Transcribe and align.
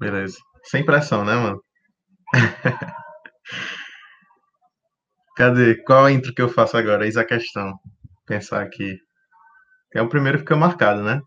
Beleza. 0.00 0.38
Sem 0.64 0.84
pressão, 0.84 1.24
né, 1.24 1.34
mano? 1.34 1.62
Cadê? 5.36 5.82
Qual 5.84 6.08
intro 6.08 6.32
que 6.34 6.40
eu 6.42 6.48
faço 6.48 6.76
agora? 6.76 7.04
Eis 7.04 7.16
a 7.16 7.24
questão. 7.24 7.78
Pensar 8.26 8.62
aqui. 8.62 8.96
É 9.94 10.02
o 10.02 10.08
primeiro 10.08 10.38
que 10.38 10.44
fica 10.44 10.56
marcado, 10.56 11.02
né? 11.02 11.20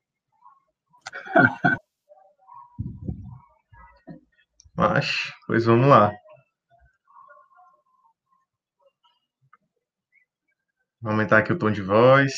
Mas, 4.76 5.32
pois 5.48 5.66
vamos 5.66 5.88
lá. 5.88 6.12
Vou 11.02 11.12
aumentar 11.12 11.40
aqui 11.40 11.54
o 11.54 11.58
tom 11.58 11.70
de 11.70 11.82
voz, 11.82 12.34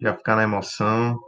já 0.00 0.14
ficar 0.14 0.36
na 0.36 0.42
emoção. 0.44 1.18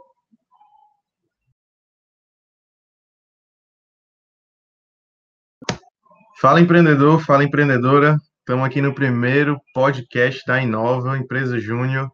Fala 6.41 6.61
empreendedor, 6.61 7.19
fala 7.19 7.43
empreendedora. 7.43 8.15
Estamos 8.39 8.65
aqui 8.65 8.81
no 8.81 8.95
primeiro 8.95 9.59
podcast 9.73 10.41
da 10.47 10.61
Inova, 10.61 11.17
empresa 11.17 11.59
Júnior, 11.59 12.09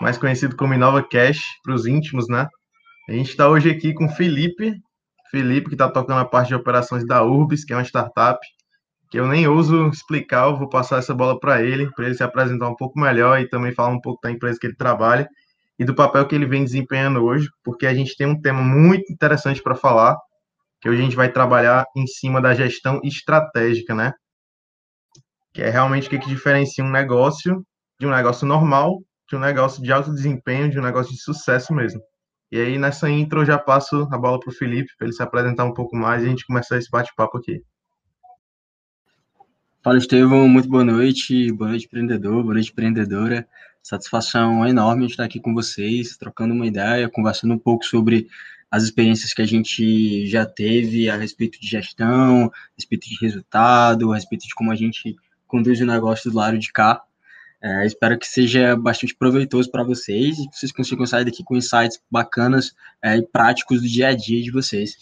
mais 0.00 0.16
conhecido 0.16 0.54
como 0.54 0.74
Inova 0.74 1.02
Cash 1.02 1.40
para 1.64 1.74
os 1.74 1.84
íntimos, 1.84 2.28
né? 2.28 2.46
A 3.08 3.12
gente 3.12 3.30
está 3.30 3.48
hoje 3.48 3.68
aqui 3.68 3.92
com 3.92 4.08
Felipe, 4.08 4.76
Felipe 5.28 5.70
que 5.70 5.74
está 5.74 5.90
tocando 5.90 6.20
a 6.20 6.24
parte 6.24 6.50
de 6.50 6.54
operações 6.54 7.04
da 7.04 7.24
Urbis, 7.24 7.64
que 7.64 7.72
é 7.72 7.76
uma 7.76 7.82
startup 7.82 8.38
que 9.10 9.18
eu 9.18 9.26
nem 9.26 9.48
ouso 9.48 9.88
explicar, 9.88 10.46
eu 10.46 10.56
vou 10.56 10.68
passar 10.68 10.98
essa 10.98 11.12
bola 11.12 11.40
para 11.40 11.60
ele, 11.60 11.90
para 11.96 12.06
ele 12.06 12.14
se 12.14 12.22
apresentar 12.22 12.68
um 12.68 12.76
pouco 12.76 13.00
melhor 13.00 13.40
e 13.40 13.48
também 13.48 13.72
falar 13.72 13.88
um 13.88 14.00
pouco 14.00 14.20
da 14.22 14.30
empresa 14.30 14.56
que 14.56 14.68
ele 14.68 14.76
trabalha 14.76 15.28
e 15.80 15.84
do 15.84 15.96
papel 15.96 16.24
que 16.28 16.34
ele 16.36 16.46
vem 16.46 16.62
desempenhando 16.62 17.24
hoje, 17.24 17.48
porque 17.64 17.88
a 17.88 17.94
gente 17.94 18.16
tem 18.16 18.28
um 18.28 18.40
tema 18.40 18.62
muito 18.62 19.12
interessante 19.12 19.60
para 19.60 19.74
falar, 19.74 20.16
que 20.84 20.90
hoje 20.90 21.00
a 21.00 21.04
gente 21.04 21.16
vai 21.16 21.32
trabalhar 21.32 21.86
em 21.96 22.06
cima 22.06 22.42
da 22.42 22.52
gestão 22.52 23.00
estratégica, 23.02 23.94
né? 23.94 24.12
Que 25.50 25.62
é 25.62 25.70
realmente 25.70 26.08
o 26.08 26.10
que, 26.10 26.18
que 26.18 26.28
diferencia 26.28 26.84
um 26.84 26.90
negócio 26.90 27.64
de 27.98 28.06
um 28.06 28.10
negócio 28.10 28.46
normal, 28.46 29.02
de 29.26 29.34
um 29.34 29.38
negócio 29.40 29.82
de 29.82 29.90
alto 29.90 30.12
desempenho, 30.12 30.68
de 30.68 30.78
um 30.78 30.82
negócio 30.82 31.10
de 31.10 31.18
sucesso 31.18 31.72
mesmo. 31.72 32.02
E 32.52 32.60
aí, 32.60 32.76
nessa 32.76 33.08
intro, 33.08 33.40
eu 33.40 33.46
já 33.46 33.56
passo 33.56 34.06
a 34.12 34.18
bola 34.18 34.38
para 34.38 34.50
o 34.50 34.54
Felipe, 34.54 34.92
para 34.98 35.06
ele 35.06 35.16
se 35.16 35.22
apresentar 35.22 35.64
um 35.64 35.72
pouco 35.72 35.96
mais 35.96 36.22
e 36.22 36.26
a 36.26 36.28
gente 36.28 36.46
começar 36.46 36.76
esse 36.76 36.90
bate-papo 36.90 37.38
aqui. 37.38 37.62
Fala, 39.82 39.96
Estevão, 39.96 40.46
muito 40.46 40.68
boa 40.68 40.84
noite, 40.84 41.50
boa 41.52 41.70
noite, 41.70 41.86
empreendedor, 41.86 42.42
boa 42.42 42.52
noite, 42.52 42.72
empreendedora. 42.72 43.48
Satisfação 43.82 44.66
enorme 44.66 45.06
estar 45.06 45.24
aqui 45.24 45.40
com 45.40 45.54
vocês, 45.54 46.14
trocando 46.18 46.52
uma 46.52 46.66
ideia, 46.66 47.08
conversando 47.08 47.54
um 47.54 47.58
pouco 47.58 47.86
sobre 47.86 48.28
as 48.74 48.82
experiências 48.82 49.32
que 49.32 49.40
a 49.40 49.46
gente 49.46 50.26
já 50.26 50.44
teve 50.44 51.08
a 51.08 51.16
respeito 51.16 51.60
de 51.60 51.68
gestão, 51.68 52.46
a 52.46 52.74
respeito 52.76 53.08
de 53.08 53.16
resultado, 53.20 54.10
a 54.10 54.16
respeito 54.16 54.48
de 54.48 54.54
como 54.56 54.72
a 54.72 54.74
gente 54.74 55.14
conduz 55.46 55.80
o 55.80 55.86
negócio 55.86 56.28
do 56.28 56.36
lado 56.36 56.58
de 56.58 56.72
cá. 56.72 57.00
É, 57.62 57.86
espero 57.86 58.18
que 58.18 58.26
seja 58.26 58.74
bastante 58.74 59.14
proveitoso 59.14 59.70
para 59.70 59.84
vocês 59.84 60.40
e 60.40 60.48
que 60.48 60.58
vocês 60.58 60.72
consigam 60.72 61.06
sair 61.06 61.24
daqui 61.24 61.44
com 61.44 61.54
insights 61.54 62.00
bacanas 62.10 62.74
é, 63.00 63.16
e 63.16 63.22
práticos 63.22 63.80
do 63.80 63.86
dia 63.86 64.08
a 64.08 64.12
dia 64.12 64.42
de 64.42 64.50
vocês. 64.50 64.96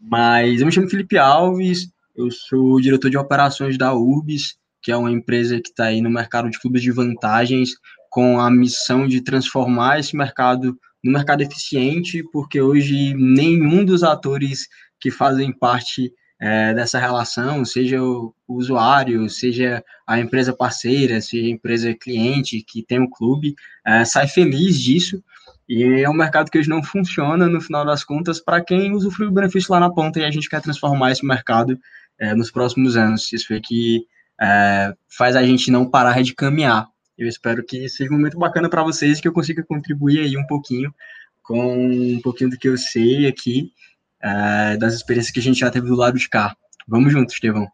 Mas 0.00 0.60
eu 0.60 0.66
me 0.66 0.72
chamo 0.72 0.88
Felipe 0.88 1.18
Alves, 1.18 1.90
eu 2.16 2.30
sou 2.30 2.80
diretor 2.80 3.10
de 3.10 3.18
operações 3.18 3.76
da 3.76 3.92
Urbis, 3.92 4.56
que 4.80 4.90
é 4.90 4.96
uma 4.96 5.12
empresa 5.12 5.60
que 5.60 5.68
está 5.68 5.84
aí 5.84 6.00
no 6.00 6.08
mercado 6.08 6.48
de 6.48 6.58
clubes 6.58 6.80
de 6.80 6.90
vantagens, 6.90 7.72
com 8.08 8.40
a 8.40 8.50
missão 8.50 9.06
de 9.06 9.20
transformar 9.20 10.00
esse 10.00 10.16
mercado 10.16 10.80
no 11.02 11.12
mercado 11.12 11.42
eficiente, 11.42 12.22
porque 12.32 12.60
hoje 12.60 13.14
nenhum 13.14 13.84
dos 13.84 14.02
atores 14.02 14.66
que 15.00 15.10
fazem 15.10 15.52
parte 15.52 16.12
é, 16.40 16.72
dessa 16.72 16.98
relação, 16.98 17.64
seja 17.64 18.02
o 18.02 18.32
usuário, 18.46 19.28
seja 19.28 19.84
a 20.06 20.20
empresa 20.20 20.52
parceira, 20.52 21.20
seja 21.20 21.46
a 21.46 21.50
empresa 21.50 21.94
cliente 21.94 22.62
que 22.62 22.82
tem 22.82 23.00
o 23.00 23.10
clube, 23.10 23.54
é, 23.86 24.04
sai 24.04 24.28
feliz 24.28 24.80
disso. 24.80 25.22
E 25.68 25.82
é 26.02 26.08
um 26.08 26.14
mercado 26.14 26.50
que 26.50 26.58
hoje 26.58 26.68
não 26.68 26.82
funciona, 26.82 27.46
no 27.46 27.60
final 27.60 27.84
das 27.84 28.02
contas, 28.02 28.40
para 28.40 28.64
quem 28.64 28.92
usufrui 28.92 29.28
o 29.28 29.32
benefício 29.32 29.72
lá 29.72 29.80
na 29.80 29.90
ponta 29.90 30.18
e 30.18 30.24
a 30.24 30.30
gente 30.30 30.48
quer 30.48 30.62
transformar 30.62 31.12
esse 31.12 31.26
mercado 31.26 31.78
é, 32.18 32.34
nos 32.34 32.50
próximos 32.50 32.96
anos. 32.96 33.30
Isso 33.32 33.52
é 33.52 33.60
que 33.60 34.06
é, 34.40 34.94
faz 35.08 35.36
a 35.36 35.42
gente 35.42 35.70
não 35.70 35.88
parar 35.88 36.22
de 36.22 36.34
caminhar. 36.34 36.88
Eu 37.18 37.26
espero 37.26 37.64
que 37.64 37.88
seja 37.88 38.10
um 38.10 38.16
momento 38.16 38.38
bacana 38.38 38.70
para 38.70 38.84
vocês, 38.84 39.20
que 39.20 39.26
eu 39.26 39.32
consiga 39.32 39.64
contribuir 39.64 40.20
aí 40.20 40.36
um 40.36 40.46
pouquinho 40.46 40.94
com 41.42 42.14
um 42.14 42.20
pouquinho 42.20 42.50
do 42.50 42.58
que 42.58 42.68
eu 42.68 42.76
sei 42.76 43.26
aqui, 43.26 43.72
é, 44.22 44.76
das 44.76 44.92
experiências 44.92 45.32
que 45.32 45.40
a 45.40 45.42
gente 45.42 45.58
já 45.58 45.70
teve 45.70 45.88
do 45.88 45.96
lado 45.96 46.18
de 46.18 46.28
cá. 46.28 46.54
Vamos 46.86 47.10
juntos, 47.10 47.34
Estevão. 47.34 47.66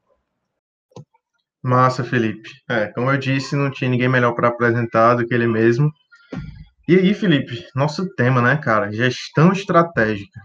Massa, 1.60 2.04
Felipe. 2.04 2.48
É, 2.68 2.86
como 2.86 3.10
eu 3.10 3.18
disse, 3.18 3.56
não 3.56 3.70
tinha 3.70 3.90
ninguém 3.90 4.08
melhor 4.08 4.32
para 4.34 4.48
apresentar 4.48 5.16
do 5.16 5.26
que 5.26 5.34
ele 5.34 5.48
mesmo. 5.48 5.92
E 6.86 6.94
aí, 6.94 7.14
Felipe, 7.14 7.66
nosso 7.74 8.08
tema, 8.14 8.40
né, 8.40 8.56
cara? 8.56 8.92
Gestão 8.92 9.50
estratégica. 9.52 10.40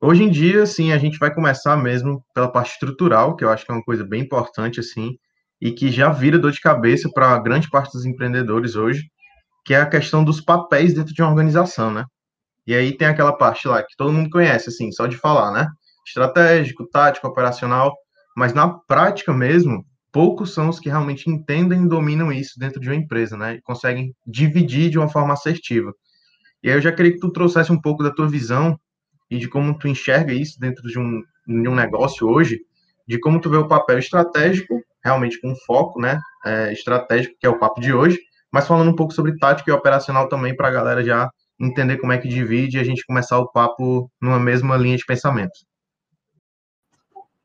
Hoje 0.00 0.22
em 0.22 0.30
dia, 0.30 0.62
assim, 0.62 0.92
a 0.92 0.98
gente 0.98 1.18
vai 1.18 1.34
começar 1.34 1.76
mesmo 1.76 2.24
pela 2.32 2.52
parte 2.52 2.72
estrutural, 2.72 3.34
que 3.34 3.44
eu 3.44 3.50
acho 3.50 3.64
que 3.64 3.72
é 3.72 3.74
uma 3.74 3.82
coisa 3.82 4.04
bem 4.04 4.22
importante, 4.22 4.78
assim, 4.78 5.18
e 5.60 5.72
que 5.72 5.90
já 5.90 6.10
vira 6.10 6.38
dor 6.38 6.52
de 6.52 6.60
cabeça 6.60 7.10
para 7.12 7.38
grande 7.38 7.68
parte 7.68 7.92
dos 7.92 8.06
empreendedores 8.06 8.76
hoje, 8.76 9.10
que 9.64 9.74
é 9.74 9.80
a 9.80 9.86
questão 9.86 10.24
dos 10.24 10.40
papéis 10.40 10.94
dentro 10.94 11.12
de 11.12 11.20
uma 11.20 11.30
organização, 11.30 11.90
né? 11.90 12.04
E 12.66 12.74
aí 12.74 12.96
tem 12.96 13.08
aquela 13.08 13.32
parte 13.32 13.66
lá 13.66 13.82
que 13.82 13.96
todo 13.96 14.12
mundo 14.12 14.30
conhece, 14.30 14.68
assim, 14.68 14.92
só 14.92 15.06
de 15.06 15.16
falar, 15.16 15.50
né? 15.50 15.68
Estratégico, 16.06 16.86
tático, 16.86 17.26
operacional, 17.26 17.94
mas 18.36 18.52
na 18.52 18.68
prática 18.68 19.32
mesmo, 19.32 19.84
poucos 20.12 20.54
são 20.54 20.68
os 20.68 20.78
que 20.78 20.88
realmente 20.88 21.28
entendem 21.28 21.84
e 21.84 21.88
dominam 21.88 22.32
isso 22.32 22.58
dentro 22.58 22.80
de 22.80 22.88
uma 22.88 22.94
empresa, 22.94 23.36
né? 23.36 23.54
E 23.54 23.62
conseguem 23.62 24.14
dividir 24.26 24.90
de 24.90 24.98
uma 24.98 25.08
forma 25.08 25.34
assertiva. 25.34 25.92
E 26.62 26.70
aí 26.70 26.76
eu 26.76 26.80
já 26.80 26.92
queria 26.92 27.12
que 27.12 27.20
tu 27.20 27.30
trouxesse 27.30 27.72
um 27.72 27.80
pouco 27.80 28.02
da 28.02 28.10
tua 28.10 28.28
visão 28.28 28.78
e 29.30 29.38
de 29.38 29.48
como 29.48 29.76
tu 29.78 29.88
enxerga 29.88 30.32
isso 30.32 30.58
dentro 30.58 30.82
de 30.88 30.98
um, 30.98 31.22
de 31.46 31.68
um 31.68 31.74
negócio 31.74 32.28
hoje, 32.28 32.60
de 33.06 33.18
como 33.18 33.40
tu 33.40 33.50
vê 33.50 33.56
o 33.56 33.68
papel 33.68 33.98
estratégico 33.98 34.82
realmente 35.04 35.40
com 35.40 35.54
foco, 35.66 36.00
né, 36.00 36.20
é, 36.44 36.72
estratégico, 36.72 37.36
que 37.38 37.46
é 37.46 37.50
o 37.50 37.58
papo 37.58 37.80
de 37.80 37.92
hoje, 37.92 38.18
mas 38.52 38.66
falando 38.66 38.90
um 38.90 38.96
pouco 38.96 39.12
sobre 39.12 39.36
tática 39.36 39.70
e 39.70 39.74
operacional 39.74 40.28
também, 40.28 40.56
para 40.56 40.68
a 40.68 40.72
galera 40.72 41.04
já 41.04 41.30
entender 41.60 41.98
como 41.98 42.12
é 42.12 42.18
que 42.18 42.28
divide 42.28 42.76
e 42.76 42.80
a 42.80 42.84
gente 42.84 43.04
começar 43.04 43.38
o 43.38 43.48
papo 43.48 44.10
numa 44.20 44.38
mesma 44.38 44.76
linha 44.76 44.96
de 44.96 45.04
pensamento. 45.04 45.66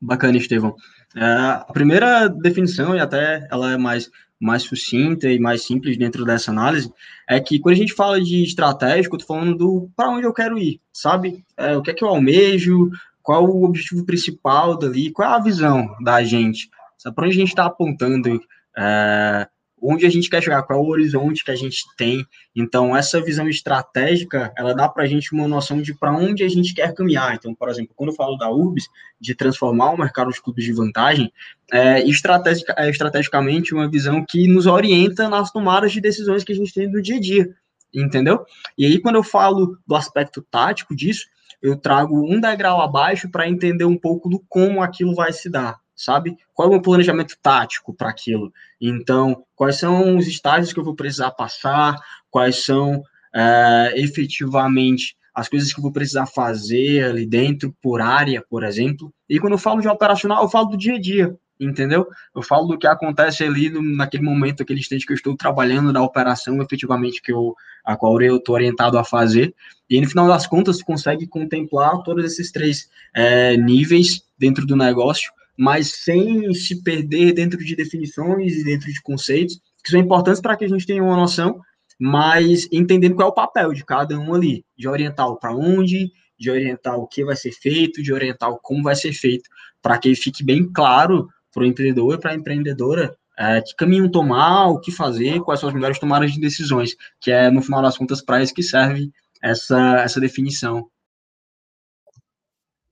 Bacana, 0.00 0.36
Estevão. 0.36 0.74
É, 1.16 1.24
a 1.24 1.72
primeira 1.72 2.28
definição, 2.28 2.94
e 2.94 3.00
até 3.00 3.46
ela 3.50 3.72
é 3.72 3.76
mais, 3.76 4.10
mais 4.40 4.62
sucinta 4.62 5.28
e 5.28 5.38
mais 5.38 5.64
simples 5.64 5.96
dentro 5.96 6.24
dessa 6.24 6.50
análise, 6.50 6.92
é 7.28 7.40
que 7.40 7.58
quando 7.58 7.74
a 7.74 7.78
gente 7.78 7.94
fala 7.94 8.20
de 8.20 8.42
estratégico, 8.42 9.14
eu 9.14 9.18
estou 9.18 9.36
falando 9.36 9.56
do 9.56 9.90
para 9.96 10.10
onde 10.10 10.26
eu 10.26 10.32
quero 10.32 10.58
ir, 10.58 10.80
sabe? 10.92 11.44
É, 11.56 11.76
o 11.76 11.82
que 11.82 11.90
é 11.90 11.94
que 11.94 12.04
eu 12.04 12.08
almejo, 12.08 12.90
qual 13.22 13.46
o 13.46 13.64
objetivo 13.64 14.04
principal 14.04 14.78
dali, 14.78 15.10
qual 15.10 15.28
é 15.28 15.34
a 15.34 15.42
visão 15.42 15.88
da 16.02 16.22
gente 16.22 16.68
para 17.12 17.26
onde 17.26 17.36
a 17.36 17.40
gente 17.40 17.48
está 17.48 17.66
apontando, 17.66 18.40
é, 18.76 19.48
onde 19.84 20.06
a 20.06 20.10
gente 20.10 20.30
quer 20.30 20.42
chegar, 20.42 20.62
qual 20.62 20.78
é 20.78 20.82
o 20.82 20.86
horizonte 20.86 21.44
que 21.44 21.50
a 21.50 21.56
gente 21.56 21.84
tem. 21.96 22.24
Então, 22.56 22.96
essa 22.96 23.20
visão 23.20 23.48
estratégica, 23.48 24.52
ela 24.56 24.74
dá 24.74 24.88
para 24.88 25.02
a 25.02 25.06
gente 25.06 25.34
uma 25.34 25.46
noção 25.46 25.82
de 25.82 25.94
para 25.94 26.16
onde 26.16 26.42
a 26.42 26.48
gente 26.48 26.74
quer 26.74 26.94
caminhar. 26.94 27.34
Então, 27.34 27.54
por 27.54 27.68
exemplo, 27.68 27.92
quando 27.94 28.10
eu 28.10 28.16
falo 28.16 28.36
da 28.36 28.50
URBS, 28.50 28.86
de 29.20 29.34
transformar 29.34 29.90
o 29.90 29.98
mercado 29.98 30.30
de 30.30 30.40
clubes 30.40 30.64
de 30.64 30.72
vantagem, 30.72 31.30
é, 31.70 32.02
estratégica, 32.08 32.74
é 32.78 32.88
estrategicamente 32.88 33.74
uma 33.74 33.88
visão 33.88 34.24
que 34.26 34.48
nos 34.48 34.66
orienta 34.66 35.28
nas 35.28 35.50
tomadas 35.50 35.92
de 35.92 36.00
decisões 36.00 36.42
que 36.42 36.52
a 36.52 36.56
gente 36.56 36.72
tem 36.72 36.90
no 36.90 37.02
dia 37.02 37.16
a 37.16 37.20
dia, 37.20 37.54
entendeu? 37.94 38.44
E 38.78 38.86
aí, 38.86 38.98
quando 38.98 39.16
eu 39.16 39.22
falo 39.22 39.78
do 39.86 39.94
aspecto 39.94 40.40
tático 40.50 40.96
disso, 40.96 41.26
eu 41.60 41.76
trago 41.76 42.26
um 42.26 42.40
degrau 42.40 42.80
abaixo 42.80 43.30
para 43.30 43.48
entender 43.48 43.84
um 43.84 43.98
pouco 43.98 44.28
do 44.28 44.42
como 44.48 44.82
aquilo 44.82 45.14
vai 45.14 45.32
se 45.32 45.50
dar 45.50 45.83
sabe? 45.94 46.36
Qual 46.52 46.66
é 46.66 46.68
o 46.68 46.72
meu 46.72 46.82
planejamento 46.82 47.36
tático 47.40 47.94
para 47.94 48.10
aquilo? 48.10 48.52
Então, 48.80 49.44
quais 49.54 49.78
são 49.78 50.16
os 50.16 50.26
estágios 50.26 50.72
que 50.72 50.78
eu 50.78 50.84
vou 50.84 50.94
precisar 50.94 51.30
passar? 51.30 51.96
Quais 52.30 52.64
são 52.64 53.02
é, 53.34 53.92
efetivamente 53.96 55.16
as 55.34 55.48
coisas 55.48 55.72
que 55.72 55.78
eu 55.78 55.82
vou 55.82 55.92
precisar 55.92 56.26
fazer 56.26 57.04
ali 57.04 57.26
dentro, 57.26 57.74
por 57.82 58.00
área, 58.00 58.44
por 58.48 58.62
exemplo? 58.62 59.12
E 59.28 59.38
quando 59.38 59.54
eu 59.54 59.58
falo 59.58 59.80
de 59.80 59.88
operacional, 59.88 60.42
eu 60.42 60.48
falo 60.48 60.66
do 60.66 60.76
dia 60.76 60.94
a 60.94 61.00
dia, 61.00 61.36
entendeu? 61.58 62.06
Eu 62.34 62.42
falo 62.42 62.66
do 62.68 62.78
que 62.78 62.86
acontece 62.86 63.44
ali 63.44 63.68
no, 63.68 63.82
naquele 63.82 64.22
momento, 64.22 64.62
aquele 64.62 64.80
instante 64.80 65.06
que 65.06 65.12
eu 65.12 65.16
estou 65.16 65.36
trabalhando 65.36 65.92
na 65.92 66.02
operação, 66.02 66.60
efetivamente, 66.62 67.22
que 67.22 67.32
eu, 67.32 67.54
a 67.84 67.96
qual 67.96 68.20
eu 68.20 68.36
estou 68.36 68.54
orientado 68.54 68.98
a 68.98 69.04
fazer. 69.04 69.54
E 69.90 70.00
no 70.00 70.08
final 70.08 70.28
das 70.28 70.46
contas, 70.46 70.82
consegue 70.82 71.26
contemplar 71.26 72.02
todos 72.02 72.24
esses 72.24 72.50
três 72.52 72.88
é, 73.14 73.56
níveis 73.56 74.24
dentro 74.38 74.66
do 74.66 74.76
negócio 74.76 75.32
mas 75.56 75.88
sem 75.88 76.52
se 76.54 76.82
perder 76.82 77.32
dentro 77.32 77.58
de 77.58 77.76
definições 77.76 78.54
e 78.54 78.64
dentro 78.64 78.92
de 78.92 79.00
conceitos 79.02 79.60
que 79.82 79.90
são 79.90 80.00
importantes 80.00 80.40
para 80.40 80.56
que 80.56 80.64
a 80.64 80.68
gente 80.68 80.86
tenha 80.86 81.02
uma 81.02 81.16
noção, 81.16 81.60
mas 82.00 82.66
entendendo 82.72 83.14
qual 83.14 83.28
é 83.28 83.30
o 83.30 83.34
papel 83.34 83.72
de 83.72 83.84
cada 83.84 84.18
um 84.18 84.34
ali, 84.34 84.64
de 84.76 84.88
orientar 84.88 85.32
para 85.36 85.54
onde 85.54 86.10
de 86.38 86.50
orientar 86.50 86.96
o 86.96 87.06
que 87.06 87.24
vai 87.24 87.36
ser 87.36 87.52
feito, 87.52 88.02
de 88.02 88.12
orientar 88.12 88.50
como 88.62 88.82
vai 88.82 88.94
ser 88.94 89.12
feito, 89.12 89.48
para 89.80 89.98
que 89.98 90.14
fique 90.14 90.44
bem 90.44 90.70
claro 90.72 91.28
para 91.52 91.62
o 91.62 91.66
empreendedor 91.66 92.14
e 92.14 92.18
para 92.18 92.32
a 92.32 92.34
empreendedora 92.34 93.16
é, 93.38 93.60
que 93.60 93.74
caminho 93.76 94.10
tomar, 94.10 94.68
o 94.68 94.80
que 94.80 94.92
fazer, 94.92 95.40
quais 95.40 95.60
são 95.60 95.68
as 95.68 95.74
melhores 95.74 95.98
tomadas 95.98 96.32
de 96.32 96.40
decisões, 96.40 96.94
que 97.20 97.30
é, 97.30 97.50
no 97.50 97.62
final 97.62 97.82
das 97.82 97.98
contas, 97.98 98.22
para 98.22 98.42
isso 98.42 98.54
que 98.54 98.62
serve 98.62 99.10
essa, 99.42 100.00
essa 100.00 100.20
definição. 100.20 100.88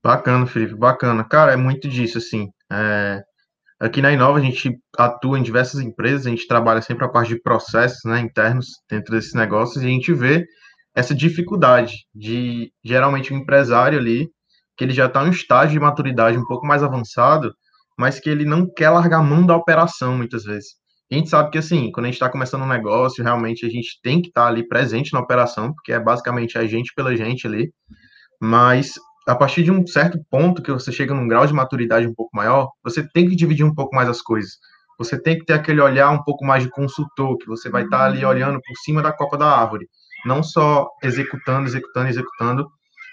Bacana, 0.03 0.47
Felipe, 0.47 0.75
bacana. 0.75 1.25
Cara, 1.25 1.53
é 1.53 1.57
muito 1.57 1.89
disso, 1.89 2.19
assim. 2.19 2.49
É... 2.71 3.23
Aqui 3.81 4.01
na 4.01 4.13
Inova 4.13 4.39
a 4.39 4.43
gente 4.43 4.79
atua 4.97 5.39
em 5.39 5.43
diversas 5.43 5.81
empresas, 5.81 6.27
a 6.27 6.31
gente 6.31 6.47
trabalha 6.47 6.81
sempre 6.81 7.05
a 7.05 7.09
parte 7.09 7.31
de 7.31 7.43
processos 7.43 7.99
né, 8.05 8.21
internos 8.21 8.67
dentro 8.89 9.13
desses 9.13 9.35
negócios 9.35 9.83
e 9.83 9.87
a 9.87 9.91
gente 9.91 10.13
vê 10.13 10.47
essa 10.95 11.15
dificuldade 11.15 12.07
de, 12.15 12.71
geralmente, 12.85 13.33
um 13.35 13.39
empresário 13.39 13.99
ali, 13.99 14.29
que 14.77 14.85
ele 14.85 14.93
já 14.93 15.07
está 15.07 15.25
em 15.25 15.29
um 15.29 15.31
estágio 15.31 15.73
de 15.73 15.81
maturidade 15.81 16.39
um 16.39 16.47
pouco 16.47 16.67
mais 16.67 16.83
avançado, 16.83 17.53
mas 17.99 18.21
que 18.21 18.31
ele 18.31 18.45
não 18.45 18.73
quer 18.73 18.91
largar 18.91 19.19
a 19.19 19.23
mão 19.23 19.45
da 19.45 19.57
operação 19.57 20.17
muitas 20.17 20.45
vezes. 20.45 20.71
A 21.11 21.15
gente 21.15 21.29
sabe 21.29 21.51
que, 21.51 21.59
assim, 21.59 21.91
quando 21.93 22.07
a 22.07 22.09
gente 22.09 22.15
está 22.15 22.29
começando 22.29 22.63
um 22.63 22.69
negócio, 22.69 23.23
realmente 23.23 23.67
a 23.67 23.69
gente 23.69 24.01
tem 24.03 24.23
que 24.23 24.29
estar 24.29 24.43
tá 24.43 24.49
ali 24.49 24.67
presente 24.67 25.13
na 25.13 25.21
operação, 25.21 25.73
porque 25.75 25.93
é 25.93 26.01
basicamente 26.01 26.57
a 26.57 26.67
gente 26.67 26.93
pela 26.95 27.15
gente 27.17 27.47
ali, 27.47 27.71
mas 28.41 28.95
a 29.27 29.35
partir 29.35 29.63
de 29.63 29.71
um 29.71 29.87
certo 29.87 30.19
ponto 30.31 30.63
que 30.63 30.73
você 30.73 30.91
chega 30.91 31.15
num 31.15 31.29
grau 31.29 31.47
de 31.47 31.53
maturidade 31.53 32.07
um 32.07 32.15
pouco 32.15 32.37
maior, 32.37 32.71
você 32.83 33.07
tem 33.07 33.29
que 33.29 33.37
dividir 33.37 33.65
um 33.65 33.75
pouco 33.75 33.95
mais 33.95 34.09
as 34.09 34.21
coisas. 34.21 34.53
Você 34.99 35.21
tem 35.21 35.39
que 35.39 35.45
ter 35.45 35.55
aquele 35.55 35.81
olhar 35.81 36.11
um 36.11 36.23
pouco 36.23 36.45
mais 36.45 36.63
de 36.63 36.71
consultor, 36.71 37.37
que 37.39 37.47
você 37.47 37.71
vai 37.71 37.85
estar 37.85 37.99
tá 37.99 38.05
ali 38.05 38.25
olhando 38.25 38.61
por 38.61 38.77
cima 38.85 39.03
da 39.03 39.13
copa 39.13 39.39
da 39.39 39.47
árvore, 39.47 39.87
não 40.25 40.43
só 40.43 40.89
executando, 41.03 41.67
executando, 41.67 42.09
executando, 42.09 42.69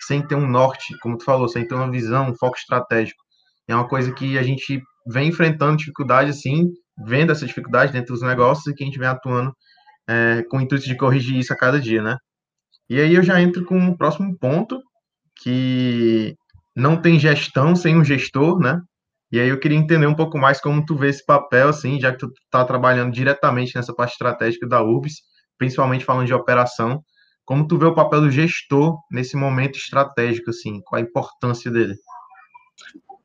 sem 0.06 0.26
ter 0.26 0.36
um 0.36 0.48
norte, 0.48 0.98
como 1.00 1.18
tu 1.18 1.24
falou, 1.24 1.48
sem 1.48 1.68
ter 1.68 1.76
uma 1.76 1.90
visão, 1.90 2.30
um 2.30 2.36
foco 2.36 2.58
estratégico. 2.58 3.22
É 3.68 3.76
uma 3.76 3.88
coisa 3.88 4.12
que 4.12 4.38
a 4.38 4.44
gente 4.44 4.82
vem 5.08 5.30
enfrentando 5.30 5.78
dificuldade, 5.78 6.32
assim, 6.32 6.70
vendo 7.06 7.32
essa 7.32 7.46
dificuldade 7.46 7.94
dentro 7.94 8.14
dos 8.14 8.24
negócios 8.24 8.66
e 8.68 8.74
que 8.74 8.84
a 8.84 8.86
gente 8.86 9.00
vem 9.00 9.08
atuando 9.08 9.54
é, 10.08 10.44
com 10.50 10.58
o 10.58 10.62
intuito 10.62 10.86
de 10.86 10.98
corrigir 10.98 11.38
isso 11.38 11.54
a 11.54 11.58
cada 11.58 11.80
dia, 11.80 12.02
né? 12.02 12.18
E 12.90 13.00
aí 13.00 13.14
eu 13.14 13.22
já 13.22 13.40
entro 13.40 13.64
com 13.66 13.78
o 13.90 13.98
próximo 13.98 14.36
ponto, 14.38 14.82
que 15.42 16.36
não 16.76 17.02
tem 17.02 17.20
gestão 17.20 17.76
sem 17.76 17.98
um 17.98 18.04
gestor, 18.04 18.60
né? 18.60 18.82
E 19.32 19.40
aí 19.40 19.50
eu 19.50 19.60
queria 19.60 19.78
entender 19.78 20.08
um 20.08 20.16
pouco 20.16 20.38
mais 20.38 20.60
como 20.60 20.84
tu 20.84 20.96
vê 20.96 21.10
esse 21.10 21.24
papel, 21.24 21.70
assim, 21.70 22.00
já 22.00 22.12
que 22.12 22.18
tu 22.18 22.32
está 22.46 22.66
trabalhando 22.66 23.14
diretamente 23.14 23.76
nessa 23.76 23.94
parte 23.94 24.14
estratégica 24.14 24.68
da 24.68 24.84
URBS, 24.84 25.22
principalmente 25.58 26.06
falando 26.06 26.26
de 26.26 26.34
operação, 26.34 27.04
como 27.46 27.68
tu 27.68 27.78
vê 27.78 27.86
o 27.86 27.94
papel 27.94 28.22
do 28.22 28.32
gestor 28.32 28.98
nesse 29.12 29.36
momento 29.36 29.78
estratégico, 29.78 30.50
assim, 30.50 30.82
qual 30.82 31.00
a 31.00 31.04
importância 31.04 31.70
dele? 31.70 31.96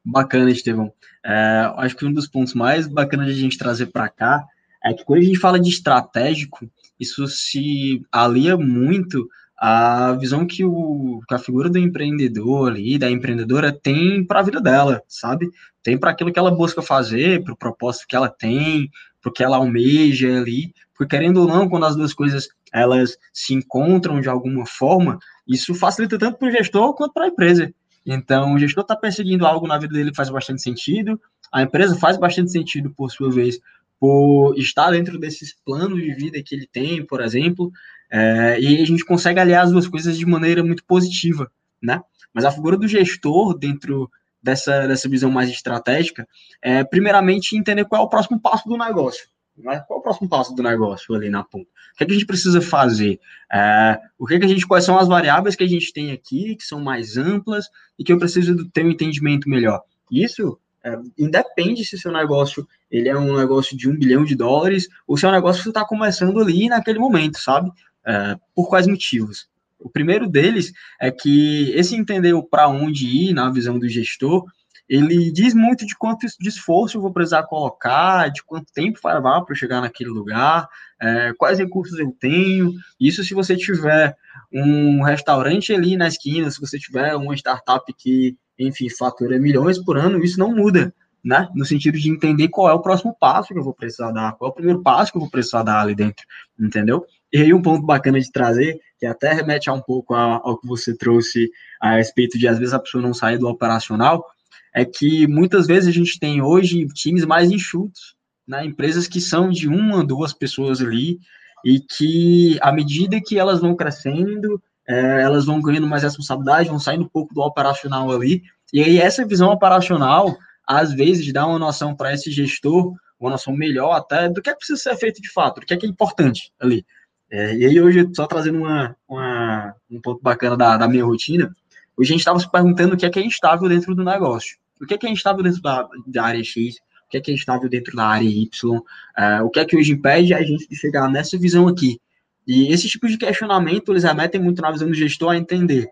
Bacana, 0.05 0.50
Estevão. 0.50 0.93
É, 1.25 1.72
acho 1.78 1.96
que 1.96 2.05
um 2.05 2.12
dos 2.12 2.28
pontos 2.28 2.52
mais 2.52 2.87
bacanas 2.87 3.26
de 3.26 3.32
a 3.32 3.43
gente 3.43 3.56
trazer 3.56 3.87
para 3.87 4.08
cá 4.10 4.44
é 4.84 4.93
que 4.93 5.05
quando 5.05 5.20
a 5.20 5.25
gente 5.25 5.38
fala 5.38 5.58
de 5.58 5.70
estratégico, 5.70 6.70
isso 7.00 7.26
se 7.26 8.02
alia 8.12 8.56
muito 8.56 9.26
à 9.56 10.12
visão 10.12 10.47
que, 10.47 10.65
o, 10.65 11.21
que 11.29 11.35
a 11.35 11.39
figura 11.39 11.71
do 11.71 11.79
empreendedor 11.79 12.71
ali, 12.71 12.99
da 12.99 13.11
empreendedora, 13.11 13.73
tem 13.73 14.25
para 14.25 14.41
a 14.41 14.43
vida 14.43 14.61
dela, 14.61 15.03
sabe? 15.09 15.49
Tem 15.83 15.99
para 15.99 16.11
aquilo 16.11 16.33
que 16.33 16.39
ela 16.39 16.51
busca 16.51 16.83
fazer, 16.83 17.43
para 17.45 17.55
o 17.55 17.56
propósito 17.56 18.06
que 18.09 18.17
ela 18.17 18.29
tem, 18.29 18.91
para 19.21 19.31
o 19.31 19.33
que 19.33 19.43
ela 19.43 19.56
almeja 19.56 20.39
ali, 20.39 20.73
porque 20.97 21.17
querendo 21.17 21.41
ou 21.43 21.47
não, 21.47 21.69
quando 21.69 21.87
as 21.87 21.97
duas 21.97 22.12
coisas 22.12 22.49
elas 22.73 23.17
se 23.33 23.55
encontram 23.55 24.21
de 24.21 24.29
alguma 24.29 24.67
forma, 24.67 25.19
isso 25.47 25.75
facilita 25.75 26.19
tanto 26.19 26.39
para 26.39 26.49
o 26.49 26.51
gestor 26.51 26.95
quanto 26.95 27.12
para 27.12 27.27
a 27.27 27.29
empresa. 27.29 27.73
Então, 28.05 28.55
o 28.55 28.59
gestor 28.59 28.83
está 28.83 28.97
perseguindo 28.97 29.47
algo 29.47 29.67
na 29.67 29.79
vida 29.79 29.95
dele 29.95 30.11
que 30.11 30.17
faz 30.17 30.29
bastante 30.29 30.61
sentido, 30.61 31.19
a 31.53 31.62
empresa 31.62 31.97
faz 31.97 32.17
bastante 32.17 32.51
sentido, 32.51 32.91
por 32.91 33.11
sua 33.11 33.31
vez, 33.31 33.59
por 33.99 34.59
estar 34.59 34.91
dentro 34.91 35.19
desses 35.19 35.55
planos 35.65 36.03
de 36.03 36.12
vida 36.15 36.43
que 36.45 36.55
ele 36.55 36.69
tem, 36.71 37.06
por 37.06 37.23
exemplo, 37.23 37.71
é, 38.16 38.61
e 38.61 38.81
a 38.81 38.87
gente 38.87 39.05
consegue 39.05 39.40
aliar 39.40 39.64
as 39.64 39.72
duas 39.72 39.88
coisas 39.88 40.16
de 40.16 40.25
maneira 40.25 40.62
muito 40.62 40.84
positiva, 40.84 41.50
né? 41.82 42.00
Mas 42.32 42.44
a 42.44 42.52
figura 42.52 42.76
do 42.76 42.87
gestor 42.87 43.58
dentro 43.58 44.08
dessa, 44.40 44.87
dessa 44.87 45.08
visão 45.08 45.32
mais 45.32 45.50
estratégica 45.50 46.25
é, 46.62 46.84
primeiramente, 46.84 47.56
entender 47.56 47.84
qual 47.87 48.02
é 48.02 48.05
o 48.05 48.08
próximo 48.08 48.40
passo 48.40 48.69
do 48.69 48.76
negócio. 48.76 49.26
Né? 49.56 49.82
Qual 49.88 49.99
é 49.99 50.00
o 50.00 50.02
próximo 50.02 50.28
passo 50.28 50.55
do 50.55 50.62
negócio 50.62 51.12
ali 51.12 51.28
na 51.28 51.43
ponta? 51.43 51.66
O 51.66 51.96
que, 51.96 52.05
é 52.05 52.06
que 52.06 52.12
a 52.12 52.14
gente 52.14 52.26
precisa 52.26 52.61
fazer? 52.61 53.19
É, 53.52 53.99
o 54.17 54.26
que, 54.26 54.34
é 54.34 54.38
que 54.38 54.44
a 54.44 54.49
gente, 54.49 54.64
quais 54.64 54.84
são 54.84 54.96
as 54.96 55.08
variáveis 55.08 55.56
que 55.56 55.64
a 55.64 55.69
gente 55.69 55.93
tem 55.93 56.12
aqui, 56.12 56.55
que 56.55 56.64
são 56.64 56.81
mais 56.81 57.17
amplas 57.17 57.67
e 57.99 58.05
que 58.05 58.12
eu 58.12 58.19
preciso 58.19 58.69
ter 58.70 58.84
um 58.84 58.90
entendimento 58.90 59.49
melhor? 59.49 59.82
Isso 60.08 60.56
é, 60.84 60.96
independe 61.19 61.84
se 61.84 61.99
seu 61.99 62.12
negócio 62.12 62.64
ele 62.88 63.08
é 63.08 63.19
um 63.19 63.37
negócio 63.37 63.76
de 63.76 63.88
um 63.88 63.96
bilhão 63.96 64.22
de 64.22 64.37
dólares 64.37 64.88
ou 65.05 65.17
se 65.17 65.26
é 65.26 65.28
um 65.28 65.32
negócio 65.32 65.64
que 65.64 65.69
está 65.69 65.84
começando 65.84 66.38
ali 66.38 66.69
naquele 66.69 67.00
momento, 67.00 67.40
sabe? 67.40 67.72
É, 68.06 68.37
por 68.55 68.69
quais 68.69 68.87
motivos? 68.87 69.49
O 69.79 69.91
primeiro 69.91 70.29
deles 70.29 70.73
é 71.01 71.11
que 71.11 71.71
esse 71.75 71.95
entender 71.95 72.35
para 72.51 72.69
onde 72.69 73.06
ir 73.06 73.35
na 73.35 73.51
visão 73.51 73.79
do 73.79 73.89
gestor 73.89 74.45
ele 74.89 75.33
diz 75.33 75.55
muito 75.55 75.87
de 75.87 75.97
quanto 75.97 76.27
de 76.39 76.49
esforço 76.49 76.97
eu 76.97 77.03
vou 77.03 77.12
precisar 77.12 77.45
colocar, 77.45 78.31
de 78.31 78.43
quanto 78.43 78.73
tempo 78.73 79.01
vai 79.03 79.15
levar 79.15 79.41
para 79.43 79.55
chegar 79.55 79.81
naquele 79.81 80.11
lugar, 80.11 80.69
é, 81.01 81.33
quais 81.39 81.59
recursos 81.59 81.99
eu 81.99 82.12
tenho. 82.12 82.73
Isso 83.01 83.25
se 83.25 83.35
você 83.35 83.56
tiver 83.56 84.15
um 84.53 85.03
restaurante 85.03 85.73
ali 85.73 85.97
na 85.97 86.09
esquina, 86.09 86.51
se 86.51 86.61
você 86.61 86.79
tiver 86.79 87.17
uma 87.17 87.35
startup 87.35 87.91
que, 87.97 88.37
enfim, 88.59 88.91
fatura 88.91 89.39
milhões 89.39 89.79
por 89.79 89.97
ano, 89.97 90.23
isso 90.23 90.39
não 90.39 90.55
muda, 90.55 90.95
né? 91.25 91.49
No 91.55 91.65
sentido 91.65 91.99
de 91.99 92.11
entender 92.11 92.49
qual 92.49 92.69
é 92.69 92.75
o 92.75 92.83
próximo 92.83 93.17
passo 93.19 93.55
que 93.55 93.59
eu 93.59 93.65
vou 93.65 93.75
precisar 93.75 94.12
dar, 94.12 94.33
qual 94.33 94.51
é 94.51 94.53
o 94.53 94.55
primeiro 94.55 94.83
passo 94.83 95.11
que 95.11 95.17
eu 95.17 95.23
vou 95.23 95.31
precisar 95.31 95.62
dar 95.62 95.81
ali 95.81 95.95
dentro, 95.95 96.27
entendeu? 96.61 97.06
E 97.34 97.42
aí 97.42 97.52
um 97.52 97.60
ponto 97.60 97.84
bacana 97.84 98.20
de 98.20 98.31
trazer, 98.31 98.78
que 98.96 99.04
até 99.04 99.32
remete 99.32 99.69
um 99.69 99.81
pouco 99.81 100.14
ao, 100.14 100.50
ao 100.50 100.56
que 100.56 100.69
você 100.69 100.96
trouxe 100.96 101.50
a 101.82 101.96
respeito 101.96 102.38
de 102.38 102.46
às 102.46 102.60
vezes 102.60 102.72
a 102.72 102.78
pessoa 102.78 103.02
não 103.02 103.12
sair 103.12 103.38
do 103.38 103.48
operacional, 103.48 104.24
é 104.72 104.84
que 104.84 105.26
muitas 105.26 105.67
vezes 105.67 105.88
a 105.88 105.93
gente 105.93 106.17
tem 106.17 106.41
hoje 106.41 106.86
times 106.94 107.24
mais 107.24 107.50
enxutos, 107.50 108.14
né? 108.46 108.64
empresas 108.64 109.08
que 109.08 109.20
são 109.20 109.50
de 109.50 109.67
uma, 109.67 110.06
duas 110.06 110.32
pessoas 110.32 110.81
ali, 110.81 111.19
e 111.64 111.81
que 111.81 112.56
à 112.62 112.70
medida 112.70 113.20
que 113.20 113.36
elas 113.36 113.60
vão 113.60 113.74
crescendo, 113.74 114.62
é, 114.88 115.22
elas 115.22 115.44
vão 115.44 115.60
ganhando 115.60 115.88
mais 115.88 116.05
responsabilidade, 116.05 116.69
vão 116.69 116.79
saindo 116.79 117.03
um 117.03 117.08
pouco 117.08 117.34
do 117.34 117.41
operacional 117.41 118.12
ali, 118.12 118.44
e 118.72 118.81
aí 118.81 118.98
essa 118.98 119.26
visão 119.26 119.50
operacional, 119.50 120.36
às 120.64 120.93
vezes, 120.93 121.32
dá 121.32 121.44
uma 121.44 121.58
noção 121.58 121.96
para 121.96 122.14
esse 122.14 122.31
gestor, 122.31 122.94
uma 123.19 123.31
noção 123.31 123.56
melhor 123.56 123.91
até 123.91 124.29
do 124.29 124.41
que 124.41 124.50
é 124.50 124.53
que 124.53 124.58
precisa 124.58 124.81
ser 124.81 124.96
feito 124.96 125.20
de 125.20 125.32
fato, 125.32 125.60
do 125.60 125.67
que 125.67 125.74
é 125.74 125.76
que 125.76 125.84
é 125.84 125.88
importante 125.88 126.53
ali. 126.60 126.86
É, 127.31 127.54
e 127.54 127.66
aí 127.66 127.81
hoje, 127.81 128.08
só 128.14 128.26
trazendo 128.26 128.58
uma, 128.58 128.96
uma, 129.08 129.74
um 129.90 130.00
ponto 130.00 130.22
bacana 130.22 130.56
da, 130.56 130.76
da 130.76 130.88
minha 130.88 131.04
rotina, 131.04 131.54
hoje 131.96 132.10
a 132.10 132.12
gente 132.12 132.20
estava 132.20 132.38
se 132.38 132.50
perguntando 132.50 132.94
o 132.94 132.96
que 132.96 133.06
é 133.06 133.10
que 133.10 133.19
é 133.19 133.24
instável 133.24 133.69
dentro 133.69 133.94
do 133.94 134.04
negócio. 134.04 134.56
O 134.81 134.86
que 134.86 134.94
é 134.94 134.98
que 134.98 135.06
é 135.06 135.10
instável 135.10 135.43
dentro 135.43 135.62
da, 135.62 135.88
da 136.06 136.24
área 136.24 136.43
X? 136.43 136.76
O 137.06 137.08
que 137.10 137.16
é 137.16 137.20
que 137.20 137.31
é 137.31 137.34
instável 137.34 137.69
dentro 137.69 137.96
da 137.96 138.06
área 138.06 138.28
Y? 138.28 138.76
Uh, 138.76 139.44
o 139.44 139.50
que 139.50 139.60
é 139.60 139.64
que 139.64 139.76
hoje 139.76 139.93
impede 139.93 140.34
a 140.34 140.43
gente 140.43 140.69
de 140.69 140.76
chegar 140.76 141.08
nessa 141.08 141.38
visão 141.38 141.69
aqui? 141.69 142.00
E 142.46 142.72
esse 142.72 142.88
tipo 142.88 143.08
de 143.08 143.16
questionamento, 143.16 143.93
eles 143.93 144.04
remetem 144.04 144.40
muito 144.40 144.60
na 144.60 144.70
visão 144.70 144.88
do 144.88 144.94
gestor 144.94 145.31
a 145.31 145.36
entender. 145.36 145.88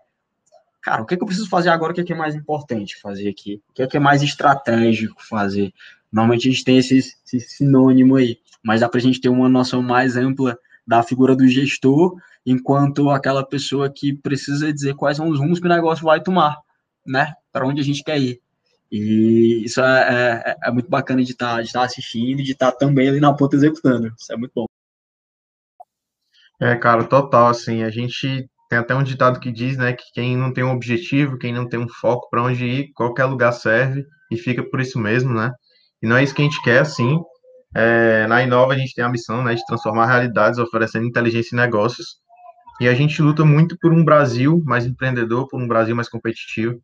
Cara, 0.81 1.01
o 1.01 1.05
que 1.05 1.13
é 1.13 1.17
que 1.17 1.23
eu 1.23 1.27
preciso 1.27 1.49
fazer 1.49 1.69
agora? 1.69 1.91
O 1.91 1.95
que 1.95 2.01
é 2.01 2.03
que 2.03 2.13
é 2.13 2.15
mais 2.15 2.35
importante 2.35 2.99
fazer 2.99 3.29
aqui? 3.29 3.61
O 3.69 3.73
que 3.73 3.81
é 3.81 3.87
que 3.87 3.97
é 3.97 3.99
mais 3.99 4.21
estratégico 4.21 5.23
fazer? 5.23 5.73
Normalmente 6.11 6.47
a 6.47 6.51
gente 6.51 6.63
tem 6.63 6.77
esse, 6.77 6.97
esse 6.97 7.39
sinônimo 7.39 8.17
aí, 8.17 8.37
mas 8.61 8.81
dá 8.81 8.89
para 8.89 8.99
a 8.99 9.01
gente 9.01 9.19
ter 9.19 9.29
uma 9.29 9.49
noção 9.49 9.81
mais 9.81 10.15
ampla 10.17 10.59
da 10.85 11.01
figura 11.03 11.35
do 11.35 11.47
gestor, 11.47 12.15
enquanto 12.45 13.09
aquela 13.09 13.45
pessoa 13.45 13.89
que 13.89 14.13
precisa 14.13 14.71
dizer 14.71 14.95
quais 14.95 15.17
são 15.17 15.29
os 15.29 15.39
rumos 15.39 15.59
que 15.59 15.65
o 15.65 15.69
negócio 15.69 16.05
vai 16.05 16.21
tomar, 16.21 16.57
né? 17.05 17.33
Para 17.51 17.65
onde 17.65 17.81
a 17.81 17.83
gente 17.83 18.03
quer 18.03 18.19
ir. 18.19 18.41
E 18.91 19.63
isso 19.65 19.81
é, 19.81 20.43
é, 20.45 20.67
é 20.67 20.71
muito 20.71 20.89
bacana 20.89 21.23
de 21.23 21.31
estar 21.31 21.57
tá, 21.57 21.71
tá 21.71 21.83
assistindo 21.83 22.41
e 22.41 22.43
de 22.43 22.51
estar 22.51 22.71
tá 22.71 22.77
também 22.77 23.09
ali 23.09 23.19
na 23.19 23.33
ponta 23.33 23.55
executando. 23.55 24.13
Isso 24.19 24.31
é 24.31 24.37
muito 24.37 24.51
bom. 24.55 24.65
É, 26.59 26.75
cara, 26.75 27.03
total, 27.03 27.47
assim, 27.47 27.83
a 27.83 27.89
gente 27.89 28.47
tem 28.69 28.79
até 28.79 28.95
um 28.95 29.03
ditado 29.03 29.39
que 29.39 29.51
diz, 29.51 29.77
né, 29.77 29.93
que 29.93 30.03
quem 30.13 30.37
não 30.37 30.53
tem 30.53 30.63
um 30.63 30.71
objetivo, 30.71 31.37
quem 31.37 31.53
não 31.53 31.67
tem 31.67 31.79
um 31.79 31.89
foco 31.89 32.29
para 32.29 32.43
onde 32.43 32.65
ir, 32.65 32.93
qualquer 32.93 33.25
lugar 33.25 33.51
serve 33.51 34.05
e 34.31 34.37
fica 34.37 34.63
por 34.63 34.79
isso 34.79 34.99
mesmo, 34.99 35.33
né? 35.33 35.51
E 36.01 36.07
não 36.07 36.17
é 36.17 36.23
isso 36.23 36.33
que 36.33 36.41
a 36.41 36.45
gente 36.45 36.61
quer, 36.61 36.79
assim. 36.79 37.19
É, 37.75 38.27
na 38.27 38.43
Inova 38.43 38.73
a 38.73 38.77
gente 38.77 38.93
tem 38.93 39.03
a 39.03 39.09
missão, 39.09 39.43
né, 39.43 39.55
de 39.55 39.65
transformar 39.65 40.05
realidades 40.05 40.59
oferecendo 40.59 41.05
inteligência 41.05 41.55
em 41.55 41.59
negócios. 41.59 42.17
E 42.79 42.87
a 42.87 42.93
gente 42.93 43.21
luta 43.21 43.45
muito 43.45 43.77
por 43.79 43.93
um 43.93 44.03
Brasil 44.03 44.61
mais 44.65 44.85
empreendedor, 44.85 45.47
por 45.47 45.61
um 45.61 45.67
Brasil 45.67 45.95
mais 45.95 46.09
competitivo. 46.09 46.79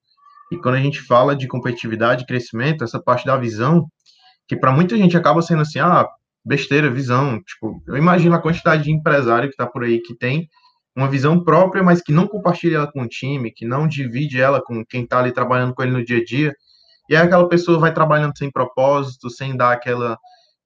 E 0.51 0.57
quando 0.57 0.75
a 0.75 0.81
gente 0.81 1.01
fala 1.01 1.35
de 1.35 1.47
competitividade, 1.47 2.25
crescimento, 2.25 2.83
essa 2.83 2.99
parte 2.99 3.25
da 3.25 3.37
visão, 3.37 3.87
que 4.47 4.55
para 4.55 4.71
muita 4.71 4.97
gente 4.97 5.15
acaba 5.15 5.41
sendo 5.41 5.61
assim, 5.61 5.79
ah, 5.79 6.07
besteira, 6.43 6.89
visão. 6.89 7.41
Tipo, 7.43 7.83
eu 7.87 7.97
imagino 7.97 8.35
a 8.35 8.41
quantidade 8.41 8.83
de 8.83 8.91
empresário 8.91 9.49
que 9.49 9.53
está 9.53 9.67
por 9.67 9.83
aí 9.83 9.99
que 9.99 10.15
tem 10.15 10.47
uma 10.95 11.07
visão 11.07 11.43
própria, 11.43 11.83
mas 11.83 12.01
que 12.01 12.11
não 12.11 12.27
compartilha 12.27 12.77
ela 12.77 12.91
com 12.91 13.03
o 13.03 13.07
time, 13.07 13.51
que 13.51 13.65
não 13.65 13.87
divide 13.87 14.41
ela 14.41 14.61
com 14.61 14.83
quem 14.85 15.03
está 15.03 15.19
ali 15.19 15.31
trabalhando 15.31 15.73
com 15.73 15.83
ele 15.83 15.91
no 15.91 16.03
dia 16.03 16.17
a 16.17 16.23
dia. 16.23 16.53
E 17.09 17.15
aí 17.15 17.23
aquela 17.23 17.47
pessoa 17.47 17.79
vai 17.79 17.93
trabalhando 17.93 18.37
sem 18.37 18.51
propósito, 18.51 19.29
sem 19.29 19.55
dar 19.55 19.71
aquela, 19.71 20.17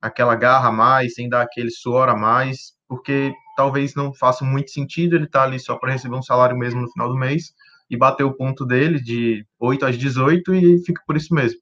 aquela 0.03 0.35
garra 0.35 0.67
a 0.67 0.71
mais, 0.71 1.13
sem 1.13 1.29
dar 1.29 1.41
aquele 1.41 1.71
suor 1.71 2.09
a 2.09 2.15
mais, 2.15 2.73
porque 2.89 3.33
talvez 3.55 3.95
não 3.95 4.13
faça 4.13 4.43
muito 4.43 4.69
sentido 4.69 5.15
ele 5.15 5.23
estar 5.23 5.39
tá 5.39 5.45
ali 5.45 5.57
só 5.57 5.77
para 5.77 5.93
receber 5.93 6.17
um 6.17 6.21
salário 6.21 6.57
mesmo 6.57 6.81
no 6.81 6.91
final 6.91 7.07
do 7.07 7.15
mês 7.15 7.53
e 7.89 7.95
bater 7.95 8.25
o 8.25 8.33
ponto 8.33 8.65
dele 8.65 9.01
de 9.01 9.45
8 9.57 9.85
às 9.85 9.97
18 9.97 10.53
e 10.55 10.83
fica 10.83 11.01
por 11.07 11.15
isso 11.15 11.33
mesmo. 11.33 11.57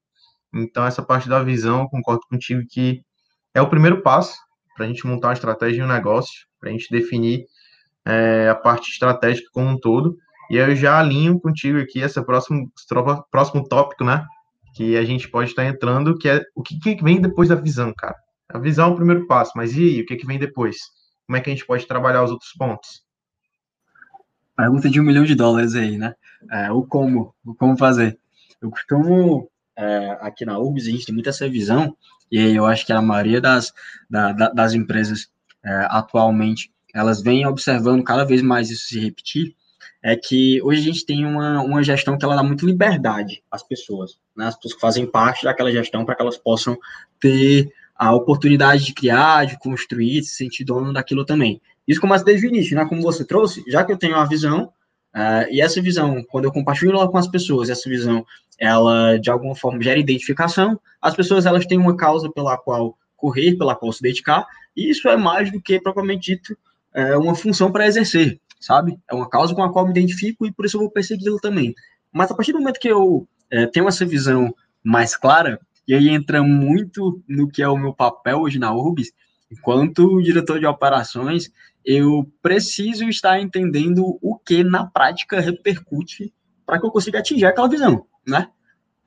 Então, 0.52 0.84
essa 0.86 1.04
parte 1.04 1.30
da 1.30 1.44
visão, 1.44 1.88
concordo 1.88 2.22
contigo 2.28 2.64
que 2.68 3.04
é 3.54 3.62
o 3.62 3.70
primeiro 3.70 4.02
passo 4.02 4.36
para 4.76 4.86
a 4.86 4.88
gente 4.88 5.06
montar 5.06 5.28
uma 5.28 5.34
estratégia 5.34 5.82
e 5.82 5.84
um 5.84 5.88
negócio, 5.88 6.34
para 6.60 6.70
a 6.70 6.72
gente 6.72 6.90
definir 6.90 7.46
é, 8.04 8.50
a 8.50 8.56
parte 8.56 8.90
estratégica 8.90 9.50
como 9.54 9.68
um 9.68 9.80
todo. 9.80 10.18
E 10.50 10.58
eu 10.58 10.76
já 10.76 11.00
alinho 11.00 11.40
contigo 11.40 11.78
aqui 11.78 12.00
esse 12.00 12.20
próximo, 12.26 12.72
próximo 13.30 13.68
tópico, 13.70 14.04
né? 14.04 14.26
Que 14.76 14.98
a 14.98 15.06
gente 15.06 15.30
pode 15.30 15.52
estar 15.52 15.66
entrando, 15.66 16.18
que 16.18 16.28
é 16.28 16.42
o 16.56 16.64
que 16.64 16.80
vem 17.04 17.22
depois 17.22 17.50
da 17.50 17.56
visão, 17.56 17.94
cara. 17.96 18.16
A 18.54 18.60
visão 18.60 18.90
é 18.90 18.92
o 18.92 18.96
primeiro 18.96 19.28
passo, 19.28 19.52
mas 19.56 19.76
e 19.76 20.02
o 20.02 20.06
que, 20.06 20.16
que 20.16 20.26
vem 20.26 20.40
depois? 20.40 20.78
Como 21.26 21.38
é 21.38 21.42
que 21.42 21.50
a 21.50 21.54
gente 21.54 21.66
pode 21.66 21.88
trabalhar 21.88 22.24
os 22.24 22.32
outros 22.32 22.52
pontos? 22.54 23.04
Pergunta 24.56 24.90
de 24.90 25.00
um 25.00 25.04
milhão 25.04 25.24
de 25.24 25.36
dólares 25.36 25.76
aí, 25.76 25.98
né? 25.98 26.14
É, 26.52 26.72
o 26.72 26.84
como, 26.84 27.34
o 27.46 27.56
como 27.56 27.78
fazer. 27.78 28.20
Eu 28.62 28.70
costumo, 28.70 29.50
é, 29.78 30.18
aqui 30.22 30.46
na 30.46 30.60
URBS, 30.60 30.88
a 30.88 30.92
gente 30.92 31.06
tem 31.06 31.16
muita 31.16 31.30
essa 31.30 31.50
visão, 31.50 31.96
e 32.32 32.40
eu 32.40 32.66
acho 32.66 32.86
que 32.86 32.94
a 32.94 33.02
maioria 33.02 33.40
das, 33.40 33.74
da, 34.10 34.32
das 34.32 34.74
empresas 34.74 35.30
é, 35.64 35.88
atualmente, 35.90 36.72
elas 36.94 37.22
vêm 37.22 37.46
observando 37.46 38.04
cada 38.04 38.26
vez 38.26 38.42
mais 38.42 38.70
isso 38.70 38.88
se 38.88 39.00
repetir, 39.00 39.56
é 40.04 40.16
que 40.16 40.62
hoje 40.64 40.82
a 40.82 40.84
gente 40.84 41.06
tem 41.06 41.26
uma, 41.26 41.62
uma 41.62 41.84
gestão 41.84 42.18
que 42.18 42.26
ela 42.26 42.36
dá 42.36 42.44
muito 42.44 42.66
liberdade 42.66 43.44
às 43.52 43.64
pessoas, 43.64 44.20
né? 44.36 44.48
as 44.48 44.56
pessoas 44.56 44.74
que 44.74 44.82
fazem 44.82 45.06
parte 45.06 45.44
daquela 45.44 45.72
gestão 45.72 46.04
para 46.04 46.16
que 46.16 46.22
elas 46.22 46.38
possam 46.38 46.78
ter 47.20 47.72
a 48.02 48.12
oportunidade 48.16 48.84
de 48.84 48.96
criar, 48.96 49.46
de 49.46 49.60
construir, 49.60 50.22
de 50.22 50.26
se 50.26 50.34
sentir 50.34 50.64
dono 50.64 50.92
daquilo 50.92 51.24
também. 51.24 51.62
Isso 51.88 52.02
começa 52.02 52.26
desde 52.26 52.48
o 52.48 52.50
início, 52.50 52.76
né? 52.76 52.84
Como 52.84 53.00
você 53.00 53.24
trouxe, 53.24 53.64
já 53.68 53.86
que 53.86 53.92
eu 53.92 53.98
tenho 53.98 54.16
uma 54.16 54.28
visão, 54.28 54.74
uh, 55.16 55.46
e 55.52 55.62
essa 55.62 55.80
visão, 55.80 56.24
quando 56.32 56.46
eu 56.46 56.52
compartilho 56.52 56.94
ela 56.94 57.08
com 57.08 57.20
as 57.20 57.28
pessoas, 57.28 57.70
essa 57.70 57.88
visão, 57.88 58.26
ela 58.58 59.20
de 59.20 59.30
alguma 59.30 59.54
forma 59.54 59.84
gera 59.84 60.00
identificação, 60.00 60.82
as 61.00 61.16
pessoas 61.16 61.46
elas 61.46 61.64
têm 61.68 61.78
uma 61.78 61.96
causa 61.96 62.28
pela 62.32 62.58
qual 62.58 62.98
correr, 63.16 63.56
pela 63.56 63.76
qual 63.76 63.94
se 63.94 64.02
dedicar, 64.02 64.48
e 64.76 64.90
isso 64.90 65.08
é 65.08 65.16
mais 65.16 65.52
do 65.52 65.62
que, 65.62 65.80
propriamente 65.80 66.32
dito, 66.32 66.58
é 66.96 67.16
uma 67.16 67.36
função 67.36 67.72
para 67.72 67.86
exercer, 67.86 68.42
sabe? 68.60 68.98
É 69.08 69.14
uma 69.14 69.30
causa 69.30 69.54
com 69.54 69.62
a 69.62 69.72
qual 69.72 69.86
me 69.86 69.92
identifico 69.92 70.44
e 70.48 70.52
por 70.52 70.66
isso 70.66 70.76
eu 70.76 70.82
vou 70.82 70.90
persegui-lo 70.90 71.40
também. 71.40 71.76
Mas 72.12 72.32
a 72.32 72.34
partir 72.34 72.52
do 72.52 72.58
momento 72.58 72.80
que 72.80 72.88
eu 72.88 73.28
é, 73.52 73.68
tenho 73.68 73.88
essa 73.88 74.04
visão 74.08 74.52
mais 74.84 75.16
clara, 75.16 75.60
e 75.88 75.94
aí 75.94 76.10
entra 76.10 76.44
muito 76.44 77.22
no 77.28 77.48
que 77.48 77.62
é 77.62 77.68
o 77.68 77.78
meu 77.78 77.94
papel 77.94 78.40
hoje 78.40 78.60
na 78.60 78.74
URBS, 78.74 79.12
enquanto 79.52 80.22
diretor 80.22 80.60
de 80.60 80.66
operações, 80.66 81.52
eu 81.84 82.30
preciso 82.42 83.06
estar 83.06 83.40
entendendo 83.40 84.18
o 84.22 84.38
que 84.38 84.64
na 84.64 84.86
prática 84.86 85.40
repercute 85.40 86.34
para 86.66 86.80
que 86.80 86.86
eu 86.86 86.92
consiga 86.92 87.20
atingir 87.20 87.46
aquela 87.46 87.68
visão, 87.68 88.06
né? 88.26 88.48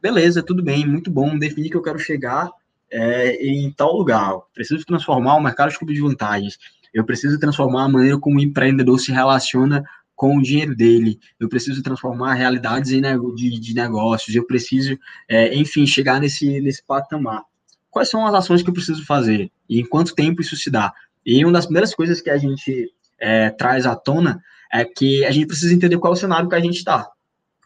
Beleza, 0.02 0.42
tudo 0.42 0.62
bem, 0.62 0.86
muito 0.86 1.10
bom, 1.10 1.38
definir 1.38 1.70
que 1.70 1.76
eu 1.76 1.82
quero 1.82 1.98
chegar 1.98 2.50
é, 2.90 3.42
em 3.46 3.72
tal 3.72 3.96
lugar, 3.96 4.38
preciso 4.52 4.84
transformar 4.84 5.36
o 5.36 5.40
mercado 5.40 5.70
de 5.70 5.78
clube 5.78 5.94
de 5.94 6.00
vantagens, 6.00 6.58
eu 6.92 7.04
preciso 7.04 7.38
transformar 7.38 7.84
a 7.84 7.88
maneira 7.88 8.18
como 8.18 8.38
o 8.38 8.42
empreendedor 8.42 8.98
se 9.00 9.10
relaciona 9.10 9.82
com 10.14 10.36
o 10.36 10.42
dinheiro 10.42 10.76
dele, 10.76 11.18
eu 11.40 11.48
preciso 11.48 11.82
transformar 11.82 12.34
realidades 12.34 12.92
em 12.92 13.02
de, 13.34 13.58
de 13.58 13.74
negócios, 13.74 14.34
eu 14.34 14.46
preciso, 14.46 14.98
é, 15.28 15.54
enfim, 15.54 15.86
chegar 15.86 16.20
nesse, 16.20 16.60
nesse 16.60 16.84
patamar. 16.84 17.42
Quais 17.90 18.08
são 18.08 18.26
as 18.26 18.34
ações 18.34 18.62
que 18.62 18.70
eu 18.70 18.74
preciso 18.74 19.04
fazer? 19.04 19.50
E 19.68 19.80
em 19.80 19.86
quanto 19.86 20.14
tempo 20.14 20.40
isso 20.40 20.56
se 20.56 20.70
dá? 20.70 20.92
E 21.24 21.44
uma 21.44 21.52
das 21.52 21.66
primeiras 21.66 21.94
coisas 21.94 22.20
que 22.20 22.30
a 22.30 22.36
gente 22.36 22.92
é, 23.18 23.50
traz 23.50 23.86
à 23.86 23.96
tona 23.96 24.42
é 24.72 24.84
que 24.84 25.24
a 25.24 25.30
gente 25.30 25.46
precisa 25.46 25.74
entender 25.74 25.98
qual 25.98 26.12
é 26.12 26.16
o 26.16 26.18
cenário 26.18 26.48
que 26.48 26.54
a 26.54 26.60
gente 26.60 26.76
está, 26.76 27.08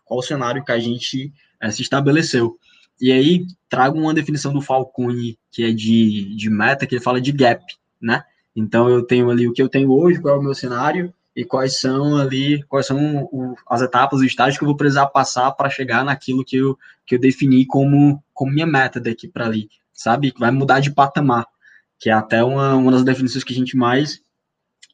qual 0.04 0.20
o 0.20 0.22
cenário 0.22 0.64
que 0.64 0.72
a 0.72 0.78
gente 0.78 1.32
é, 1.60 1.70
se 1.70 1.82
estabeleceu. 1.82 2.58
E 3.00 3.12
aí, 3.12 3.46
trago 3.68 3.98
uma 3.98 4.12
definição 4.14 4.52
do 4.52 4.60
Falcone, 4.60 5.38
que 5.50 5.64
é 5.64 5.72
de, 5.72 6.34
de 6.36 6.50
meta, 6.50 6.86
que 6.86 6.96
ele 6.96 7.04
fala 7.04 7.20
de 7.20 7.30
gap, 7.30 7.62
né? 8.00 8.24
Então, 8.54 8.88
eu 8.88 9.02
tenho 9.02 9.30
ali 9.30 9.46
o 9.46 9.52
que 9.52 9.62
eu 9.62 9.68
tenho 9.68 9.90
hoje, 9.92 10.20
qual 10.20 10.34
é 10.34 10.38
o 10.38 10.42
meu 10.42 10.54
cenário, 10.54 11.14
e 11.38 11.44
quais 11.44 11.78
são 11.78 12.16
ali, 12.16 12.64
quais 12.64 12.84
são 12.84 13.28
o, 13.30 13.54
as 13.70 13.80
etapas, 13.80 14.18
os 14.18 14.26
estágios 14.26 14.58
que 14.58 14.64
eu 14.64 14.66
vou 14.66 14.76
precisar 14.76 15.06
passar 15.06 15.52
para 15.52 15.70
chegar 15.70 16.04
naquilo 16.04 16.44
que 16.44 16.56
eu, 16.56 16.76
que 17.06 17.14
eu 17.14 17.18
defini 17.20 17.64
como, 17.64 18.20
como 18.34 18.50
minha 18.50 18.66
meta 18.66 18.98
daqui 18.98 19.28
para 19.28 19.46
ali, 19.46 19.70
sabe? 19.94 20.34
Vai 20.36 20.50
mudar 20.50 20.80
de 20.80 20.90
patamar, 20.90 21.46
que 21.96 22.10
é 22.10 22.12
até 22.12 22.42
uma, 22.42 22.74
uma 22.74 22.90
das 22.90 23.04
definições 23.04 23.44
que 23.44 23.52
a 23.52 23.56
gente 23.56 23.76
mais 23.76 24.20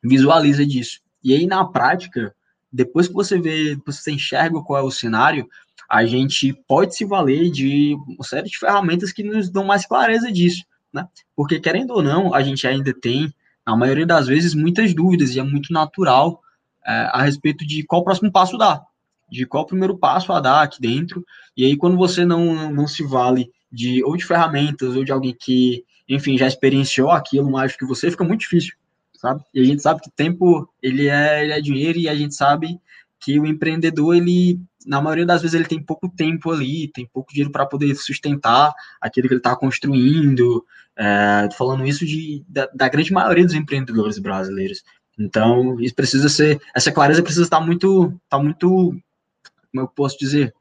visualiza 0.02 0.66
disso. 0.66 1.00
E 1.22 1.32
aí, 1.32 1.46
na 1.46 1.64
prática, 1.64 2.36
depois 2.70 3.08
que 3.08 3.14
você 3.14 3.38
vê, 3.38 3.78
você 3.86 4.12
enxerga 4.12 4.60
qual 4.60 4.78
é 4.78 4.82
o 4.82 4.90
cenário, 4.90 5.48
a 5.88 6.04
gente 6.04 6.52
pode 6.68 6.94
se 6.94 7.06
valer 7.06 7.50
de 7.50 7.96
uma 8.06 8.22
série 8.22 8.50
de 8.50 8.58
ferramentas 8.58 9.12
que 9.12 9.22
nos 9.22 9.48
dão 9.48 9.64
mais 9.64 9.86
clareza 9.86 10.30
disso, 10.30 10.62
né? 10.92 11.08
Porque, 11.34 11.58
querendo 11.58 11.92
ou 11.92 12.02
não, 12.02 12.34
a 12.34 12.42
gente 12.42 12.66
ainda 12.66 12.92
tem 12.92 13.32
na 13.66 13.76
maioria 13.76 14.06
das 14.06 14.26
vezes, 14.26 14.54
muitas 14.54 14.94
dúvidas, 14.94 15.34
e 15.34 15.40
é 15.40 15.42
muito 15.42 15.72
natural 15.72 16.40
é, 16.86 16.92
a 17.12 17.22
respeito 17.22 17.66
de 17.66 17.82
qual 17.84 18.02
o 18.02 18.04
próximo 18.04 18.30
passo 18.30 18.58
dar, 18.58 18.82
de 19.30 19.46
qual 19.46 19.64
o 19.64 19.66
primeiro 19.66 19.96
passo 19.96 20.32
a 20.32 20.40
dar 20.40 20.62
aqui 20.62 20.80
dentro, 20.80 21.24
e 21.56 21.64
aí 21.64 21.76
quando 21.76 21.96
você 21.96 22.24
não, 22.24 22.70
não 22.70 22.86
se 22.86 23.02
vale 23.02 23.50
de 23.72 24.04
ou 24.04 24.16
de 24.16 24.24
ferramentas, 24.24 24.94
ou 24.94 25.04
de 25.04 25.10
alguém 25.12 25.34
que, 25.38 25.84
enfim, 26.08 26.36
já 26.36 26.46
experienciou 26.46 27.10
aquilo 27.10 27.50
mais 27.50 27.76
que 27.76 27.84
você, 27.84 28.10
fica 28.10 28.24
muito 28.24 28.40
difícil, 28.40 28.74
sabe? 29.14 29.42
E 29.52 29.60
a 29.60 29.64
gente 29.64 29.82
sabe 29.82 30.00
que 30.00 30.10
tempo, 30.10 30.68
ele 30.82 31.08
é, 31.08 31.42
ele 31.42 31.52
é 31.52 31.60
dinheiro, 31.60 31.98
e 31.98 32.08
a 32.08 32.14
gente 32.14 32.34
sabe 32.34 32.78
que 33.24 33.40
o 33.40 33.46
empreendedor, 33.46 34.14
ele, 34.14 34.60
na 34.86 35.00
maioria 35.00 35.24
das 35.24 35.40
vezes, 35.40 35.54
ele 35.54 35.64
tem 35.64 35.82
pouco 35.82 36.10
tempo 36.10 36.52
ali, 36.52 36.88
tem 36.88 37.08
pouco 37.10 37.32
dinheiro 37.32 37.50
para 37.50 37.64
poder 37.64 37.94
sustentar 37.94 38.74
aquilo 39.00 39.26
que 39.26 39.32
ele 39.32 39.40
está 39.40 39.56
construindo. 39.56 40.62
É, 40.96 41.48
falando 41.56 41.86
isso 41.86 42.06
de, 42.06 42.44
da, 42.48 42.68
da, 42.72 42.88
grande 42.88 43.12
maioria 43.12 43.44
dos 43.44 43.54
empreendedores 43.54 44.18
brasileiros. 44.18 44.82
Então, 45.18 45.80
isso 45.80 45.94
precisa 45.94 46.28
ser, 46.28 46.60
essa 46.74 46.92
clareza 46.92 47.22
precisa 47.22 47.44
estar 47.44 47.60
muito, 47.60 48.12
tá 48.28 48.38
muito, 48.38 48.68
como 48.68 49.84
eu 49.84 49.88
posso 49.88 50.16
dizer, 50.18 50.54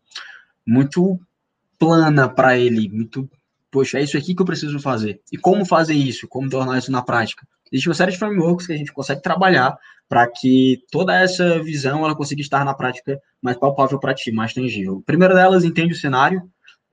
muito 0.66 1.20
plana 1.78 2.28
para 2.30 2.58
ele, 2.58 2.90
muito, 2.90 3.30
poxa, 3.70 4.00
é 4.00 4.04
isso 4.04 4.18
aqui 4.18 4.34
que 4.34 4.42
eu 4.42 4.46
preciso 4.46 4.80
fazer. 4.80 5.22
E 5.32 5.38
como 5.38 5.66
fazer 5.66 5.94
isso? 5.94 6.28
Como 6.28 6.50
tornar 6.50 6.78
isso 6.78 6.92
na 6.92 7.02
prática? 7.02 7.46
Existe 7.72 7.90
uma 7.90 7.96
série 7.96 8.12
de 8.12 8.18
frameworks 8.18 8.68
que 8.68 8.74
a 8.74 8.78
gente 8.78 8.94
consegue 8.94 9.22
trabalhar 9.22 9.76
para 10.08 10.28
que 10.28 10.84
toda 10.92 11.20
essa 11.20 11.62
visão 11.64 12.06
ela 12.06 12.16
consiga 12.16 12.42
estar 12.42 12.64
na 12.64 12.74
prática 12.74 13.20
mais 13.42 13.58
palpável 13.58 14.00
para 14.00 14.14
ti, 14.14 14.32
mais 14.32 14.54
tangível. 14.54 15.02
Primeira 15.06 15.34
delas 15.34 15.64
entende 15.64 15.94
o 15.94 15.98
cenário, 15.98 16.44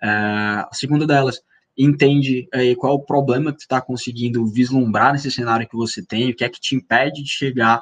é, 0.03 0.09
a 0.09 0.71
segunda 0.73 1.07
delas 1.07 1.43
entende 1.77 2.49
é, 2.53 2.75
qual 2.75 2.93
é 2.93 2.97
o 2.97 3.05
problema 3.05 3.53
que 3.53 3.61
está 3.61 3.81
conseguindo 3.81 4.47
vislumbrar 4.47 5.13
nesse 5.13 5.31
cenário 5.31 5.69
que 5.69 5.77
você 5.77 6.05
tem, 6.05 6.31
o 6.31 6.35
que 6.35 6.45
é 6.45 6.49
que 6.49 6.61
te 6.61 6.75
impede 6.75 7.23
de 7.23 7.29
chegar 7.29 7.81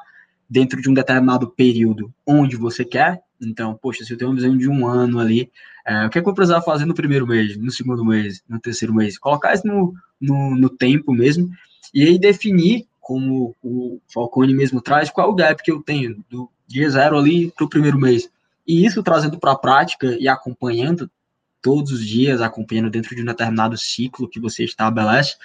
dentro 0.48 0.80
de 0.80 0.88
um 0.88 0.94
determinado 0.94 1.48
período 1.50 2.12
onde 2.26 2.56
você 2.56 2.84
quer. 2.84 3.20
Então, 3.40 3.78
poxa, 3.80 4.04
se 4.04 4.12
eu 4.12 4.18
tenho 4.18 4.30
uma 4.30 4.36
visão 4.36 4.56
de 4.56 4.68
um 4.68 4.86
ano 4.86 5.18
ali, 5.18 5.50
é, 5.86 6.06
o 6.06 6.10
que 6.10 6.18
é 6.18 6.20
que 6.20 6.28
eu 6.28 6.32
vou 6.32 6.34
precisar 6.34 6.62
fazer 6.62 6.84
no 6.84 6.94
primeiro 6.94 7.26
mês, 7.26 7.56
no 7.56 7.70
segundo 7.70 8.04
mês, 8.04 8.42
no 8.48 8.58
terceiro 8.58 8.94
mês? 8.94 9.18
Colocar 9.18 9.54
isso 9.54 9.66
no, 9.66 9.94
no, 10.20 10.54
no 10.54 10.68
tempo 10.68 11.12
mesmo 11.12 11.50
e 11.94 12.02
aí 12.02 12.18
definir, 12.18 12.86
como 13.00 13.56
o 13.62 14.00
Falcone 14.12 14.54
mesmo 14.54 14.80
traz, 14.80 15.10
qual 15.10 15.28
é 15.28 15.30
o 15.30 15.34
gap 15.34 15.62
que 15.62 15.70
eu 15.70 15.82
tenho 15.82 16.22
do 16.28 16.50
dia 16.66 16.90
zero 16.90 17.16
ali 17.16 17.50
para 17.50 17.64
o 17.64 17.68
primeiro 17.68 17.98
mês. 17.98 18.28
E 18.66 18.84
isso 18.84 19.02
trazendo 19.02 19.38
para 19.38 19.52
a 19.52 19.58
prática 19.58 20.16
e 20.20 20.28
acompanhando 20.28 21.10
todos 21.68 21.92
os 21.92 22.06
dias, 22.06 22.40
acompanhando 22.40 22.88
dentro 22.88 23.14
de 23.14 23.20
um 23.20 23.26
determinado 23.26 23.76
ciclo 23.76 24.26
que 24.26 24.40
você 24.40 24.64
estabelece, 24.64 25.36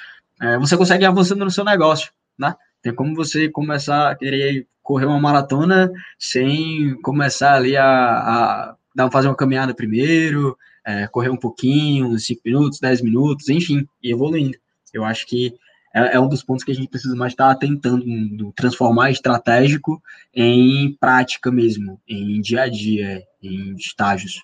é, 0.41 0.57
você 0.57 0.77
consegue 0.77 1.03
avançando 1.03 1.43
no 1.43 1.51
seu 1.51 1.65
negócio, 1.65 2.13
né? 2.39 2.55
Tem 2.81 2.95
como 2.95 3.13
você 3.13 3.49
começar 3.49 4.11
a 4.11 4.15
querer 4.15 4.65
correr 4.81 5.05
uma 5.05 5.19
maratona 5.19 5.91
sem 6.17 6.97
começar 7.01 7.55
ali 7.55 7.75
a, 7.75 8.73
a 8.97 9.11
fazer 9.11 9.27
uma 9.27 9.35
caminhada 9.35 9.73
primeiro, 9.73 10.57
é, 10.85 11.07
correr 11.07 11.29
um 11.29 11.35
pouquinho, 11.35 12.17
5 12.17 12.41
minutos, 12.45 12.79
10 12.79 13.01
minutos, 13.01 13.49
enfim, 13.49 13.85
e 14.01 14.09
evoluindo. 14.09 14.57
Eu 14.93 15.03
acho 15.03 15.27
que 15.27 15.53
é, 15.93 16.15
é, 16.15 16.19
um 16.21 16.29
dos 16.29 16.41
pontos 16.41 16.63
que 16.63 16.71
a 16.71 16.75
gente 16.75 16.87
precisa 16.87 17.17
mais 17.17 17.33
estar 17.33 17.53
tentando 17.55 18.53
transformar 18.53 19.11
estratégico 19.11 20.01
em 20.33 20.95
prática 21.01 21.51
mesmo, 21.51 21.99
em 22.07 22.39
dia 22.39 22.61
a 22.61 22.69
dia, 22.69 23.21
em 23.41 23.75
estágios. 23.75 24.41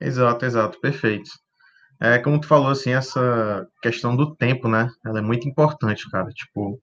Exato, 0.00 0.44
exato, 0.44 0.80
perfeito. 0.80 1.30
É, 2.00 2.18
como 2.18 2.40
tu 2.40 2.46
falou, 2.46 2.70
assim, 2.70 2.90
essa 2.92 3.66
questão 3.82 4.14
do 4.16 4.34
tempo, 4.36 4.68
né? 4.68 4.90
Ela 5.04 5.20
é 5.20 5.22
muito 5.22 5.48
importante, 5.48 6.08
cara. 6.10 6.28
Tipo, 6.30 6.78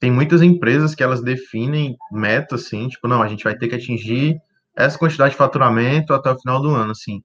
tem 0.00 0.10
muitas 0.10 0.42
empresas 0.42 0.94
que 0.94 1.02
elas 1.02 1.22
definem 1.22 1.96
meta, 2.12 2.56
assim, 2.56 2.88
tipo, 2.88 3.06
não, 3.08 3.22
a 3.22 3.28
gente 3.28 3.44
vai 3.44 3.56
ter 3.56 3.68
que 3.68 3.76
atingir 3.76 4.38
essa 4.76 4.98
quantidade 4.98 5.32
de 5.32 5.38
faturamento 5.38 6.12
até 6.14 6.30
o 6.30 6.38
final 6.38 6.60
do 6.62 6.70
ano, 6.70 6.92
assim. 6.92 7.22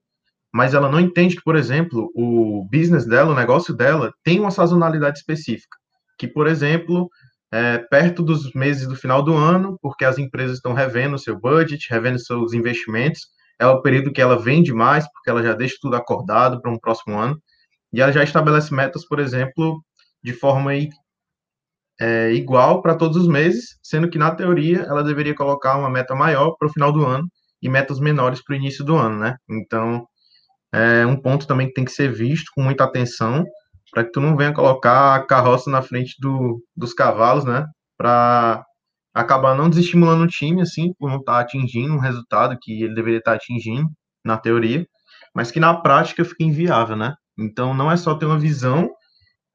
Mas 0.52 0.74
ela 0.74 0.88
não 0.90 1.00
entende 1.00 1.36
que, 1.36 1.42
por 1.42 1.56
exemplo, 1.56 2.10
o 2.14 2.66
business 2.70 3.06
dela, 3.06 3.32
o 3.32 3.36
negócio 3.36 3.74
dela, 3.74 4.12
tem 4.24 4.40
uma 4.40 4.50
sazonalidade 4.50 5.18
específica. 5.18 5.76
Que, 6.18 6.28
por 6.28 6.46
exemplo, 6.46 7.08
é, 7.52 7.78
perto 7.78 8.22
dos 8.22 8.52
meses 8.54 8.86
do 8.86 8.96
final 8.96 9.22
do 9.22 9.34
ano, 9.34 9.78
porque 9.82 10.04
as 10.04 10.18
empresas 10.18 10.56
estão 10.58 10.72
revendo 10.72 11.16
o 11.16 11.18
seu 11.18 11.38
budget, 11.38 11.88
revendo 11.90 12.18
seus 12.18 12.52
investimentos, 12.52 13.22
é 13.58 13.66
o 13.66 13.80
período 13.80 14.12
que 14.12 14.20
ela 14.20 14.38
vende 14.38 14.72
mais, 14.72 15.10
porque 15.12 15.30
ela 15.30 15.42
já 15.42 15.54
deixa 15.54 15.76
tudo 15.80 15.96
acordado 15.96 16.60
para 16.60 16.70
um 16.70 16.78
próximo 16.78 17.18
ano, 17.18 17.40
e 17.92 18.00
ela 18.00 18.12
já 18.12 18.22
estabelece 18.22 18.74
metas, 18.74 19.06
por 19.06 19.18
exemplo, 19.18 19.82
de 20.22 20.32
forma 20.32 20.72
é, 22.00 22.32
igual 22.32 22.82
para 22.82 22.94
todos 22.94 23.16
os 23.16 23.28
meses, 23.28 23.78
sendo 23.82 24.10
que 24.10 24.18
na 24.18 24.34
teoria 24.34 24.80
ela 24.82 25.02
deveria 25.02 25.34
colocar 25.34 25.76
uma 25.78 25.90
meta 25.90 26.14
maior 26.14 26.52
para 26.58 26.68
o 26.68 26.72
final 26.72 26.92
do 26.92 27.04
ano 27.04 27.26
e 27.62 27.68
metas 27.68 27.98
menores 28.00 28.42
para 28.44 28.54
o 28.54 28.56
início 28.56 28.84
do 28.84 28.96
ano, 28.96 29.18
né? 29.18 29.36
Então 29.48 30.06
é 30.72 31.06
um 31.06 31.16
ponto 31.16 31.46
também 31.46 31.68
que 31.68 31.74
tem 31.74 31.84
que 31.84 31.92
ser 31.92 32.12
visto 32.12 32.50
com 32.54 32.62
muita 32.62 32.84
atenção 32.84 33.44
para 33.90 34.04
que 34.04 34.10
tu 34.10 34.20
não 34.20 34.36
venha 34.36 34.52
colocar 34.52 35.14
a 35.14 35.26
carroça 35.26 35.70
na 35.70 35.80
frente 35.80 36.16
do, 36.20 36.62
dos 36.76 36.92
cavalos, 36.92 37.44
né? 37.44 37.66
Acabar 39.16 39.54
não 39.54 39.70
desestimulando 39.70 40.24
o 40.24 40.28
time, 40.28 40.60
assim, 40.60 40.92
por 40.98 41.08
não 41.08 41.18
estar 41.18 41.32
tá 41.32 41.40
atingindo 41.40 41.94
um 41.94 41.98
resultado 41.98 42.56
que 42.60 42.82
ele 42.82 42.94
deveria 42.94 43.18
estar 43.18 43.30
tá 43.30 43.36
atingindo 43.38 43.88
na 44.22 44.36
teoria, 44.36 44.86
mas 45.34 45.50
que 45.50 45.58
na 45.58 45.74
prática 45.74 46.22
fica 46.22 46.44
inviável, 46.44 46.96
né? 46.96 47.14
Então 47.38 47.72
não 47.72 47.90
é 47.90 47.96
só 47.96 48.14
ter 48.14 48.26
uma 48.26 48.38
visão 48.38 48.90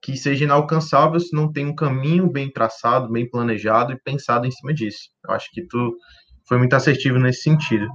que 0.02 0.18
seja 0.18 0.46
inalcançável 0.46 1.20
se 1.20 1.36
não 1.36 1.52
tem 1.52 1.68
um 1.68 1.76
caminho 1.76 2.28
bem 2.28 2.52
traçado, 2.52 3.12
bem 3.12 3.30
planejado 3.30 3.94
e 3.94 4.02
pensado 4.02 4.48
em 4.48 4.52
cima 4.52 4.74
disso. 4.74 5.10
Eu 5.24 5.36
acho 5.36 5.48
que 5.52 5.62
tu 5.68 5.96
foi 6.48 6.58
muito 6.58 6.76
assertivo 6.76 7.20
nesse 7.20 7.44
sentido. 7.44 7.88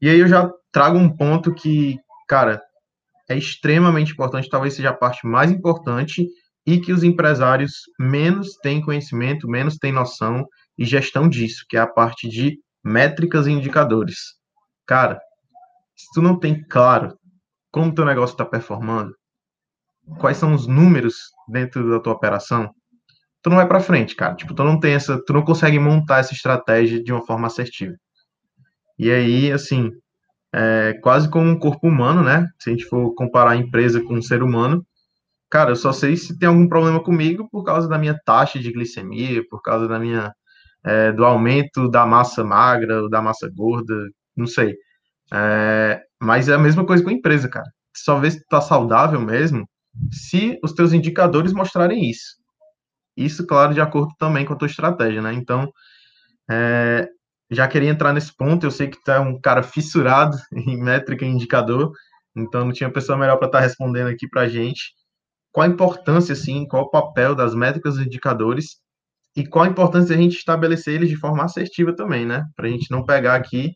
E 0.00 0.08
aí 0.08 0.18
eu 0.18 0.26
já 0.26 0.50
trago 0.72 0.98
um 0.98 1.16
ponto 1.16 1.54
que, 1.54 1.96
cara, 2.28 2.60
é 3.30 3.36
extremamente 3.36 4.12
importante, 4.12 4.48
talvez 4.48 4.74
seja 4.74 4.90
a 4.90 4.94
parte 4.94 5.24
mais 5.24 5.52
importante 5.52 6.26
e 6.66 6.80
que 6.80 6.92
os 6.92 7.04
empresários 7.04 7.72
menos 8.00 8.56
têm 8.56 8.80
conhecimento, 8.80 9.48
menos 9.48 9.76
têm 9.76 9.92
noção 9.92 10.44
e 10.78 10.84
gestão 10.84 11.28
disso, 11.28 11.64
que 11.68 11.76
é 11.76 11.80
a 11.80 11.86
parte 11.86 12.28
de 12.28 12.58
métricas 12.82 13.46
e 13.46 13.52
indicadores. 13.52 14.34
Cara, 14.86 15.20
se 15.96 16.06
tu 16.14 16.22
não 16.22 16.38
tem 16.38 16.62
claro 16.68 17.16
como 17.70 17.94
teu 17.94 18.04
negócio 18.04 18.34
está 18.34 18.44
performando, 18.44 19.14
quais 20.18 20.36
são 20.36 20.54
os 20.54 20.66
números 20.66 21.30
dentro 21.48 21.88
da 21.90 22.00
tua 22.00 22.12
operação, 22.12 22.70
tu 23.42 23.50
não 23.50 23.56
vai 23.56 23.66
para 23.66 23.80
frente, 23.80 24.14
cara. 24.14 24.34
Tipo, 24.34 24.54
tu 24.54 24.64
não 24.64 24.78
tem 24.78 24.94
essa, 24.94 25.22
tu 25.24 25.32
não 25.32 25.42
consegue 25.42 25.78
montar 25.78 26.18
essa 26.18 26.34
estratégia 26.34 27.02
de 27.02 27.12
uma 27.12 27.24
forma 27.24 27.46
assertiva. 27.46 27.94
E 28.98 29.10
aí, 29.10 29.50
assim, 29.50 29.90
é 30.54 30.94
quase 31.02 31.28
como 31.30 31.48
um 31.48 31.58
corpo 31.58 31.88
humano, 31.88 32.22
né? 32.22 32.46
Se 32.60 32.70
a 32.70 32.72
gente 32.72 32.84
for 32.84 33.14
comparar 33.14 33.52
a 33.52 33.56
empresa 33.56 34.02
com 34.02 34.14
um 34.14 34.22
ser 34.22 34.42
humano, 34.42 34.86
cara, 35.50 35.70
eu 35.70 35.76
só 35.76 35.92
sei 35.92 36.16
se 36.16 36.38
tem 36.38 36.48
algum 36.48 36.68
problema 36.68 37.02
comigo 37.02 37.48
por 37.50 37.64
causa 37.64 37.88
da 37.88 37.98
minha 37.98 38.18
taxa 38.24 38.58
de 38.58 38.72
glicemia, 38.72 39.42
por 39.48 39.62
causa 39.62 39.88
da 39.88 39.98
minha 39.98 40.32
é, 40.84 41.12
do 41.12 41.24
aumento 41.24 41.88
da 41.88 42.06
massa 42.06 42.44
magra 42.44 43.02
ou 43.02 43.10
da 43.10 43.22
massa 43.22 43.48
gorda, 43.54 43.94
não 44.36 44.46
sei. 44.46 44.74
É, 45.32 46.02
mas 46.20 46.48
é 46.48 46.54
a 46.54 46.58
mesma 46.58 46.84
coisa 46.84 47.02
com 47.02 47.10
a 47.10 47.12
empresa, 47.12 47.48
cara. 47.48 47.70
Só 47.96 48.18
vê 48.18 48.30
se 48.30 48.44
tá 48.46 48.60
saudável 48.60 49.20
mesmo 49.20 49.66
se 50.10 50.58
os 50.62 50.72
teus 50.72 50.92
indicadores 50.92 51.52
mostrarem 51.52 52.08
isso. 52.10 52.36
Isso, 53.16 53.46
claro, 53.46 53.74
de 53.74 53.80
acordo 53.80 54.12
também 54.18 54.44
com 54.44 54.54
a 54.54 54.56
tua 54.56 54.68
estratégia, 54.68 55.20
né? 55.20 55.32
Então, 55.34 55.70
é, 56.50 57.08
já 57.50 57.68
queria 57.68 57.90
entrar 57.90 58.12
nesse 58.12 58.34
ponto. 58.34 58.64
Eu 58.64 58.70
sei 58.70 58.88
que 58.88 59.02
tu 59.02 59.10
é 59.10 59.20
um 59.20 59.38
cara 59.40 59.62
fissurado 59.62 60.36
em 60.52 60.78
métrica 60.82 61.24
e 61.24 61.28
indicador, 61.28 61.92
então 62.36 62.64
não 62.64 62.72
tinha 62.72 62.90
pessoa 62.90 63.18
melhor 63.18 63.36
para 63.36 63.46
estar 63.46 63.58
tá 63.58 63.64
respondendo 63.64 64.08
aqui 64.08 64.28
para 64.28 64.42
a 64.42 64.48
gente. 64.48 64.94
Qual 65.52 65.66
a 65.66 65.70
importância, 65.70 66.32
assim, 66.32 66.66
qual 66.66 66.84
o 66.84 66.90
papel 66.90 67.34
das 67.34 67.54
métricas 67.54 67.96
e 67.98 68.04
indicadores 68.04 68.81
e 69.36 69.46
qual 69.46 69.64
a 69.64 69.68
importância 69.68 70.14
de 70.14 70.20
a 70.20 70.22
gente 70.22 70.36
estabelecer 70.36 70.94
eles 70.94 71.08
de 71.08 71.16
forma 71.16 71.44
assertiva 71.44 71.94
também, 71.94 72.26
né? 72.26 72.44
Para 72.54 72.66
a 72.66 72.70
gente 72.70 72.90
não 72.90 73.04
pegar 73.04 73.34
aqui 73.34 73.72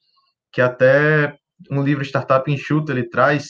que 0.52 0.60
até 0.60 1.34
um 1.70 1.82
livro 1.82 2.04
Startup 2.04 2.50
Enxuta 2.50 2.92
ele 2.92 3.08
traz 3.08 3.48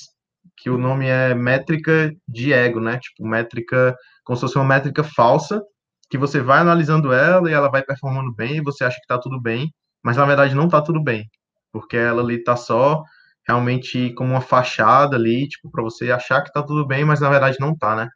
que 0.57 0.71
o 0.71 0.79
nome 0.79 1.07
é 1.07 1.35
métrica 1.35 2.13
de 2.29 2.53
ego, 2.53 2.81
né? 2.81 2.99
Tipo, 2.99 3.27
métrica, 3.27 3.95
como 4.25 4.37
se 4.37 4.43
fosse 4.43 4.57
uma 4.57 4.65
métrica 4.65 5.05
falsa, 5.05 5.61
que 6.09 6.17
você 6.17 6.41
vai 6.41 6.61
analisando 6.61 7.13
ela 7.13 7.51
e 7.51 7.53
ela 7.53 7.71
vai 7.71 7.83
performando 7.83 8.33
bem 8.35 8.57
e 8.57 8.63
você 8.63 8.85
acha 8.85 8.97
que 9.01 9.07
tá 9.07 9.19
tudo 9.19 9.41
bem, 9.41 9.73
mas 10.03 10.17
na 10.17 10.25
verdade 10.25 10.55
não 10.55 10.69
tá 10.69 10.81
tudo 10.81 11.03
bem, 11.03 11.29
porque 11.73 11.97
ela 11.97 12.23
ali 12.23 12.43
tá 12.43 12.57
só 12.57 13.03
realmente 13.47 14.13
como 14.15 14.31
uma 14.31 14.41
fachada 14.41 15.17
ali, 15.17 15.49
tipo, 15.49 15.71
para 15.71 15.83
você 15.83 16.11
achar 16.11 16.43
que 16.43 16.53
tá 16.53 16.63
tudo 16.63 16.87
bem, 16.87 17.05
mas 17.05 17.21
na 17.21 17.31
verdade 17.31 17.59
não 17.61 17.77
tá, 17.77 17.97
né? 17.97 18.09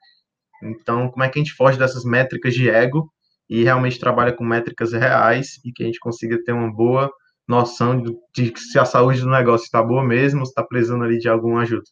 Então, 0.63 1.11
como 1.11 1.25
é 1.25 1.29
que 1.29 1.39
a 1.39 1.43
gente 1.43 1.55
foge 1.55 1.79
dessas 1.79 2.05
métricas 2.05 2.55
de 2.55 2.69
ego 2.71 3.11
e 3.51 3.65
realmente 3.65 3.99
trabalha 3.99 4.33
com 4.33 4.45
métricas 4.45 4.93
reais 4.93 5.61
e 5.65 5.73
que 5.73 5.83
a 5.83 5.87
gente 5.87 5.99
consiga 5.99 6.43
ter 6.45 6.53
uma 6.53 6.73
boa 6.73 7.13
noção 7.49 8.01
de, 8.33 8.53
se 8.57 8.79
a 8.79 8.85
saúde 8.85 9.23
do 9.23 9.29
negócio 9.29 9.65
está 9.65 9.83
boa 9.83 10.05
mesmo, 10.05 10.47
se 10.47 10.53
está 10.53 10.63
precisando 10.63 11.03
ali 11.03 11.19
de 11.19 11.29
alguma 11.29 11.63
ajuda. 11.63 11.83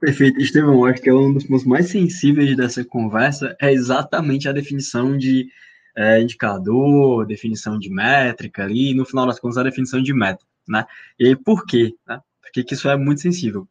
Perfeito, 0.00 0.40
Estevão, 0.40 0.86
acho 0.86 1.02
que 1.02 1.10
é 1.10 1.14
um 1.14 1.34
dos 1.34 1.44
pontos 1.44 1.66
mais 1.66 1.90
sensíveis 1.90 2.56
dessa 2.56 2.82
conversa 2.84 3.54
é 3.60 3.70
exatamente 3.70 4.48
a 4.48 4.52
definição 4.52 5.16
de 5.16 5.46
é, 5.94 6.20
indicador, 6.20 7.26
definição 7.26 7.78
de 7.78 7.90
métrica 7.90 8.64
ali, 8.64 8.92
e 8.92 8.94
no 8.94 9.04
final 9.04 9.26
das 9.26 9.38
contas 9.38 9.58
a 9.58 9.62
definição 9.62 10.02
de 10.02 10.12
meta, 10.14 10.44
né? 10.66 10.86
E 11.18 11.36
por 11.36 11.66
quê? 11.66 11.94
Né? 12.06 12.18
Por 12.40 12.50
que 12.50 12.74
isso 12.74 12.88
é 12.88 12.96
muito 12.96 13.20
sensível? 13.20 13.68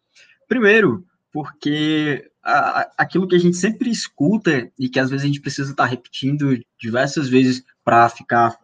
Primeiro, 0.47 1.03
porque 1.31 2.29
a, 2.43 2.91
aquilo 2.97 3.27
que 3.27 3.35
a 3.35 3.39
gente 3.39 3.55
sempre 3.55 3.89
escuta 3.89 4.69
e 4.77 4.89
que 4.89 4.99
às 4.99 5.09
vezes 5.09 5.23
a 5.23 5.27
gente 5.27 5.41
precisa 5.41 5.71
estar 5.71 5.85
repetindo 5.85 6.59
diversas 6.79 7.29
vezes 7.29 7.63
para 7.83 8.09
ficar 8.09 8.57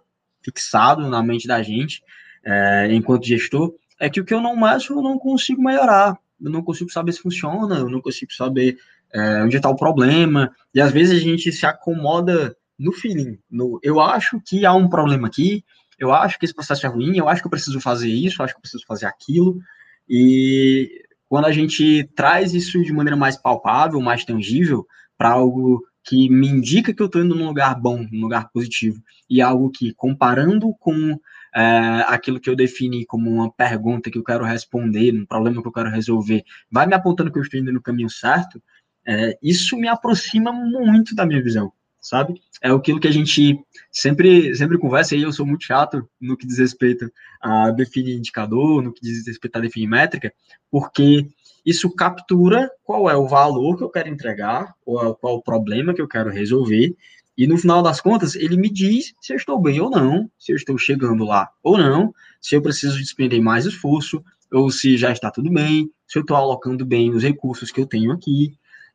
fixado 0.43 1.07
na 1.07 1.23
mente 1.23 1.47
da 1.47 1.61
gente, 1.61 2.01
é, 2.43 2.89
enquanto 2.91 3.25
gestor, 3.25 3.73
é 3.99 4.09
que 4.09 4.19
o 4.19 4.25
que 4.25 4.33
eu 4.33 4.41
não 4.41 4.55
mexo 4.55 4.93
eu 4.93 5.01
não 5.01 5.17
consigo 5.17 5.61
melhorar. 5.61 6.17
Eu 6.41 6.49
não 6.51 6.63
consigo 6.63 6.89
saber 6.89 7.11
se 7.11 7.21
funciona, 7.21 7.77
eu 7.77 7.89
não 7.89 8.01
consigo 8.01 8.33
saber 8.33 8.77
é, 9.13 9.43
onde 9.43 9.57
está 9.57 9.69
o 9.69 9.75
problema, 9.75 10.55
e 10.73 10.79
às 10.79 10.91
vezes 10.91 11.19
a 11.19 11.23
gente 11.23 11.51
se 11.51 11.65
acomoda 11.65 12.55
no 12.77 12.93
feeling, 12.93 13.37
no, 13.51 13.77
eu 13.83 13.99
acho 13.99 14.39
que 14.39 14.65
há 14.65 14.73
um 14.73 14.87
problema 14.87 15.27
aqui, 15.27 15.65
eu 15.97 16.13
acho 16.13 16.39
que 16.39 16.45
esse 16.45 16.53
processo 16.53 16.85
é 16.85 16.89
ruim, 16.89 17.17
eu 17.17 17.27
acho 17.27 17.41
que 17.41 17.47
eu 17.47 17.51
preciso 17.51 17.81
fazer 17.81 18.07
isso, 18.07 18.41
eu 18.41 18.45
acho 18.45 18.53
que 18.53 18.59
eu 18.59 18.61
preciso 18.61 18.85
fazer 18.87 19.05
aquilo, 19.05 19.59
e 20.07 21.03
quando 21.29 21.45
a 21.45 21.51
gente 21.51 22.09
traz 22.15 22.53
isso 22.53 22.81
de 22.83 22.91
maneira 22.91 23.15
mais 23.15 23.37
palpável, 23.37 24.01
mais 24.01 24.25
tangível, 24.25 24.85
para 25.15 25.29
algo 25.29 25.81
que 26.03 26.27
me 26.27 26.47
indica 26.47 26.91
que 26.91 27.01
eu 27.01 27.05
estou 27.05 27.23
indo 27.23 27.35
num 27.35 27.47
lugar 27.47 27.79
bom, 27.79 28.05
num 28.11 28.21
lugar 28.21 28.49
positivo, 28.51 28.99
e 29.29 29.41
algo 29.41 29.69
que, 29.69 29.93
comparando 29.93 30.73
com 30.79 31.19
é, 31.55 32.03
aquilo 32.07 32.39
que 32.39 32.49
eu 32.49 32.55
defini 32.55 33.05
como 33.05 33.29
uma 33.29 33.51
pergunta 33.51 34.09
que 34.09 34.17
eu 34.17 34.23
quero 34.23 34.43
responder, 34.43 35.13
um 35.13 35.25
problema 35.25 35.61
que 35.61 35.67
eu 35.67 35.71
quero 35.71 35.91
resolver, 35.91 36.43
vai 36.71 36.87
me 36.87 36.95
apontando 36.95 37.31
que 37.31 37.37
eu 37.37 37.43
estou 37.43 37.59
indo 37.59 37.71
no 37.71 37.81
caminho 37.81 38.09
certo, 38.09 38.61
é, 39.05 39.37
isso 39.41 39.77
me 39.77 39.87
aproxima 39.87 40.51
muito 40.51 41.13
da 41.13 41.27
minha 41.27 41.43
visão, 41.43 41.71
sabe? 42.01 42.41
É 42.61 42.69
aquilo 42.69 42.99
que 42.99 43.07
a 43.07 43.11
gente 43.11 43.59
sempre, 43.91 44.55
sempre 44.55 44.77
conversa, 44.77 45.15
e 45.15 45.21
eu 45.21 45.31
sou 45.31 45.45
muito 45.45 45.63
chato 45.63 46.07
no 46.19 46.37
que 46.37 46.47
diz 46.47 46.57
respeito 46.57 47.11
a 47.41 47.71
definir 47.71 48.17
indicador, 48.17 48.81
no 48.81 48.93
que 48.93 49.01
diz 49.01 49.25
respeito 49.25 49.57
a 49.57 49.61
definir 49.61 49.87
métrica, 49.87 50.33
porque 50.69 51.27
isso 51.65 51.93
captura 51.93 52.69
qual 52.83 53.09
é 53.09 53.15
o 53.15 53.27
valor 53.27 53.77
que 53.77 53.83
eu 53.83 53.89
quero 53.89 54.09
entregar, 54.09 54.73
ou 54.85 55.15
qual 55.15 55.35
é 55.35 55.37
o 55.37 55.41
problema 55.41 55.93
que 55.93 56.01
eu 56.01 56.07
quero 56.07 56.29
resolver, 56.29 56.95
e 57.37 57.47
no 57.47 57.57
final 57.57 57.81
das 57.81 58.01
contas, 58.01 58.35
ele 58.35 58.57
me 58.57 58.69
diz 58.69 59.13
se 59.21 59.31
eu 59.31 59.37
estou 59.37 59.61
bem 59.61 59.79
ou 59.79 59.89
não, 59.89 60.29
se 60.37 60.51
eu 60.51 60.57
estou 60.57 60.77
chegando 60.77 61.23
lá 61.23 61.49
ou 61.63 61.77
não, 61.77 62.13
se 62.41 62.53
eu 62.53 62.61
preciso 62.61 62.97
despender 62.97 63.41
mais 63.41 63.65
esforço, 63.65 64.21
ou 64.51 64.69
se 64.69 64.97
já 64.97 65.11
está 65.11 65.31
tudo 65.31 65.49
bem, 65.49 65.89
se 66.05 66.17
eu 66.17 66.21
estou 66.21 66.35
alocando 66.35 66.85
bem 66.85 67.11
os 67.11 67.23
recursos 67.23 67.71
que 67.71 67.79
eu 67.79 67.85
tenho 67.85 68.11
aqui. 68.11 68.51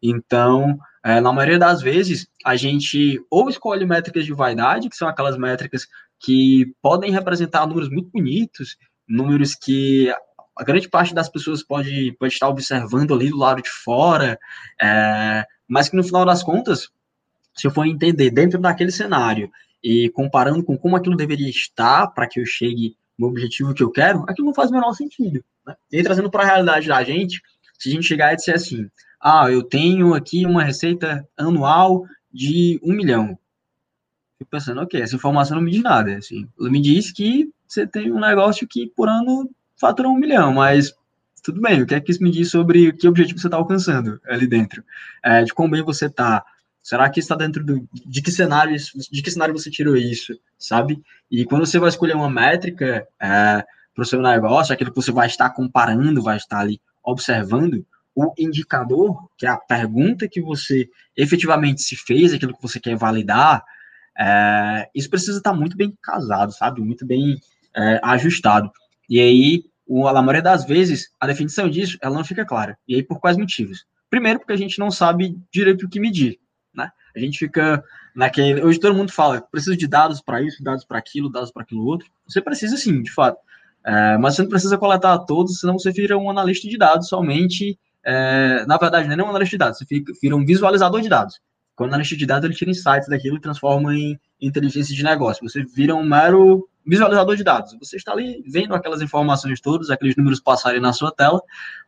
Então, 0.07 0.79
é, 1.03 1.19
na 1.19 1.33
maioria 1.33 1.59
das 1.59 1.81
vezes, 1.81 2.29
a 2.45 2.57
gente 2.57 3.19
ou 3.31 3.49
escolhe 3.49 3.87
métricas 3.87 4.27
de 4.27 4.35
vaidade, 4.35 4.91
que 4.91 4.97
são 4.97 5.09
aquelas 5.09 5.39
métricas 5.39 5.87
que 6.21 6.75
podem 6.83 7.11
representar 7.11 7.67
números 7.67 7.89
muito 7.89 8.11
bonitos, 8.11 8.77
números 9.09 9.55
que 9.55 10.15
a 10.57 10.63
grande 10.63 10.89
parte 10.89 11.15
das 11.15 11.29
pessoas 11.29 11.63
pode, 11.63 12.15
pode 12.19 12.35
estar 12.35 12.49
observando 12.49 13.15
ali 13.15 13.31
do 13.31 13.39
lado 13.39 13.63
de 13.63 13.71
fora, 13.71 14.39
é, 14.81 15.45
mas 15.67 15.89
que 15.89 15.97
no 15.97 16.05
final 16.05 16.25
das 16.25 16.43
contas 16.43 16.91
se 17.55 17.67
eu 17.67 17.71
for 17.71 17.87
entender 17.87 18.31
dentro 18.31 18.61
daquele 18.61 18.91
cenário 18.91 19.51
e 19.83 20.11
comparando 20.11 20.63
com 20.63 20.77
como 20.77 20.97
aquilo 20.97 21.17
deveria 21.17 21.49
estar 21.49 22.09
para 22.09 22.27
que 22.27 22.41
eu 22.41 22.47
chegue 22.47 22.97
no 23.17 23.29
objetivo 23.29 23.73
que 23.73 23.83
eu 23.83 23.91
quero, 23.91 24.25
aquilo 24.29 24.49
não 24.49 24.55
faz 24.55 24.71
o 24.71 24.75
menor 24.75 24.93
sentido. 24.93 25.45
Né? 25.65 25.75
E 25.93 26.03
trazendo 26.03 26.31
para 26.31 26.43
a 26.43 26.47
realidade 26.47 26.89
da 26.89 27.03
gente, 27.05 27.41
se 27.79 27.89
a 27.89 27.93
gente 27.93 28.07
chegar 28.07 28.33
e 28.33 28.37
disser 28.37 28.57
assim, 28.57 28.91
ah, 29.27 29.51
eu 29.51 29.63
tenho 29.63 30.13
aqui 30.13 30.45
uma 30.45 30.63
receita 30.63 31.27
anual 31.35 32.05
de 32.31 32.79
um 32.83 32.93
milhão. 32.93 33.39
fico 34.39 34.51
pensando, 34.51 34.83
ok, 34.83 35.01
essa 35.01 35.17
informação 35.17 35.57
não 35.57 35.65
me 35.65 35.71
diz 35.71 35.83
nada, 35.83 36.15
assim, 36.15 36.47
ela 36.61 36.69
me 36.69 36.79
diz 36.79 37.11
que 37.11 37.51
você 37.67 37.87
tem 37.87 38.13
um 38.13 38.21
negócio 38.21 38.69
que 38.69 38.87
por 38.95 39.09
ano 39.09 39.51
fatura 39.81 40.11
um 40.11 40.19
milhão, 40.19 40.53
mas 40.53 40.93
tudo 41.43 41.59
bem, 41.59 41.81
o 41.81 41.87
que 41.87 41.95
é 41.95 42.01
que 42.01 42.13
isso 42.13 42.23
me 42.23 42.31
diz 42.31 42.51
sobre 42.51 42.93
que 42.93 43.09
objetivo 43.09 43.39
você 43.39 43.47
está 43.47 43.57
alcançando 43.57 44.21
ali 44.27 44.47
dentro? 44.47 44.85
É, 45.23 45.43
de 45.43 45.55
como 45.55 45.71
bem 45.71 45.83
você 45.83 46.05
está? 46.05 46.45
Será 46.83 47.09
que 47.09 47.19
está 47.19 47.35
dentro 47.35 47.65
do, 47.65 47.89
de 48.05 48.21
que 48.21 48.31
cenário 48.31 48.77
de 49.11 49.23
que 49.23 49.31
cenário 49.31 49.55
você 49.55 49.71
tirou 49.71 49.97
isso, 49.97 50.39
sabe? 50.59 51.03
E 51.31 51.47
quando 51.47 51.65
você 51.65 51.79
vai 51.79 51.89
escolher 51.89 52.15
uma 52.15 52.29
métrica 52.29 53.09
é, 53.19 53.65
para 53.95 54.03
o 54.03 54.05
seu 54.05 54.21
negócio, 54.21 54.75
aquilo 54.75 54.91
que 54.91 54.97
você 54.97 55.11
vai 55.11 55.29
estar 55.29 55.49
comparando, 55.49 56.23
vai 56.23 56.37
estar 56.37 56.59
ali 56.59 56.79
observando, 57.03 57.87
o 58.15 58.33
indicador, 58.39 59.29
que 59.37 59.47
é 59.47 59.49
a 59.49 59.57
pergunta 59.57 60.29
que 60.29 60.41
você 60.41 60.89
efetivamente 61.17 61.83
se 61.83 61.97
fez, 61.97 62.33
aquilo 62.33 62.55
que 62.55 62.63
você 62.63 62.79
quer 62.79 62.97
validar, 62.97 63.65
é, 64.17 64.89
isso 64.95 65.11
precisa 65.11 65.39
estar 65.39 65.53
muito 65.53 65.77
bem 65.77 65.97
casado, 66.01 66.53
sabe? 66.53 66.81
Muito 66.81 67.05
bem 67.05 67.39
é, 67.75 68.01
ajustado. 68.03 68.71
E 69.09 69.19
aí, 69.21 69.65
o, 69.87 70.07
a 70.07 70.23
maioria 70.23 70.43
das 70.43 70.65
vezes, 70.65 71.11
a 71.21 71.27
definição 71.27 71.69
disso, 71.69 71.99
ela 72.01 72.15
não 72.15 72.25
fica 72.25 72.45
clara. 72.45 72.79
E 72.87 72.95
aí, 72.95 73.03
por 73.03 73.19
quais 73.19 73.37
motivos? 73.37 73.85
Primeiro, 74.09 74.39
porque 74.39 74.53
a 74.53 74.57
gente 74.57 74.79
não 74.79 74.91
sabe 74.91 75.37
direito 75.53 75.87
o 75.87 75.89
que 75.89 75.99
medir, 75.99 76.39
né? 76.73 76.91
A 77.15 77.19
gente 77.19 77.39
fica 77.39 77.83
naquele... 78.15 78.63
Hoje 78.63 78.79
todo 78.79 78.95
mundo 78.95 79.11
fala, 79.11 79.41
preciso 79.41 79.77
de 79.77 79.89
dados 79.89 80.21
para 80.21 80.41
isso, 80.41 80.63
dados 80.63 80.85
para 80.85 80.99
aquilo, 80.99 81.31
dados 81.31 81.51
para 81.51 81.63
aquilo 81.63 81.85
outro. 81.85 82.09
Você 82.29 82.41
precisa 82.41 82.77
sim, 82.77 83.03
de 83.03 83.11
fato. 83.11 83.39
É, 83.85 84.17
mas 84.17 84.35
você 84.35 84.43
não 84.43 84.49
precisa 84.49 84.79
coletar 84.79 85.19
todos, 85.21 85.61
senão 85.61 85.79
você 85.79 85.93
vira 85.93 86.17
um 86.17 86.31
analista 86.31 86.69
de 86.69 86.79
dados 86.79 87.09
somente. 87.09 87.79
É, 88.05 88.65
na 88.67 88.77
verdade, 88.77 89.09
não 89.09 89.25
é 89.25 89.27
um 89.27 89.31
analista 89.31 89.53
de 89.53 89.59
dados, 89.59 89.79
você 89.79 89.87
fica, 89.87 90.13
vira 90.21 90.37
um 90.37 90.45
visualizador 90.45 91.01
de 91.01 91.09
dados. 91.09 91.41
Quando 91.75 91.91
o 91.91 91.95
analista 91.95 92.17
de 92.17 92.27
dados 92.27 92.45
ele 92.45 92.55
tira 92.55 92.71
insights 92.71 93.09
daquilo 93.09 93.37
e 93.37 93.41
transforma 93.41 93.95
em 93.95 94.19
inteligência 94.41 94.95
de 94.95 95.03
negócio. 95.03 95.43
Você 95.49 95.65
vira 95.65 95.95
um 95.95 96.05
mero 96.05 96.69
visualizador 96.87 97.35
de 97.37 97.43
dados. 97.43 97.77
Você 97.81 97.97
está 97.97 98.13
ali 98.13 98.45
vendo 98.47 98.75
aquelas 98.75 99.01
informações 99.01 99.61
todas, 99.61 99.91
aqueles 99.91 100.17
números 100.17 100.39
passarem 100.39 100.81
na 100.81 100.93
sua 100.93 101.11
tela, 101.11 101.43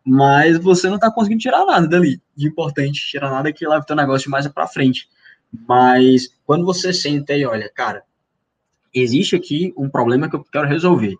mas 0.05 0.59
você 0.59 0.89
não 0.89 0.97
está 0.97 1.11
conseguindo 1.11 1.41
tirar 1.41 1.65
nada 1.67 1.87
dali 1.87 2.21
de 2.35 2.49
importante, 2.49 3.07
tirar 3.07 3.31
nada 3.31 3.53
que 3.53 3.67
leve 3.67 3.83
o 3.83 3.87
teu 3.87 3.97
negócio 3.97 4.31
mais 4.31 4.49
para 4.49 4.67
frente. 4.67 5.09
Mas 5.69 6.29
quando 6.45 6.65
você 6.65 6.93
senta 6.93 7.35
e 7.35 7.45
olha, 7.47 7.71
cara, 7.73 8.03
existe 8.93 9.37
aqui 9.37 9.73
um 9.77 9.89
problema 9.89 10.29
que 10.29 10.37
eu 10.37 10.45
quero 10.45 10.67
resolver. 10.67 11.15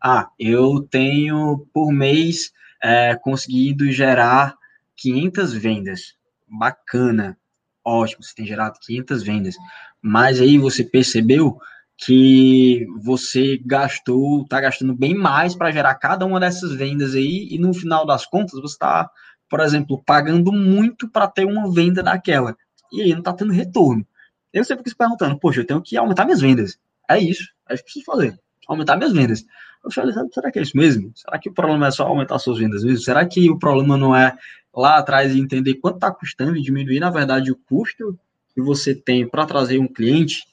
Ah, 0.00 0.28
eu 0.38 0.86
tenho 0.88 1.66
por 1.72 1.90
mês 1.90 2.52
é, 2.82 3.14
conseguido 3.16 3.90
gerar 3.90 4.54
500 4.96 5.52
vendas. 5.52 6.14
Bacana, 6.48 7.36
ótimo, 7.84 8.22
você 8.22 8.34
tem 8.34 8.46
gerado 8.46 8.78
500 8.80 9.22
vendas. 9.22 9.56
Mas 10.00 10.40
aí 10.40 10.58
você 10.58 10.84
percebeu 10.84 11.58
que 11.96 12.86
você 12.98 13.58
gastou, 13.64 14.42
está 14.42 14.60
gastando 14.60 14.94
bem 14.94 15.14
mais 15.14 15.54
para 15.54 15.70
gerar 15.70 15.94
cada 15.94 16.26
uma 16.26 16.38
dessas 16.38 16.72
vendas 16.74 17.14
aí, 17.14 17.48
e 17.50 17.58
no 17.58 17.72
final 17.72 18.04
das 18.04 18.26
contas 18.26 18.60
você 18.60 18.74
está, 18.74 19.10
por 19.48 19.60
exemplo, 19.60 20.02
pagando 20.04 20.52
muito 20.52 21.08
para 21.08 21.26
ter 21.26 21.46
uma 21.46 21.72
venda 21.72 22.02
daquela, 22.02 22.56
e 22.92 23.00
aí 23.00 23.12
não 23.12 23.20
está 23.20 23.32
tendo 23.32 23.52
retorno. 23.52 24.06
Eu 24.52 24.64
sempre 24.64 24.80
fico 24.80 24.90
se 24.90 24.96
perguntando, 24.96 25.38
poxa, 25.38 25.60
eu 25.60 25.66
tenho 25.66 25.82
que 25.82 25.96
aumentar 25.96 26.24
minhas 26.24 26.40
vendas. 26.40 26.78
É 27.08 27.18
isso, 27.18 27.50
é 27.68 27.74
isso 27.74 27.82
que 27.82 27.92
preciso 27.92 28.04
fazer, 28.04 28.38
aumentar 28.68 28.96
minhas 28.96 29.12
vendas. 29.12 29.44
Eu 29.86 29.92
falei, 29.92 30.12
será 30.32 30.50
que 30.50 30.58
é 30.58 30.62
isso 30.62 30.76
mesmo? 30.76 31.12
Será 31.14 31.38
que 31.38 31.48
o 31.48 31.52
problema 31.52 31.86
é 31.86 31.90
só 31.92 32.04
aumentar 32.08 32.40
suas 32.40 32.58
vendas 32.58 32.82
mesmo? 32.82 32.98
Será 32.98 33.24
que 33.24 33.48
o 33.48 33.56
problema 33.56 33.96
não 33.96 34.14
é 34.14 34.36
lá 34.74 34.98
atrás 34.98 35.34
entender 35.34 35.74
quanto 35.74 35.94
está 35.94 36.10
custando 36.10 36.56
e 36.56 36.62
diminuir, 36.62 36.98
na 36.98 37.08
verdade, 37.08 37.52
o 37.52 37.56
custo 37.56 38.18
que 38.52 38.60
você 38.60 38.94
tem 38.94 39.28
para 39.28 39.46
trazer 39.46 39.78
um 39.78 39.86
cliente? 39.86 40.44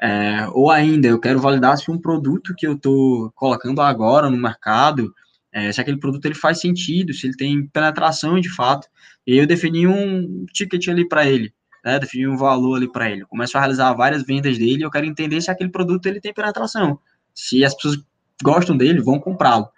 É, 0.00 0.48
ou 0.50 0.68
ainda, 0.68 1.06
eu 1.06 1.20
quero 1.20 1.38
validar 1.38 1.78
se 1.78 1.88
um 1.92 1.96
produto 1.96 2.54
que 2.56 2.66
eu 2.66 2.72
estou 2.72 3.30
colocando 3.36 3.80
agora 3.80 4.28
no 4.28 4.36
mercado, 4.36 5.14
é, 5.52 5.70
se 5.70 5.80
aquele 5.80 5.98
produto 5.98 6.24
ele 6.26 6.34
faz 6.34 6.58
sentido, 6.58 7.14
se 7.14 7.28
ele 7.28 7.36
tem 7.36 7.64
penetração 7.68 8.40
de 8.40 8.52
fato. 8.52 8.88
E 9.24 9.36
eu 9.36 9.46
defini 9.46 9.86
um 9.86 10.44
ticket 10.52 10.88
ali 10.88 11.06
para 11.06 11.24
ele, 11.24 11.54
né, 11.84 12.00
defini 12.00 12.26
um 12.26 12.36
valor 12.36 12.74
ali 12.74 12.90
para 12.90 13.08
ele. 13.08 13.24
Começo 13.26 13.56
a 13.56 13.60
realizar 13.60 13.92
várias 13.92 14.24
vendas 14.24 14.58
dele, 14.58 14.84
eu 14.84 14.90
quero 14.90 15.06
entender 15.06 15.40
se 15.40 15.52
aquele 15.52 15.70
produto 15.70 16.04
ele 16.06 16.20
tem 16.20 16.34
penetração, 16.34 16.98
se 17.32 17.64
as 17.64 17.72
pessoas 17.72 18.02
gostam 18.42 18.76
dele, 18.76 19.00
vão 19.00 19.18
comprá-lo. 19.18 19.68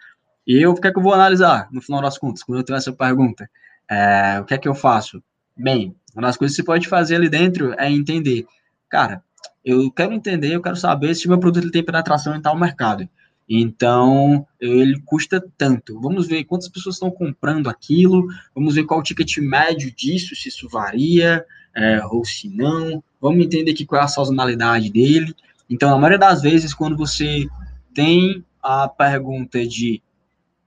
E 0.47 0.59
eu, 0.59 0.73
o 0.73 0.81
que 0.81 0.87
é 0.87 0.93
que 0.93 0.99
eu 0.99 1.03
vou 1.03 1.15
analisar, 1.15 1.69
no 1.73 1.81
final 1.81 2.03
das 2.03 2.19
contas, 2.19 2.43
quando 2.43 2.59
eu 2.59 2.65
tenho 2.65 2.77
essa 2.77 2.93
pergunta? 2.93 3.49
É, 3.91 4.41
o 4.41 4.45
que 4.45 4.55
é 4.55 4.59
que 4.59 4.69
eu 4.69 4.75
faço? 4.75 5.23
Bem, 5.57 5.95
uma 6.15 6.23
das 6.23 6.37
coisas 6.37 6.55
que 6.55 6.63
você 6.63 6.67
pode 6.67 6.89
fazer 6.89 7.17
ali 7.17 7.29
dentro 7.29 7.75
é 7.79 7.91
entender, 7.91 8.47
cara, 8.89 9.23
eu 9.65 9.91
quero 9.91 10.13
entender, 10.13 10.55
eu 10.55 10.61
quero 10.61 10.77
saber 10.77 11.15
se 11.15 11.29
meu 11.29 11.39
produto 11.39 11.71
tem 11.71 11.83
penetração 11.83 12.37
em 12.37 12.41
tal 12.41 12.59
mercado. 12.59 13.09
Então, 13.49 14.47
ele 14.61 15.01
custa 15.05 15.43
tanto. 15.57 16.01
Vamos 16.01 16.27
ver 16.27 16.45
quantas 16.45 16.69
pessoas 16.69 16.97
estão 16.97 17.11
comprando 17.11 17.69
aquilo, 17.69 18.27
vamos 18.55 18.75
ver 18.75 18.85
qual 18.85 19.01
o 19.01 19.03
ticket 19.03 19.39
médio 19.39 19.95
disso, 19.95 20.35
se 20.35 20.49
isso 20.49 20.69
varia, 20.69 21.45
é, 21.75 22.05
ou 22.07 22.25
se 22.25 22.49
não. 22.49 23.03
Vamos 23.21 23.45
entender 23.45 23.73
aqui 23.73 23.85
qual 23.85 24.01
é 24.01 24.05
a 24.05 24.09
sazonalidade 24.09 24.91
dele. 24.91 25.35
Então, 25.69 25.95
a 25.95 25.99
maioria 25.99 26.19
das 26.19 26.43
vezes, 26.43 26.73
quando 26.75 26.97
você 26.97 27.47
tem 27.95 28.45
a 28.63 28.89
pergunta 28.89 29.65
de 29.67 30.03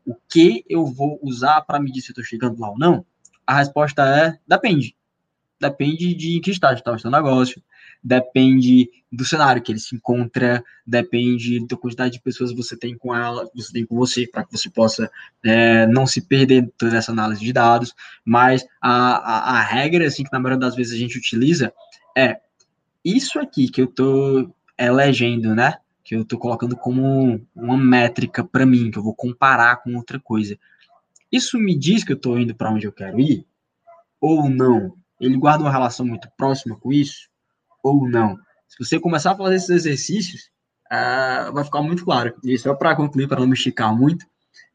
o 0.05 0.15
que 0.29 0.63
eu 0.69 0.85
vou 0.85 1.19
usar 1.21 1.61
para 1.61 1.79
medir 1.79 2.01
se 2.01 2.09
eu 2.09 2.13
estou 2.13 2.23
chegando 2.23 2.59
lá 2.59 2.69
ou 2.69 2.77
não, 2.77 3.05
a 3.45 3.57
resposta 3.57 4.03
é 4.03 4.39
depende. 4.47 4.95
Depende 5.59 6.13
de 6.13 6.39
que 6.39 6.51
estágio 6.51 6.79
está 6.79 6.91
o 6.91 6.99
seu 6.99 7.09
negócio, 7.09 7.61
depende 8.03 8.89
do 9.11 9.25
cenário 9.25 9.61
que 9.61 9.71
ele 9.71 9.79
se 9.79 9.95
encontra, 9.95 10.63
depende 10.85 11.65
da 11.65 11.75
quantidade 11.75 12.13
de 12.13 12.21
pessoas 12.21 12.51
que 12.51 12.57
você 12.57 12.77
tem 12.77 12.95
com 12.95 13.15
ela, 13.15 13.49
você 13.55 13.73
tem 13.73 13.85
com 13.85 13.95
você, 13.95 14.27
para 14.27 14.45
que 14.45 14.55
você 14.55 14.69
possa 14.69 15.09
é, 15.43 15.87
não 15.87 16.05
se 16.05 16.21
perder 16.21 16.71
toda 16.77 16.95
essa 16.95 17.11
análise 17.11 17.43
de 17.43 17.51
dados. 17.51 17.93
Mas 18.23 18.65
a, 18.79 18.91
a, 18.91 19.57
a, 19.57 19.61
regra, 19.61 20.05
assim, 20.05 20.23
que 20.23 20.31
na 20.31 20.39
maioria 20.39 20.59
das 20.59 20.75
vezes 20.75 20.93
a 20.93 20.97
gente 20.97 21.17
utiliza 21.17 21.73
é 22.15 22.39
isso 23.03 23.39
aqui 23.39 23.67
que 23.69 23.81
eu 23.81 23.85
estou 23.85 24.55
elegendo, 24.77 25.55
né? 25.55 25.75
Que 26.07 26.15
eu 26.15 26.21
estou 26.21 26.39
colocando 26.39 26.73
como 26.77 27.45
uma 27.53 27.75
métrica 27.77 28.41
para 28.41 28.65
mim, 28.65 28.89
que 28.89 28.97
eu 28.97 29.03
vou 29.03 29.13
comparar 29.13 29.75
com 29.83 29.93
outra 29.97 30.17
coisa. 30.17 30.57
Isso 31.29 31.59
me 31.59 31.77
diz 31.77 32.01
que 32.01 32.13
eu 32.13 32.15
estou 32.15 32.39
indo 32.39 32.55
para 32.55 32.71
onde 32.71 32.87
eu 32.87 32.93
quero 32.93 33.19
ir? 33.19 33.45
Ou 34.21 34.49
não? 34.49 34.95
Ele 35.19 35.35
guarda 35.35 35.65
uma 35.65 35.71
relação 35.71 36.05
muito 36.05 36.29
próxima 36.37 36.77
com 36.77 36.93
isso? 36.93 37.27
Ou 37.83 38.07
não? 38.07 38.37
Se 38.69 38.79
você 38.79 38.97
começar 38.97 39.33
a 39.33 39.35
fazer 39.35 39.55
esses 39.55 39.69
exercícios, 39.69 40.49
uh, 40.89 41.51
vai 41.51 41.65
ficar 41.65 41.81
muito 41.81 42.05
claro. 42.05 42.33
E 42.41 42.57
só 42.57 42.73
para 42.73 42.95
concluir, 42.95 43.27
para 43.27 43.41
não 43.41 43.47
me 43.47 43.53
esticar 43.53 43.93
muito, 43.93 44.25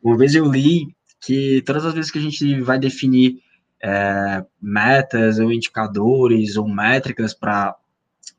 uma 0.03 0.19
vez 0.19 0.35
eu 0.35 0.45
li 0.45 0.95
que 1.19 1.63
todas 1.63 1.87
as 1.87 1.95
vezes 1.95 2.11
que 2.11 2.19
a 2.19 2.23
gente 2.23 2.61
vai 2.61 2.79
definir 2.79 3.43
é, 3.83 4.45
metas 4.61 5.39
ou 5.39 5.51
indicadores 5.51 6.57
ou 6.57 6.69
métricas 6.69 7.33
para 7.33 7.75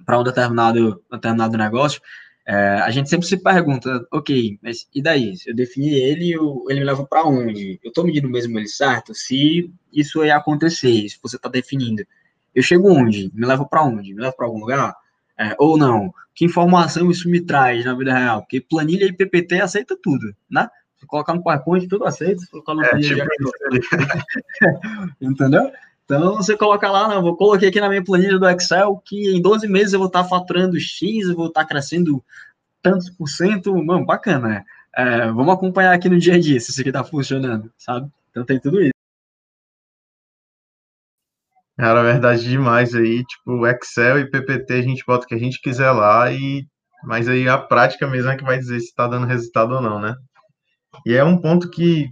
um 0.09 0.23
determinado, 0.23 1.01
determinado 1.11 1.57
negócio, 1.57 1.99
é, 2.45 2.55
a 2.55 2.91
gente 2.91 3.09
sempre 3.09 3.25
se 3.25 3.37
pergunta, 3.37 4.05
ok, 4.11 4.59
mas 4.61 4.87
e 4.93 5.01
daí? 5.01 5.37
Se 5.37 5.49
eu 5.49 5.55
definir 5.55 5.93
ele, 5.93 6.31
eu, 6.31 6.65
ele 6.69 6.81
me 6.81 6.85
leva 6.85 7.05
para 7.05 7.23
onde? 7.23 7.79
Eu 7.81 7.89
estou 7.89 8.03
medindo 8.03 8.29
mesmo 8.29 8.59
ele 8.59 8.67
certo? 8.67 9.13
Se 9.13 9.71
isso 9.91 10.23
ia 10.25 10.35
acontecer, 10.35 11.07
se 11.07 11.17
você 11.21 11.37
está 11.37 11.47
definindo, 11.47 12.05
eu 12.53 12.61
chego 12.61 12.91
onde? 12.91 13.31
Me 13.33 13.45
leva 13.45 13.65
para 13.65 13.83
onde? 13.83 14.13
Me 14.13 14.19
leva 14.19 14.33
para 14.33 14.45
algum 14.45 14.59
lugar? 14.59 14.93
É, 15.39 15.55
ou 15.57 15.77
não? 15.77 16.13
Que 16.35 16.45
informação 16.45 17.09
isso 17.09 17.29
me 17.29 17.39
traz 17.39 17.85
na 17.85 17.95
vida 17.95 18.13
real? 18.13 18.41
Porque 18.41 18.59
planilha 18.59 19.05
e 19.05 19.13
PPT 19.13 19.61
aceita 19.61 19.97
tudo, 20.01 20.35
né? 20.49 20.67
Se 20.97 21.07
colocar 21.07 21.33
no 21.33 21.43
PowerPoint, 21.43 21.87
tudo 21.87 22.05
aceita. 22.05 22.41
Se 22.41 22.51
colocar 22.51 22.75
no 22.75 22.83
é, 22.83 22.99
tipo 22.99 23.21
Entendeu? 25.21 25.71
Então 26.05 26.35
você 26.35 26.57
coloca 26.57 26.89
lá, 26.91 27.07
não, 27.07 27.21
vou 27.21 27.35
coloquei 27.37 27.69
aqui 27.69 27.79
na 27.79 27.89
minha 27.89 28.03
planilha 28.03 28.37
do 28.37 28.47
Excel 28.49 29.01
que 29.05 29.35
em 29.35 29.41
12 29.41 29.67
meses 29.67 29.93
eu 29.93 29.99
vou 29.99 30.07
estar 30.07 30.23
faturando 30.25 30.79
X, 30.79 31.27
eu 31.27 31.35
vou 31.35 31.47
estar 31.47 31.65
crescendo 31.65 32.23
tantos 32.81 33.09
por 33.09 33.27
cento, 33.27 33.73
mano, 33.83 34.05
bacana, 34.05 34.47
né? 34.47 34.65
É, 34.95 35.27
vamos 35.27 35.53
acompanhar 35.53 35.93
aqui 35.93 36.09
no 36.09 36.19
dia 36.19 36.35
a 36.35 36.39
dia 36.39 36.59
se 36.59 36.71
isso 36.71 36.81
aqui 36.81 36.91
tá 36.91 37.03
funcionando, 37.03 37.71
sabe? 37.77 38.11
Então 38.29 38.45
tem 38.45 38.59
tudo 38.59 38.81
isso. 38.81 38.93
Cara, 41.77 42.03
verdade 42.03 42.43
demais 42.47 42.93
aí, 42.93 43.23
tipo, 43.25 43.65
Excel 43.65 44.19
e 44.19 44.29
PPT 44.29 44.73
a 44.73 44.81
gente 44.81 45.03
bota 45.05 45.25
o 45.25 45.27
que 45.27 45.33
a 45.33 45.39
gente 45.39 45.59
quiser 45.59 45.91
lá 45.91 46.31
e 46.31 46.67
mas 47.03 47.27
aí 47.27 47.47
a 47.49 47.57
prática 47.57 48.07
mesmo 48.07 48.29
é 48.29 48.37
que 48.37 48.43
vai 48.43 48.57
dizer 48.57 48.79
se 48.79 48.87
está 48.87 49.07
dando 49.07 49.27
resultado 49.27 49.73
ou 49.75 49.81
não, 49.81 49.99
né? 49.99 50.15
E 51.05 51.13
é 51.13 51.23
um 51.23 51.39
ponto 51.39 51.69
que 51.69 52.09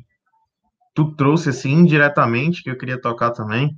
tu 0.94 1.16
trouxe 1.16 1.50
assim 1.50 1.72
indiretamente 1.72 2.64
que 2.64 2.70
eu 2.70 2.78
queria 2.78 3.00
tocar 3.00 3.32
também, 3.32 3.76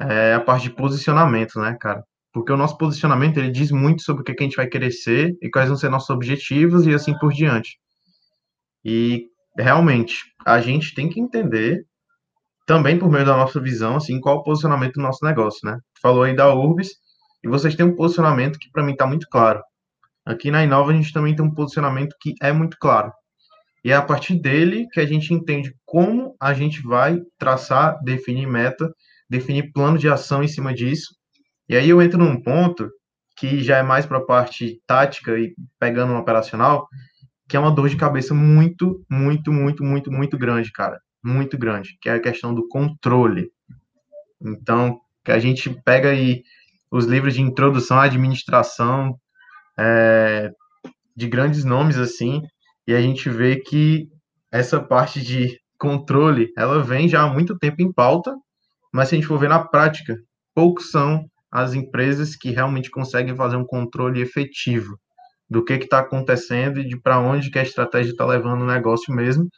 é 0.00 0.34
a 0.34 0.40
parte 0.40 0.64
de 0.64 0.70
posicionamento, 0.74 1.60
né, 1.60 1.76
cara? 1.80 2.02
Porque 2.32 2.52
o 2.52 2.56
nosso 2.56 2.76
posicionamento 2.78 3.38
ele 3.38 3.50
diz 3.50 3.70
muito 3.70 4.02
sobre 4.02 4.22
o 4.22 4.24
que, 4.24 4.32
a 4.38 4.42
gente 4.42 4.56
vai 4.56 4.66
querer 4.66 4.90
ser 4.90 5.36
e 5.40 5.50
quais 5.50 5.68
vão 5.68 5.76
ser 5.76 5.90
nossos 5.90 6.10
objetivos 6.10 6.86
e 6.86 6.94
assim 6.94 7.16
por 7.18 7.32
diante. 7.32 7.78
E 8.84 9.26
realmente 9.56 10.24
a 10.44 10.60
gente 10.60 10.94
tem 10.94 11.08
que 11.08 11.20
entender 11.20 11.84
também 12.66 12.98
por 12.98 13.10
meio 13.10 13.26
da 13.26 13.36
nossa 13.36 13.60
visão 13.60 13.96
assim 13.96 14.20
qual 14.20 14.38
o 14.38 14.42
posicionamento 14.42 14.94
do 14.94 15.02
nosso 15.02 15.24
negócio, 15.24 15.60
né? 15.68 15.78
Tu 15.94 16.00
falou 16.00 16.22
aí 16.24 16.34
da 16.34 16.52
Urbis, 16.54 16.90
E 17.44 17.48
vocês 17.48 17.74
têm 17.74 17.86
um 17.86 17.96
posicionamento 17.96 18.58
que 18.58 18.70
para 18.70 18.84
mim 18.84 18.92
está 18.92 19.06
muito 19.06 19.26
claro. 19.30 19.62
Aqui 20.24 20.50
na 20.50 20.64
Inova 20.64 20.92
a 20.92 20.94
gente 20.94 21.12
também 21.12 21.34
tem 21.34 21.44
um 21.44 21.54
posicionamento 21.54 22.14
que 22.20 22.34
é 22.40 22.52
muito 22.52 22.76
claro. 22.80 23.12
E 23.84 23.90
é 23.90 23.94
a 23.94 24.02
partir 24.02 24.38
dele 24.40 24.86
que 24.92 25.00
a 25.00 25.06
gente 25.06 25.34
entende 25.34 25.74
como 25.84 26.36
a 26.40 26.54
gente 26.54 26.82
vai 26.82 27.20
traçar, 27.36 28.02
definir 28.02 28.46
meta, 28.46 28.92
definir 29.28 29.72
plano 29.72 29.98
de 29.98 30.08
ação 30.08 30.42
em 30.42 30.48
cima 30.48 30.72
disso. 30.72 31.14
E 31.68 31.76
aí 31.76 31.88
eu 31.88 32.00
entro 32.00 32.18
num 32.18 32.40
ponto 32.40 32.90
que 33.36 33.62
já 33.62 33.78
é 33.78 33.82
mais 33.82 34.06
para 34.06 34.18
a 34.18 34.24
parte 34.24 34.80
tática 34.86 35.38
e 35.38 35.54
pegando 35.80 36.12
um 36.12 36.18
operacional, 36.18 36.86
que 37.48 37.56
é 37.56 37.60
uma 37.60 37.70
dor 37.72 37.88
de 37.88 37.96
cabeça 37.96 38.34
muito, 38.34 39.04
muito, 39.10 39.52
muito, 39.52 39.82
muito, 39.82 40.12
muito 40.12 40.38
grande, 40.38 40.70
cara. 40.70 41.00
Muito 41.24 41.56
grande, 41.56 41.96
que 42.00 42.08
é 42.08 42.14
a 42.14 42.20
questão 42.20 42.54
do 42.54 42.68
controle. 42.68 43.50
Então, 44.40 45.00
que 45.24 45.32
a 45.32 45.38
gente 45.38 45.70
pega 45.84 46.10
aí 46.10 46.42
os 46.90 47.06
livros 47.06 47.34
de 47.34 47.40
introdução 47.40 47.98
à 47.98 48.04
administração 48.04 49.18
é, 49.78 50.50
de 51.16 51.28
grandes 51.28 51.64
nomes 51.64 51.96
assim, 51.96 52.42
e 52.86 52.94
a 52.94 53.00
gente 53.00 53.28
vê 53.30 53.56
que 53.56 54.08
essa 54.50 54.80
parte 54.80 55.22
de 55.22 55.58
controle, 55.78 56.52
ela 56.56 56.82
vem 56.82 57.08
já 57.08 57.22
há 57.22 57.26
muito 57.28 57.58
tempo 57.58 57.82
em 57.82 57.92
pauta, 57.92 58.34
mas 58.92 59.08
se 59.08 59.14
a 59.14 59.18
gente 59.18 59.26
for 59.26 59.38
ver 59.38 59.48
na 59.48 59.64
prática, 59.64 60.16
poucos 60.54 60.90
são 60.90 61.24
as 61.50 61.74
empresas 61.74 62.36
que 62.36 62.50
realmente 62.50 62.90
conseguem 62.90 63.34
fazer 63.36 63.56
um 63.56 63.66
controle 63.66 64.20
efetivo 64.20 64.98
do 65.48 65.64
que 65.64 65.74
está 65.74 65.98
acontecendo 65.98 66.80
e 66.80 66.86
de 66.86 66.98
para 66.98 67.18
onde 67.18 67.50
que 67.50 67.58
a 67.58 67.62
estratégia 67.62 68.12
está 68.12 68.24
levando 68.24 68.62
o 68.62 68.66
negócio 68.66 69.14
mesmo, 69.14 69.48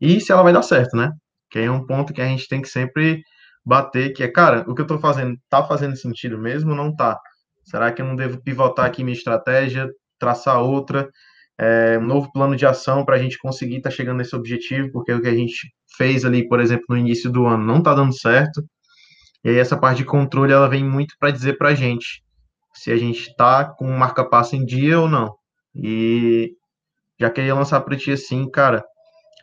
e 0.00 0.20
se 0.20 0.32
ela 0.32 0.42
vai 0.42 0.52
dar 0.52 0.62
certo, 0.62 0.96
né? 0.96 1.10
Que 1.50 1.60
é 1.60 1.70
um 1.70 1.84
ponto 1.84 2.12
que 2.12 2.22
a 2.22 2.26
gente 2.26 2.48
tem 2.48 2.62
que 2.62 2.68
sempre 2.68 3.22
bater, 3.64 4.12
que 4.12 4.22
é, 4.22 4.28
cara, 4.28 4.64
o 4.68 4.74
que 4.74 4.80
eu 4.80 4.84
estou 4.84 4.98
fazendo 4.98 5.34
está 5.34 5.62
fazendo 5.64 5.96
sentido 5.96 6.38
mesmo 6.38 6.70
ou 6.70 6.76
não 6.76 6.90
está? 6.90 7.18
Será 7.64 7.92
que 7.92 8.00
eu 8.00 8.06
não 8.06 8.16
devo 8.16 8.42
pivotar 8.42 8.86
aqui 8.86 9.04
minha 9.04 9.16
estratégia, 9.16 9.88
traçar 10.18 10.60
outra, 10.62 11.08
é, 11.60 11.98
um 11.98 12.06
novo 12.06 12.32
plano 12.32 12.56
de 12.56 12.64
ação 12.64 13.04
para 13.04 13.16
a 13.16 13.18
gente 13.18 13.36
conseguir 13.36 13.76
estar 13.76 13.90
tá 13.90 13.96
chegando 13.96 14.16
nesse 14.16 14.34
objetivo, 14.34 14.90
porque 14.90 15.12
o 15.12 15.20
que 15.20 15.28
a 15.28 15.34
gente 15.34 15.70
fez 15.94 16.24
ali, 16.24 16.48
por 16.48 16.58
exemplo, 16.58 16.86
no 16.88 16.96
início 16.96 17.30
do 17.30 17.44
ano 17.44 17.62
não 17.62 17.78
está 17.78 17.94
dando 17.94 18.18
certo. 18.18 18.64
E 19.44 19.50
aí 19.50 19.58
essa 19.58 19.76
parte 19.76 19.98
de 19.98 20.06
controle 20.06 20.52
ela 20.52 20.68
vem 20.68 20.82
muito 20.82 21.14
para 21.18 21.30
dizer 21.30 21.58
para 21.58 21.68
a 21.68 21.74
gente 21.74 22.22
se 22.72 22.90
a 22.90 22.96
gente 22.96 23.28
está 23.28 23.64
com 23.64 23.86
o 23.86 23.98
marca-passo 23.98 24.56
em 24.56 24.64
dia 24.64 24.98
ou 24.98 25.08
não. 25.08 25.34
E 25.74 26.54
já 27.18 27.28
queria 27.28 27.54
lançar 27.54 27.80
para 27.82 27.96
ti 27.96 28.12
assim, 28.12 28.50
cara, 28.50 28.82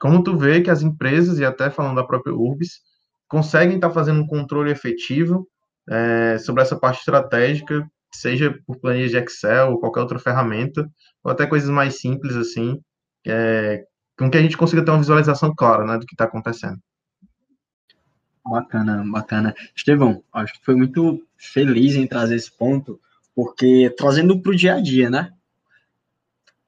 como 0.01 0.23
tu 0.23 0.35
vê 0.35 0.61
que 0.61 0.71
as 0.71 0.81
empresas, 0.81 1.37
e 1.37 1.45
até 1.45 1.69
falando 1.69 1.97
da 1.97 2.07
própria 2.07 2.33
Urbis, 2.33 2.79
conseguem 3.27 3.75
estar 3.75 3.89
tá 3.89 3.93
fazendo 3.93 4.21
um 4.21 4.27
controle 4.27 4.71
efetivo 4.71 5.47
é, 5.87 6.39
sobre 6.39 6.63
essa 6.63 6.79
parte 6.79 6.99
estratégica, 6.99 7.87
seja 8.11 8.57
por 8.65 8.77
planilha 8.77 9.09
de 9.09 9.17
Excel 9.17 9.71
ou 9.71 9.79
qualquer 9.79 10.01
outra 10.01 10.19
ferramenta, 10.19 10.89
ou 11.23 11.31
até 11.31 11.45
coisas 11.45 11.69
mais 11.69 11.99
simples 11.99 12.35
assim, 12.35 12.81
é, 13.25 13.85
com 14.17 14.29
que 14.29 14.37
a 14.37 14.41
gente 14.41 14.57
consiga 14.57 14.83
ter 14.83 14.91
uma 14.91 14.99
visualização 14.99 15.53
clara 15.55 15.85
né, 15.85 15.97
do 15.97 16.05
que 16.05 16.13
está 16.13 16.25
acontecendo. 16.25 16.79
Bacana, 18.45 19.03
bacana. 19.11 19.55
Estevão, 19.75 20.23
acho 20.31 20.53
que 20.53 20.65
foi 20.65 20.75
muito 20.75 21.21
feliz 21.37 21.95
em 21.95 22.07
trazer 22.07 22.35
esse 22.35 22.51
ponto, 22.51 22.99
porque 23.35 23.93
trazendo 23.97 24.41
para 24.41 24.51
o 24.51 24.55
dia 24.55 24.75
a 24.75 24.81
dia, 24.81 25.09
né? 25.09 25.33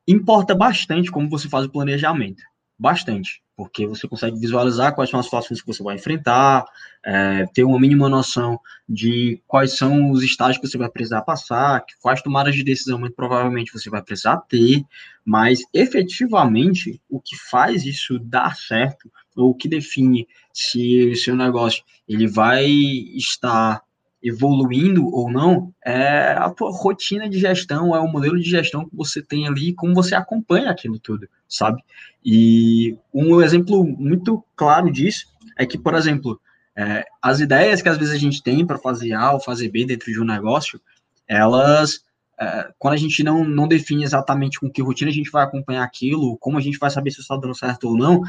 Importa 0.08 0.54
bastante 0.54 1.10
como 1.10 1.30
você 1.30 1.48
faz 1.48 1.66
o 1.66 1.72
planejamento. 1.72 2.44
Bastante 2.80 3.44
porque 3.60 3.86
você 3.86 4.08
consegue 4.08 4.40
visualizar 4.40 4.96
quais 4.96 5.10
são 5.10 5.20
as 5.20 5.26
situações 5.26 5.60
que 5.60 5.68
você 5.68 5.84
vai 5.84 5.96
enfrentar, 5.96 6.64
é, 7.06 7.46
ter 7.54 7.66
uma 7.66 7.78
mínima 7.78 8.08
noção 8.08 8.58
de 8.88 9.42
quais 9.46 9.76
são 9.76 10.12
os 10.12 10.24
estágios 10.24 10.58
que 10.62 10.66
você 10.66 10.78
vai 10.78 10.90
precisar 10.90 11.24
passar, 11.24 11.84
quais 12.02 12.22
tomadas 12.22 12.56
de 12.56 12.64
decisão 12.64 12.98
muito 12.98 13.18
provavelmente 13.18 13.74
você 13.74 13.90
vai 13.90 14.02
precisar 14.02 14.38
ter, 14.48 14.82
mas 15.26 15.60
efetivamente 15.74 17.02
o 17.10 17.20
que 17.20 17.36
faz 17.36 17.86
isso 17.86 18.18
dar 18.18 18.56
certo, 18.56 19.12
ou 19.36 19.50
o 19.50 19.56
que 19.56 19.68
define 19.68 20.26
se 20.54 21.10
o 21.10 21.16
seu 21.18 21.36
negócio 21.36 21.84
ele 22.08 22.28
vai 22.28 22.66
estar 22.66 23.82
evoluindo 24.22 25.08
ou 25.08 25.32
não, 25.32 25.74
é 25.84 26.32
a 26.34 26.50
tua 26.50 26.72
rotina 26.72 27.30
de 27.30 27.40
gestão, 27.40 27.96
é 27.96 28.00
o 28.00 28.08
modelo 28.08 28.38
de 28.38 28.50
gestão 28.50 28.88
que 28.88 28.96
você 28.96 29.22
tem 29.22 29.48
ali, 29.48 29.74
como 29.74 29.96
você 29.96 30.14
acompanha 30.14 30.70
aquilo 30.70 31.00
tudo, 31.00 31.28
sabe? 31.48 31.82
E 32.24 32.98
um 33.14 33.42
exemplo 33.42 33.84
muito 33.84 34.44
claro 34.56 34.92
disso 34.92 35.28
é 35.58 35.66
que, 35.66 35.78
por 35.78 35.96
exemplo, 35.96 36.40
é, 36.76 37.06
as 37.22 37.40
ideias 37.40 37.82
que 37.82 37.90
às 37.90 37.98
vezes 37.98 38.14
a 38.14 38.18
gente 38.18 38.44
tem 38.44 38.66
para 38.66 38.78
fazer 38.78 39.14
A 39.14 39.32
ou 39.34 39.40
fazer 39.40 39.70
B 39.70 39.86
dentro 39.86 40.12
de 40.12 40.20
um 40.20 40.26
negócio, 40.26 40.80
elas, 41.28 42.04
é, 42.40 42.70
quando 42.78 42.94
a 42.96 42.98
gente 42.98 43.24
não, 43.24 43.44
não 43.44 43.68
define 43.68 44.04
exatamente 44.04 44.60
com 44.60 44.70
que 44.70 44.82
rotina 44.82 45.10
a 45.12 45.14
gente 45.14 45.32
vai 45.32 45.44
acompanhar 45.44 45.84
aquilo, 45.84 46.38
como 46.38 46.58
a 46.58 46.62
gente 46.62 46.78
vai 46.78 46.90
saber 46.90 47.12
se 47.12 47.22
está 47.22 47.38
dando 47.38 47.56
certo 47.56 47.90
ou 47.90 47.98
não, 47.98 48.22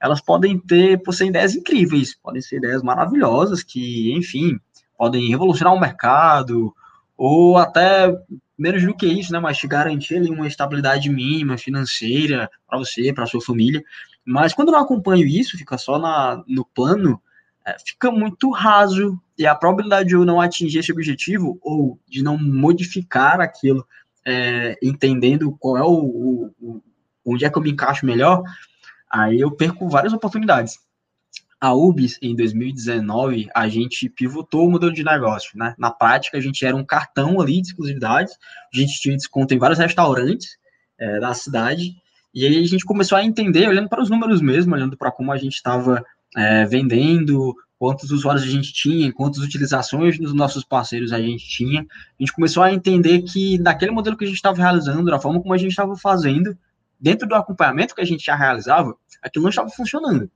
elas 0.00 0.20
podem 0.20 0.58
ter, 0.58 1.02
por 1.02 1.12
ser 1.12 1.26
ideias 1.26 1.54
incríveis, 1.54 2.14
podem 2.14 2.40
ser 2.40 2.56
ideias 2.56 2.82
maravilhosas 2.82 3.62
que, 3.62 4.12
enfim, 4.12 4.58
podem 4.98 5.28
revolucionar 5.28 5.72
o 5.72 5.80
mercado, 5.80 6.74
ou 7.16 7.56
até 7.56 8.12
menos 8.58 8.82
do 8.82 8.94
que 8.94 9.06
isso, 9.06 9.32
né, 9.32 9.38
mas 9.38 9.56
te 9.56 9.68
garantir 9.68 10.16
ali 10.16 10.28
uma 10.28 10.48
estabilidade 10.48 11.08
mínima 11.08 11.56
financeira 11.56 12.50
para 12.68 12.78
você, 12.78 13.12
para 13.12 13.26
sua 13.26 13.40
família. 13.40 13.82
Mas 14.24 14.52
quando 14.52 14.68
eu 14.68 14.72
não 14.72 14.80
acompanho 14.80 15.24
isso, 15.26 15.56
fica 15.56 15.78
só 15.78 15.98
na, 15.98 16.42
no 16.48 16.64
plano, 16.64 17.22
é, 17.64 17.76
fica 17.86 18.10
muito 18.10 18.50
raso 18.50 19.18
e 19.38 19.46
a 19.46 19.54
probabilidade 19.54 20.08
de 20.08 20.16
eu 20.16 20.24
não 20.24 20.40
atingir 20.40 20.80
esse 20.80 20.90
objetivo 20.90 21.58
ou 21.62 21.98
de 22.08 22.22
não 22.22 22.36
modificar 22.36 23.40
aquilo, 23.40 23.86
é, 24.26 24.76
entendendo 24.82 25.56
qual 25.60 25.78
é 25.78 25.82
o, 25.82 25.92
o, 25.92 26.54
o, 26.60 26.82
onde 27.24 27.44
é 27.44 27.50
que 27.50 27.56
eu 27.56 27.62
me 27.62 27.70
encaixo 27.70 28.04
melhor, 28.04 28.42
aí 29.08 29.40
eu 29.40 29.52
perco 29.52 29.88
várias 29.88 30.12
oportunidades 30.12 30.78
a 31.60 31.74
UBS, 31.74 32.18
em 32.22 32.36
2019, 32.36 33.48
a 33.54 33.68
gente 33.68 34.08
pivotou 34.08 34.66
o 34.66 34.70
modelo 34.70 34.92
de 34.92 35.02
negócio, 35.02 35.50
né? 35.56 35.74
Na 35.76 35.90
prática, 35.90 36.38
a 36.38 36.40
gente 36.40 36.64
era 36.64 36.76
um 36.76 36.84
cartão 36.84 37.40
ali 37.40 37.60
de 37.60 37.68
exclusividades, 37.68 38.34
a 38.72 38.76
gente 38.76 39.00
tinha 39.00 39.16
desconto 39.16 39.52
em 39.54 39.58
vários 39.58 39.78
restaurantes 39.78 40.56
é, 40.98 41.18
da 41.18 41.34
cidade, 41.34 41.96
e 42.32 42.46
aí 42.46 42.62
a 42.62 42.66
gente 42.66 42.84
começou 42.84 43.18
a 43.18 43.24
entender, 43.24 43.68
olhando 43.68 43.88
para 43.88 44.02
os 44.02 44.10
números 44.10 44.40
mesmo, 44.40 44.74
olhando 44.74 44.96
para 44.96 45.10
como 45.10 45.32
a 45.32 45.36
gente 45.36 45.54
estava 45.54 46.04
é, 46.36 46.64
vendendo, 46.64 47.56
quantos 47.78 48.10
usuários 48.10 48.44
a 48.44 48.48
gente 48.48 48.72
tinha, 48.72 49.12
quantas 49.12 49.38
utilizações 49.42 50.18
dos 50.18 50.34
nossos 50.34 50.64
parceiros 50.64 51.12
a 51.12 51.20
gente 51.20 51.48
tinha, 51.48 51.80
a 51.80 52.22
gente 52.22 52.32
começou 52.32 52.62
a 52.62 52.72
entender 52.72 53.22
que 53.22 53.58
naquele 53.58 53.92
modelo 53.92 54.16
que 54.16 54.24
a 54.24 54.26
gente 54.26 54.36
estava 54.36 54.58
realizando, 54.58 55.10
da 55.10 55.20
forma 55.20 55.40
como 55.40 55.54
a 55.54 55.58
gente 55.58 55.70
estava 55.70 55.96
fazendo, 55.96 56.56
dentro 57.00 57.26
do 57.28 57.34
acompanhamento 57.34 57.94
que 57.94 58.00
a 58.00 58.06
gente 58.06 58.24
já 58.24 58.34
realizava, 58.34 58.96
aquilo 59.22 59.44
não 59.44 59.50
estava 59.50 59.68
funcionando. 59.70 60.30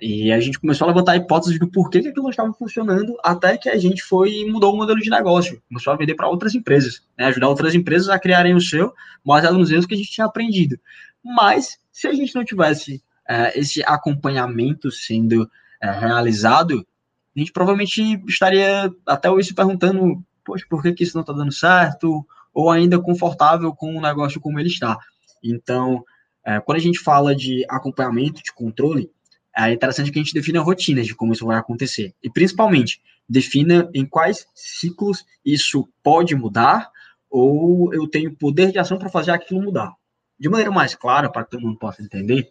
E 0.00 0.30
a 0.30 0.38
gente 0.40 0.60
começou 0.60 0.84
a 0.84 0.88
levantar 0.88 1.16
hipóteses 1.16 1.58
do 1.58 1.68
porquê 1.68 2.02
que 2.02 2.08
aquilo 2.08 2.28
estava 2.28 2.52
funcionando, 2.52 3.16
até 3.24 3.56
que 3.56 3.68
a 3.68 3.78
gente 3.78 4.02
foi 4.02 4.30
e 4.30 4.50
mudou 4.50 4.74
o 4.74 4.76
modelo 4.76 5.00
de 5.00 5.08
negócio, 5.08 5.62
começou 5.68 5.92
a 5.92 5.96
vender 5.96 6.14
para 6.14 6.28
outras 6.28 6.54
empresas, 6.54 7.02
né? 7.16 7.24
ajudar 7.26 7.48
outras 7.48 7.74
empresas 7.74 8.10
a 8.10 8.18
criarem 8.18 8.54
o 8.54 8.60
seu, 8.60 8.92
baseado 9.24 9.56
nos 9.56 9.70
erros 9.70 9.86
que 9.86 9.94
a 9.94 9.96
gente 9.96 10.10
tinha 10.10 10.26
aprendido. 10.26 10.78
Mas, 11.24 11.78
se 11.90 12.06
a 12.06 12.12
gente 12.12 12.34
não 12.34 12.44
tivesse 12.44 13.02
é, 13.26 13.58
esse 13.58 13.82
acompanhamento 13.84 14.90
sendo 14.90 15.50
é, 15.80 15.90
realizado, 15.90 16.86
a 17.34 17.38
gente 17.38 17.52
provavelmente 17.52 18.22
estaria 18.28 18.92
até 19.06 19.30
hoje 19.30 19.48
se 19.48 19.54
perguntando, 19.54 20.22
poxa, 20.44 20.66
por 20.68 20.82
que, 20.82 20.92
que 20.92 21.04
isso 21.04 21.16
não 21.16 21.22
está 21.22 21.32
dando 21.32 21.52
certo? 21.52 22.24
Ou 22.52 22.70
ainda 22.70 23.00
confortável 23.00 23.74
com 23.74 23.96
o 23.96 24.00
negócio 24.00 24.40
como 24.40 24.60
ele 24.60 24.68
está. 24.68 24.98
Então, 25.42 26.04
é, 26.44 26.60
quando 26.60 26.76
a 26.76 26.80
gente 26.80 26.98
fala 26.98 27.34
de 27.34 27.64
acompanhamento, 27.68 28.42
de 28.42 28.52
controle, 28.52 29.10
é 29.56 29.72
interessante 29.72 30.12
que 30.12 30.18
a 30.18 30.22
gente 30.22 30.34
defina 30.34 30.60
rotinas 30.60 31.06
de 31.06 31.14
como 31.14 31.32
isso 31.32 31.46
vai 31.46 31.56
acontecer. 31.56 32.14
E, 32.22 32.30
principalmente, 32.30 33.00
defina 33.28 33.88
em 33.94 34.04
quais 34.04 34.46
ciclos 34.54 35.24
isso 35.44 35.88
pode 36.02 36.34
mudar 36.34 36.90
ou 37.30 37.92
eu 37.92 38.06
tenho 38.06 38.34
poder 38.36 38.70
de 38.70 38.78
ação 38.78 38.98
para 38.98 39.08
fazer 39.08 39.30
aquilo 39.30 39.62
mudar. 39.62 39.94
De 40.38 40.48
maneira 40.48 40.70
mais 40.70 40.94
clara, 40.94 41.30
para 41.30 41.44
que 41.44 41.52
todo 41.52 41.62
mundo 41.62 41.78
possa 41.78 42.02
entender, 42.02 42.50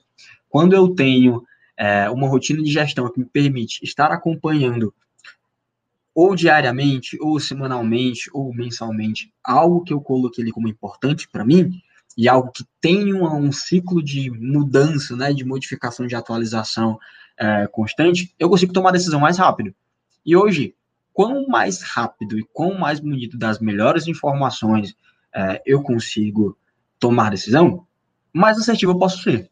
quando 0.49 0.73
eu 0.73 0.89
tenho 0.89 1.43
é, 1.77 2.09
uma 2.09 2.27
rotina 2.27 2.63
de 2.63 2.71
gestão 2.71 3.11
que 3.11 3.19
me 3.19 3.25
permite 3.25 3.83
estar 3.83 4.11
acompanhando 4.11 4.93
ou 6.13 6.33
diariamente, 6.33 7.17
ou 7.21 7.39
semanalmente, 7.39 8.29
ou 8.33 8.53
mensalmente, 8.53 9.33
algo 9.43 9.83
que 9.83 9.93
eu 9.93 9.99
coloquei 9.99 10.43
ali 10.43 10.51
como 10.51 10.69
importante 10.69 11.27
para 11.29 11.43
mim, 11.43 11.81
e 12.17 12.29
algo 12.29 12.51
que 12.51 12.63
tem 12.79 13.13
um, 13.13 13.25
um 13.25 13.51
ciclo 13.51 14.01
de 14.01 14.31
mudança, 14.31 15.15
né, 15.15 15.33
de 15.33 15.43
modificação, 15.43 16.07
de 16.07 16.15
atualização 16.15 16.97
é, 17.37 17.67
constante, 17.67 18.33
eu 18.39 18.49
consigo 18.49 18.73
tomar 18.73 18.91
decisão 18.91 19.19
mais 19.19 19.37
rápido. 19.37 19.73
E 20.25 20.35
hoje, 20.35 20.75
quanto 21.13 21.49
mais 21.49 21.81
rápido 21.81 22.39
e 22.39 22.43
quanto 22.53 22.79
mais 22.79 22.99
bonito 22.99 23.37
das 23.37 23.59
melhores 23.59 24.07
informações 24.07 24.95
é, 25.33 25.61
eu 25.65 25.81
consigo 25.81 26.57
tomar 26.99 27.31
decisão, 27.31 27.85
mais 28.33 28.57
assertivo 28.57 28.93
eu 28.93 28.99
posso 28.99 29.21
ser. 29.21 29.49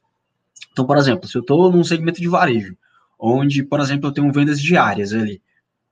Então, 0.71 0.85
por 0.85 0.97
exemplo, 0.97 1.27
se 1.27 1.37
eu 1.37 1.41
estou 1.41 1.71
num 1.71 1.83
segmento 1.83 2.21
de 2.21 2.27
varejo, 2.27 2.75
onde, 3.19 3.63
por 3.63 3.79
exemplo, 3.79 4.09
eu 4.09 4.13
tenho 4.13 4.31
vendas 4.31 4.61
diárias 4.61 5.13
ali, 5.13 5.41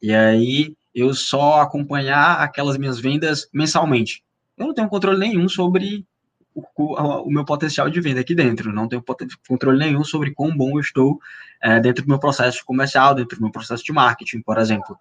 e 0.01 0.13
aí 0.13 0.75
eu 0.93 1.13
só 1.13 1.61
acompanhar 1.61 2.39
aquelas 2.39 2.77
minhas 2.77 2.99
vendas 2.99 3.47
mensalmente. 3.53 4.23
Eu 4.57 4.67
não 4.67 4.73
tenho 4.73 4.89
controle 4.89 5.19
nenhum 5.19 5.47
sobre 5.47 6.05
o, 6.53 6.63
o, 6.75 7.31
meu 7.31 7.45
potencial 7.45 7.89
de 7.89 8.01
venda 8.01 8.21
aqui 8.21 8.35
dentro, 8.35 8.73
não 8.73 8.87
tenho 8.87 9.03
controle 9.47 9.79
nenhum 9.79 10.03
sobre 10.03 10.31
quão 10.31 10.55
bom 10.55 10.71
eu 10.71 10.79
estou 10.79 11.19
é, 11.61 11.79
dentro 11.79 12.03
do 12.03 12.09
meu 12.09 12.19
processo 12.19 12.63
comercial, 12.65 13.15
dentro 13.15 13.37
do 13.37 13.41
meu 13.41 13.51
processo 13.51 13.83
de 13.83 13.93
marketing, 13.93 14.41
por 14.41 14.57
exemplo. 14.57 14.97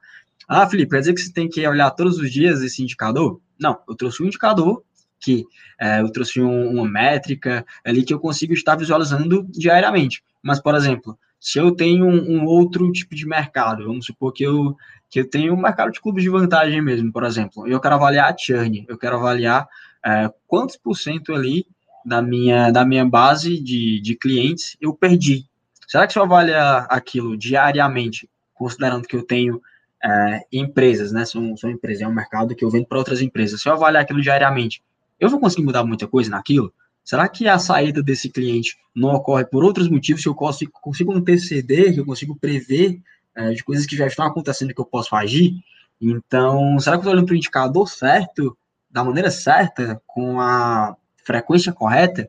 Ah, 0.49 0.69
Felipe, 0.69 0.91
quer 0.91 1.01
dizer 1.01 1.15
que 1.15 1.21
você 1.21 1.33
tem 1.33 1.49
que 1.49 1.67
olhar 1.67 1.91
todos 1.91 2.19
os 2.19 2.31
dias 2.31 2.63
esse 2.63 2.83
indicador? 2.83 3.41
Não, 3.59 3.79
eu 3.89 3.95
trouxe 3.95 4.23
um 4.23 4.27
indicador 4.27 4.83
que 5.21 5.45
é, 5.79 6.01
eu 6.01 6.11
trouxe 6.11 6.41
um, 6.41 6.71
uma 6.71 6.89
métrica 6.89 7.65
ali 7.85 8.03
que 8.03 8.13
eu 8.13 8.19
consigo 8.19 8.55
estar 8.55 8.75
visualizando 8.75 9.47
diariamente. 9.51 10.23
Mas, 10.43 10.61
por 10.61 10.75
exemplo, 10.75 11.19
se 11.39 11.59
eu 11.59 11.73
tenho 11.73 12.07
um, 12.07 12.39
um, 12.39 12.45
outro 12.47 12.91
tipo 12.91 13.15
de 13.15 13.27
mercado, 13.27 13.85
vamos 13.85 14.07
supor 14.07 14.33
que 14.33 14.43
eu, 14.43 14.77
que 15.11 15.21
eu 15.21 15.29
tenho 15.29 15.53
um 15.55 15.61
mercado 15.61 15.93
de 15.93 16.01
clubes 16.01 16.23
de 16.23 16.31
vantagem 16.31 16.81
mesmo, 16.81 17.13
por 17.13 17.25
exemplo, 17.25 17.67
eu 17.69 17.81
quero 17.81 17.95
avaliar 17.95 18.33
a 18.33 18.37
churn, 18.37 18.85
eu 18.89 18.99
quero 18.99 19.17
avaliar 19.17 19.69
é, 20.05 20.31
quantos 20.47 20.77
por 20.77 20.97
cento 20.97 21.35
ali 21.35 21.67
da 22.05 22.23
minha, 22.23 22.71
da 22.71 22.85
minha 22.85 23.05
base 23.05 23.61
de, 23.61 24.01
de 24.01 24.15
clientes 24.17 24.77
eu 24.81 24.95
perdi. 24.95 25.47
Será 25.87 26.07
que 26.07 26.13
se 26.13 26.19
eu 26.19 26.23
avaliar 26.23 26.87
aquilo 26.89 27.37
diariamente, 27.37 28.29
considerando 28.55 29.07
que 29.07 29.17
eu 29.17 29.23
tenho 29.23 29.61
é, 30.03 30.47
empresas, 30.53 31.13
né? 31.13 31.25
São, 31.25 31.57
são 31.57 31.71
empresas, 31.71 32.03
é 32.03 32.09
um 32.09 32.15
mercado 32.15 32.55
que 32.55 32.65
eu 32.65 32.71
vendo 32.71 32.87
para 32.87 32.99
outras 32.99 33.21
empresas. 33.21 33.61
Se 33.61 33.69
eu 33.69 33.73
avaliar 33.73 34.03
aquilo 34.03 34.23
diariamente, 34.23 34.83
eu 35.19 35.29
vou 35.29 35.41
conseguir 35.41 35.65
mudar 35.65 35.85
muita 35.85 36.07
coisa 36.07 36.31
naquilo? 36.31 36.73
Será 37.05 37.29
que 37.29 37.49
a 37.49 37.59
saída 37.59 38.03
desse 38.03 38.31
cliente 38.31 38.77
não 38.95 39.11
ocorre 39.11 39.45
por 39.45 39.65
outros 39.65 39.89
motivos 39.89 40.23
que 40.23 40.29
eu 40.29 40.35
consigo, 40.35 40.73
consigo 40.81 41.13
anteceder, 41.13 41.93
que 41.93 42.01
eu 42.01 42.07
consigo 42.07 42.37
prever 42.37 43.01
é, 43.35 43.51
de 43.51 43.65
coisas 43.65 43.85
que 43.85 43.97
já 43.97 44.07
estão 44.07 44.25
acontecendo 44.25 44.73
que 44.73 44.81
eu 44.81 44.85
posso 44.85 45.15
agir? 45.15 45.55
Então, 46.01 46.79
será 46.79 46.97
que 46.97 47.01
eu 47.01 47.03
estou 47.03 47.13
olhando 47.13 47.27
para 47.27 47.35
o 47.35 47.37
indicador 47.37 47.89
certo, 47.89 48.57
da 48.91 49.05
maneira 49.05 49.31
certa, 49.31 50.01
com 50.07 50.41
a 50.41 50.97
frequência 51.25 51.73
correta? 51.73 52.29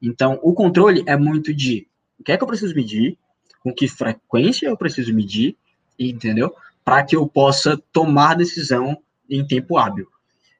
Então, 0.00 0.38
o 0.42 0.52
controle 0.52 1.02
é 1.06 1.16
muito 1.16 1.54
de 1.54 1.86
o 2.18 2.24
que 2.24 2.32
é 2.32 2.36
que 2.36 2.42
eu 2.42 2.48
preciso 2.48 2.74
medir, 2.74 3.16
com 3.62 3.72
que 3.72 3.88
frequência 3.88 4.66
eu 4.66 4.76
preciso 4.76 5.14
medir, 5.14 5.56
entendeu? 5.98 6.54
Para 6.84 7.02
que 7.04 7.16
eu 7.16 7.26
possa 7.26 7.80
tomar 7.92 8.34
decisão 8.34 8.98
em 9.28 9.46
tempo 9.46 9.76
hábil. 9.76 10.08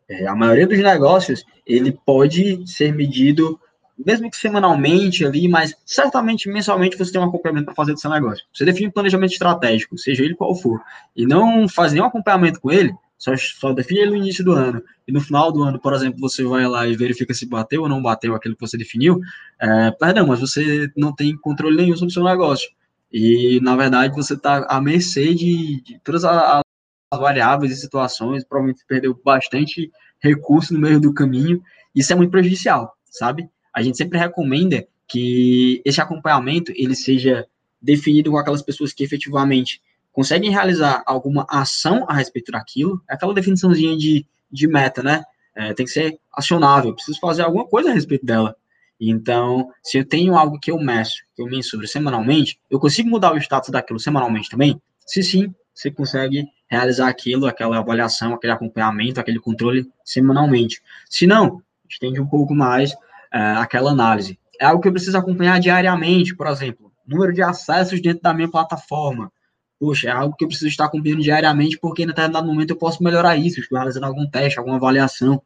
É, 0.09 0.27
a 0.27 0.35
maioria 0.35 0.67
dos 0.67 0.79
negócios, 0.79 1.45
ele 1.67 1.93
pode 2.05 2.67
ser 2.69 2.93
medido, 2.93 3.59
mesmo 3.99 4.31
que 4.31 4.37
semanalmente 4.37 5.25
ali, 5.25 5.49
mas 5.49 5.75
certamente 5.85 6.49
mensalmente 6.49 6.97
você 6.97 7.13
tem 7.13 7.21
um 7.21 7.25
acompanhamento 7.25 7.67
para 7.67 7.75
fazer 7.75 7.93
do 7.93 8.01
seu 8.01 8.11
negócio. 8.11 8.45
Você 8.53 8.65
define 8.65 8.89
um 8.89 8.93
planejamento 8.93 9.33
estratégico, 9.33 9.99
seja 9.99 10.25
ele 10.25 10.35
qual 10.35 10.55
for, 10.55 10.81
e 11.17 11.27
não 11.27 11.69
faz 11.69 11.93
nenhum 11.93 12.07
acompanhamento 12.07 12.61
com 12.61 12.71
ele, 12.71 12.95
só, 13.23 13.37
só 13.37 13.73
define 13.73 14.01
ele 14.01 14.11
no 14.11 14.17
início 14.17 14.45
do 14.45 14.51
ano, 14.51 14.83
e 15.07 15.13
no 15.13 15.21
final 15.21 15.53
do 15.53 15.63
ano, 15.63 15.79
por 15.79 15.95
exemplo, 15.95 16.19
você 16.19 16.43
vai 16.43 16.67
lá 16.67 16.89
e 16.89 16.97
verifica 16.97 17.33
se 17.33 17.47
bateu 17.47 17.83
ou 17.83 17.89
não 17.89 18.03
bateu 18.03 18.35
aquilo 18.35 18.57
que 18.57 18.61
você 18.61 18.77
definiu, 18.77 19.21
é, 19.61 19.93
perdão, 19.93 20.27
mas 20.27 20.41
você 20.41 20.91
não 20.97 21.15
tem 21.15 21.37
controle 21.37 21.77
nenhum 21.77 21.95
sobre 21.95 22.11
o 22.11 22.15
seu 22.15 22.25
negócio. 22.25 22.69
E, 23.13 23.61
na 23.63 23.77
verdade, 23.77 24.13
você 24.13 24.35
está 24.35 24.67
à 24.69 24.81
mercê 24.81 25.33
de, 25.35 25.81
de 25.83 26.01
todas 26.03 26.25
as 26.25 26.63
variáveis 27.13 27.71
e 27.71 27.77
situações, 27.77 28.43
provavelmente 28.43 28.85
perdeu 28.89 29.17
bastante 29.25 29.93
recurso 30.19 30.75
no 30.75 30.81
meio 30.81 31.01
do 31.01 31.15
caminho, 31.15 31.63
isso 31.95 32.13
é 32.13 32.17
muito 32.17 32.33
prejudicial, 32.33 32.97
sabe? 33.05 33.49
A 33.73 33.83
gente 33.83 33.99
sempre 33.99 34.19
recomenda 34.19 34.85
que 35.07 35.81
esse 35.85 36.01
acompanhamento 36.01 36.73
ele 36.75 36.97
seja 36.97 37.47
definido 37.81 38.33
com 38.33 38.39
aquelas 38.39 38.63
pessoas 38.63 38.93
que 38.93 39.05
efetivamente 39.05 39.81
conseguem 40.13 40.51
realizar 40.51 41.03
alguma 41.07 41.47
ação 41.49 42.05
a 42.09 42.15
respeito 42.15 42.53
daquilo, 42.53 43.03
é 43.09 43.15
aquela 43.15 43.35
definiçãozinha 43.35 43.97
de, 43.97 44.27
de 44.51 44.69
meta, 44.69 45.03
né? 45.03 45.23
É, 45.55 45.75
tem 45.75 45.85
que 45.85 45.93
ser 45.93 46.19
acionável, 46.33 46.95
preciso 46.95 47.19
fazer 47.21 47.43
alguma 47.43 47.67
coisa 47.67 47.91
a 47.91 47.93
respeito 47.93 48.25
dela. 48.25 48.57
Então, 49.01 49.69
se 49.83 49.99
eu 49.99 50.05
tenho 50.05 50.37
algo 50.37 50.61
que 50.61 50.71
eu 50.71 50.79
meço, 50.79 51.25
que 51.35 51.43
eu 51.43 51.47
mensuro 51.47 51.87
semanalmente, 51.89 52.59
eu 52.71 52.79
consigo 52.79 53.09
mudar 53.09 53.33
o 53.33 53.39
status 53.39 53.71
daquilo 53.71 53.99
semanalmente 53.99 54.49
também? 54.49 54.81
Se 55.05 55.23
sim, 55.23 55.53
você 55.75 55.91
consegue 55.91 56.47
realizar 56.69 57.09
aquilo, 57.09 57.47
aquela 57.47 57.79
avaliação, 57.79 58.33
aquele 58.33 58.53
acompanhamento, 58.53 59.21
aquele 59.21 59.41
controle 59.41 59.91
semanalmente. 60.05 60.81
Se 61.11 61.27
não, 61.27 61.61
estende 61.89 62.21
um 62.21 62.27
pouco 62.27 62.55
mais 62.55 62.93
é, 63.33 63.39
aquela 63.57 63.91
análise. 63.91 64.39
É 64.61 64.67
algo 64.67 64.81
que 64.81 64.89
eu 64.89 64.93
preciso 64.93 65.19
acompanhar 65.19 65.59
diariamente, 65.59 66.37
por 66.37 66.47
exemplo, 66.47 66.93
número 67.07 67.33
de 67.33 67.43
acessos 67.43 68.01
dentro 68.01 68.23
da 68.23 68.33
minha 68.33 68.51
plataforma. 68.51 69.33
Poxa, 69.83 70.11
é 70.11 70.13
algo 70.13 70.37
que 70.37 70.45
eu 70.45 70.49
preciso 70.49 70.69
estar 70.69 70.85
acompanhando 70.85 71.23
diariamente, 71.23 71.77
porque 71.77 72.05
em 72.05 72.07
determinado 72.07 72.47
momento 72.47 72.71
eu 72.71 72.77
posso 72.77 73.03
melhorar 73.03 73.37
isso, 73.37 73.61
realizando 73.69 74.07
algum 74.07 74.25
teste, 74.31 74.57
alguma 74.57 74.77
avaliação. 74.77 75.43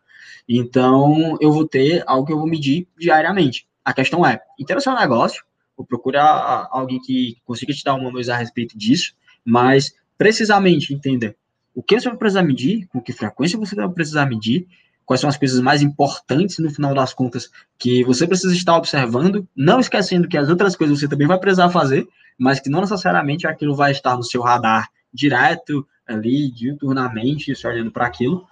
Então, 0.46 1.38
eu 1.40 1.51
vou 1.51 1.66
ter 1.66 2.05
algo 2.07 2.27
que 2.27 2.35
eu 2.35 2.37
vou 2.37 2.46
medir 2.46 2.87
diariamente. 2.99 3.66
A 3.83 3.94
questão 3.94 4.27
é, 4.27 4.38
entenda 4.61 4.79
seu 4.83 4.94
negócio, 4.94 5.42
vou 5.75 5.87
procurar 5.87 6.68
alguém 6.70 7.01
que 7.01 7.38
consiga 7.46 7.72
te 7.72 7.83
dar 7.83 7.94
uma 7.94 8.11
luz 8.11 8.29
a 8.29 8.37
respeito 8.37 8.77
disso, 8.77 9.14
mas 9.42 9.94
precisamente 10.18 10.92
entender 10.92 11.35
o 11.75 11.83
que 11.83 11.99
você 11.99 12.07
vai 12.07 12.18
precisar 12.18 12.42
medir, 12.42 12.87
com 12.88 13.01
que 13.01 13.14
frequência 13.14 13.59
você 13.59 13.75
vai 13.75 13.88
precisar 13.88 14.27
medir, 14.27 14.68
quais 15.07 15.21
são 15.21 15.31
as 15.31 15.37
coisas 15.38 15.61
mais 15.61 15.81
importantes 15.81 16.59
no 16.59 16.71
final 16.71 16.92
das 16.92 17.14
contas 17.14 17.49
que 17.79 18.05
você 18.05 18.27
precisa 18.27 18.53
estar 18.53 18.77
observando, 18.77 19.49
não 19.57 19.81
esquecendo 19.81 20.29
que 20.29 20.37
as 20.37 20.49
outras 20.51 20.75
coisas 20.75 20.99
você 20.99 21.09
também 21.09 21.29
vai 21.29 21.38
precisar 21.38 21.71
fazer, 21.71 22.07
mas 22.37 22.61
que 22.61 22.69
não 22.69 22.81
necessariamente 22.81 23.47
aquilo 23.47 23.75
vai 23.75 23.92
estar 23.92 24.16
no 24.16 24.25
seu 24.25 24.42
radar 24.42 24.88
direto 25.14 25.87
ali, 26.07 26.51
diuturnamente, 26.51 27.55
só 27.55 27.69
olhando 27.69 27.90
para 27.90 28.07
aquilo, 28.07 28.47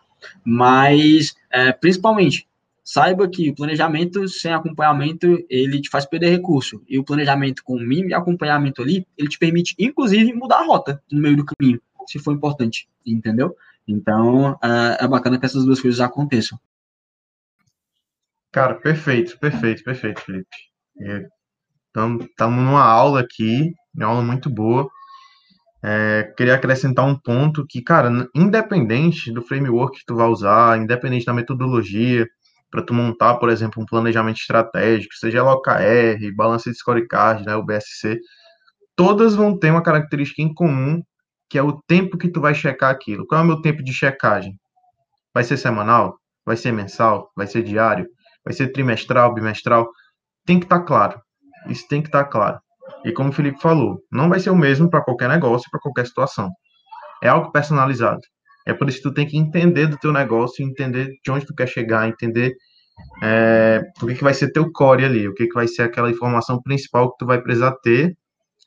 mas 0.45 1.35
é, 1.51 1.73
principalmente 1.73 2.47
saiba 2.83 3.29
que 3.29 3.51
o 3.51 3.55
planejamento 3.55 4.29
sem 4.29 4.53
acompanhamento 4.53 5.45
ele 5.49 5.81
te 5.81 5.89
faz 5.91 6.07
perder 6.07 6.31
recurso. 6.31 6.83
E 6.89 6.99
o 6.99 7.05
planejamento 7.05 7.65
com 7.65 7.79
mínimo 7.79 8.09
de 8.09 8.15
acompanhamento 8.15 8.81
ali 8.81 9.07
ele 9.19 9.29
te 9.29 9.39
permite 9.39 9.75
inclusive 9.79 10.33
mudar 10.33 10.61
a 10.61 10.65
rota 10.65 11.03
no 11.11 11.21
meio 11.21 11.37
do 11.37 11.45
caminho 11.45 11.81
se 12.07 12.19
for 12.19 12.35
importante 12.35 12.89
entendeu 13.05 13.57
então 13.87 14.59
é, 14.63 15.05
é 15.05 15.09
bacana 15.09 15.39
que 15.39 15.47
essas 15.47 15.65
duas 15.65 15.81
coisas 15.81 16.01
aconteçam. 16.01 16.59
Cara 18.53 18.75
perfeito 18.75 19.39
perfeito 19.39 19.83
perfeito 19.83 20.21
Felipe. 20.21 20.57
Estamos 21.89 22.29
numa 22.41 22.85
aula 22.85 23.21
aqui 23.21 23.73
uma 23.95 24.07
aula 24.07 24.23
muito 24.23 24.51
boa. 24.51 24.89
É, 25.83 26.33
queria 26.37 26.55
acrescentar 26.55 27.05
um 27.05 27.15
ponto 27.15 27.67
que, 27.69 27.83
cara, 27.83 28.11
independente 28.35 29.31
do 29.31 29.43
framework 29.43 29.99
que 29.99 30.07
tu 30.07 30.17
vai 30.17 30.27
usar, 30.29 30.79
independente 30.79 31.27
da 31.27 31.35
metodologia, 31.35 32.27
para 32.71 32.83
tu 32.83 32.95
montar, 32.95 33.35
por 33.37 33.51
exemplo, 33.51 33.83
um 33.83 33.87
planejamento 33.87 34.39
estratégico, 34.39 35.15
seja 35.15 35.39
ela 35.39 35.53
OKR, 35.53 36.35
balança 36.35 36.71
de 36.71 36.77
scorecard, 36.77 37.45
né, 37.45 37.55
o 37.55 37.63
BSC, 37.63 38.19
todas 38.97 39.35
vão 39.35 39.59
ter 39.59 39.71
uma 39.71 39.83
característica 39.83 40.43
em 40.43 40.53
comum, 40.53 41.03
que 41.55 41.59
é 41.59 41.63
o 41.63 41.81
tempo 41.87 42.19
que 42.19 42.29
tu 42.29 42.41
vai 42.41 42.53
checar 42.53 42.91
aquilo. 42.91 43.25
Qual 43.29 43.41
é 43.41 43.45
o 43.45 43.47
meu 43.47 43.63
tempo 43.63 43.81
de 43.81 43.93
checagem? 43.93 44.59
Vai 45.33 45.45
ser 45.45 45.57
semanal? 45.57 46.19
Vai 46.45 46.57
ser 46.57 46.73
mensal? 46.73 47.31
Vai 47.37 47.47
ser 47.47 47.63
diário? 47.63 48.09
Vai 48.45 48.53
ser 48.53 48.73
trimestral, 48.73 49.33
bimestral? 49.33 49.89
Tem 50.45 50.59
que 50.59 50.67
estar 50.67 50.81
tá 50.81 50.85
claro. 50.85 51.21
Isso 51.69 51.87
tem 51.87 52.03
que 52.03 52.09
estar 52.09 52.25
tá 52.25 52.29
claro. 52.29 52.59
E 53.05 53.13
como 53.13 53.29
o 53.29 53.33
Felipe 53.33 53.61
falou, 53.61 54.01
não 54.11 54.29
vai 54.29 54.41
ser 54.41 54.51
o 54.51 54.57
mesmo 54.57 54.91
para 54.91 55.01
qualquer 55.05 55.29
negócio, 55.29 55.71
para 55.71 55.79
qualquer 55.79 56.09
situação. 56.09 56.51
É 57.23 57.29
algo 57.29 57.53
personalizado. 57.53 58.23
É 58.67 58.75
por 58.75 58.89
isso 58.89 58.99
que 58.99 59.05
tu 59.05 59.15
tem 59.15 59.25
que 59.25 59.39
entender 59.39 59.87
do 59.87 59.97
teu 59.97 60.13
negócio, 60.13 60.67
entender 60.67 61.13
de 61.25 61.31
onde 61.31 61.47
tu 61.47 61.55
quer 61.55 61.69
chegar, 61.69 62.09
entender 62.09 62.53
é, 63.23 63.81
o 64.03 64.09
que, 64.09 64.17
que 64.17 64.25
vai 64.25 64.35
ser 64.35 64.51
teu 64.51 64.73
core 64.73 65.05
ali, 65.05 65.29
o 65.29 65.35
que, 65.35 65.47
que 65.47 65.55
vai 65.55 65.69
ser 65.69 65.83
aquela 65.83 66.11
informação 66.11 66.61
principal 66.61 67.13
que 67.13 67.19
tu 67.19 67.27
vai 67.27 67.41
precisar 67.41 67.77
ter 67.81 68.13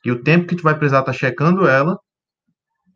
e 0.06 0.10
o 0.10 0.22
tempo 0.22 0.46
que 0.46 0.56
tu 0.56 0.62
vai 0.62 0.74
precisar 0.74 1.00
estar 1.00 1.12
tá 1.12 1.18
checando 1.18 1.68
ela 1.68 1.98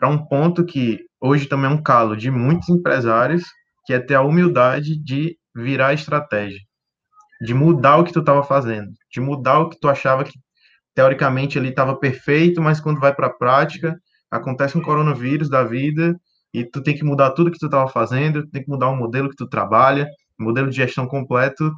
para 0.03 0.11
um 0.11 0.19
ponto 0.19 0.65
que 0.65 0.99
hoje 1.21 1.47
também 1.47 1.71
é 1.71 1.73
um 1.73 1.81
calo 1.81 2.17
de 2.17 2.29
muitos 2.29 2.69
empresários, 2.69 3.45
que 3.87 3.93
é 3.93 4.01
ter 4.01 4.17
a 4.17 4.23
humildade 4.23 5.01
de 5.01 5.39
virar 5.55 5.95
estratégia, 5.95 6.59
de 7.41 7.55
mudar 7.55 7.99
o 7.99 8.05
que 8.05 8.13
tu 8.13 8.19
estava 8.19 8.43
fazendo, 8.43 8.91
de 9.13 9.21
mudar 9.21 9.61
o 9.61 9.69
que 9.69 9.79
tu 9.79 9.89
achava 9.89 10.25
que 10.25 10.33
teoricamente 10.93 11.57
ele 11.57 11.69
estava 11.69 11.95
perfeito, 11.95 12.61
mas 12.61 12.81
quando 12.81 12.99
vai 12.99 13.15
para 13.15 13.29
a 13.29 13.33
prática 13.33 13.97
acontece 14.29 14.77
um 14.77 14.83
coronavírus 14.83 15.49
da 15.49 15.63
vida 15.63 16.19
e 16.53 16.65
tu 16.65 16.83
tem 16.83 16.97
que 16.97 17.05
mudar 17.05 17.31
tudo 17.31 17.53
que 17.53 17.59
tu 17.61 17.67
estava 17.67 17.89
fazendo, 17.89 18.45
tem 18.49 18.65
que 18.65 18.69
mudar 18.69 18.89
o 18.89 18.97
modelo 18.97 19.31
que 19.31 19.37
tu 19.37 19.49
trabalha, 19.49 20.09
modelo 20.37 20.69
de 20.69 20.75
gestão 20.75 21.07
completo, 21.07 21.73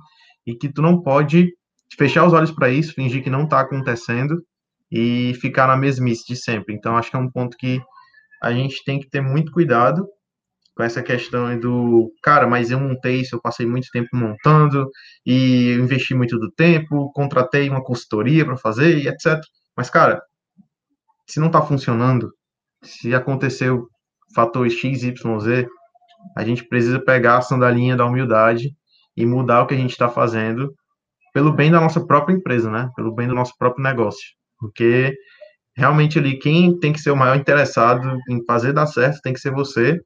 e 0.46 0.54
que 0.54 0.72
tu 0.72 0.80
não 0.80 1.02
pode 1.02 1.52
fechar 1.98 2.26
os 2.26 2.32
olhos 2.32 2.50
para 2.50 2.70
isso, 2.70 2.94
fingir 2.94 3.22
que 3.22 3.28
não 3.28 3.44
está 3.44 3.60
acontecendo 3.60 4.42
e 4.90 5.34
ficar 5.42 5.66
na 5.66 5.76
mesmice 5.76 6.24
de 6.26 6.36
sempre. 6.36 6.74
Então, 6.74 6.96
acho 6.96 7.10
que 7.10 7.16
é 7.16 7.20
um 7.20 7.30
ponto 7.30 7.54
que 7.58 7.82
a 8.42 8.52
gente 8.52 8.84
tem 8.84 9.00
que 9.00 9.08
ter 9.08 9.20
muito 9.20 9.52
cuidado 9.52 10.06
com 10.76 10.82
essa 10.82 11.02
questão 11.02 11.58
do, 11.58 12.12
cara, 12.22 12.46
mas 12.46 12.70
eu 12.70 12.80
montei 12.80 13.20
isso, 13.20 13.36
eu 13.36 13.40
passei 13.40 13.64
muito 13.64 13.88
tempo 13.92 14.08
montando 14.12 14.88
e 15.24 15.74
investi 15.74 16.14
muito 16.14 16.38
do 16.38 16.50
tempo, 16.50 17.12
contratei 17.12 17.68
uma 17.68 17.82
consultoria 17.82 18.44
para 18.44 18.56
fazer 18.56 18.98
e 18.98 19.08
etc. 19.08 19.40
Mas, 19.76 19.88
cara, 19.88 20.20
se 21.26 21.38
não 21.38 21.46
está 21.46 21.62
funcionando, 21.62 22.32
se 22.82 23.14
aconteceu 23.14 23.88
fator 24.34 24.68
XYZ, 24.68 25.66
a 26.36 26.44
gente 26.44 26.66
precisa 26.66 27.00
pegar 27.00 27.38
a 27.38 27.42
sandalinha 27.42 27.96
da 27.96 28.04
humildade 28.04 28.70
e 29.16 29.24
mudar 29.24 29.62
o 29.62 29.66
que 29.66 29.74
a 29.74 29.78
gente 29.78 29.92
está 29.92 30.08
fazendo 30.08 30.74
pelo 31.32 31.52
bem 31.52 31.70
da 31.70 31.80
nossa 31.80 32.04
própria 32.04 32.34
empresa, 32.34 32.70
né? 32.70 32.90
Pelo 32.96 33.14
bem 33.14 33.28
do 33.28 33.34
nosso 33.34 33.56
próprio 33.58 33.82
negócio. 33.82 34.24
Porque 34.58 35.14
realmente 35.76 36.18
ali 36.18 36.38
quem 36.38 36.78
tem 36.78 36.92
que 36.92 37.00
ser 37.00 37.10
o 37.10 37.16
maior 37.16 37.36
interessado 37.36 38.18
em 38.28 38.44
fazer 38.44 38.72
dar 38.72 38.86
certo 38.86 39.20
tem 39.22 39.32
que 39.32 39.40
ser 39.40 39.50
você 39.50 40.00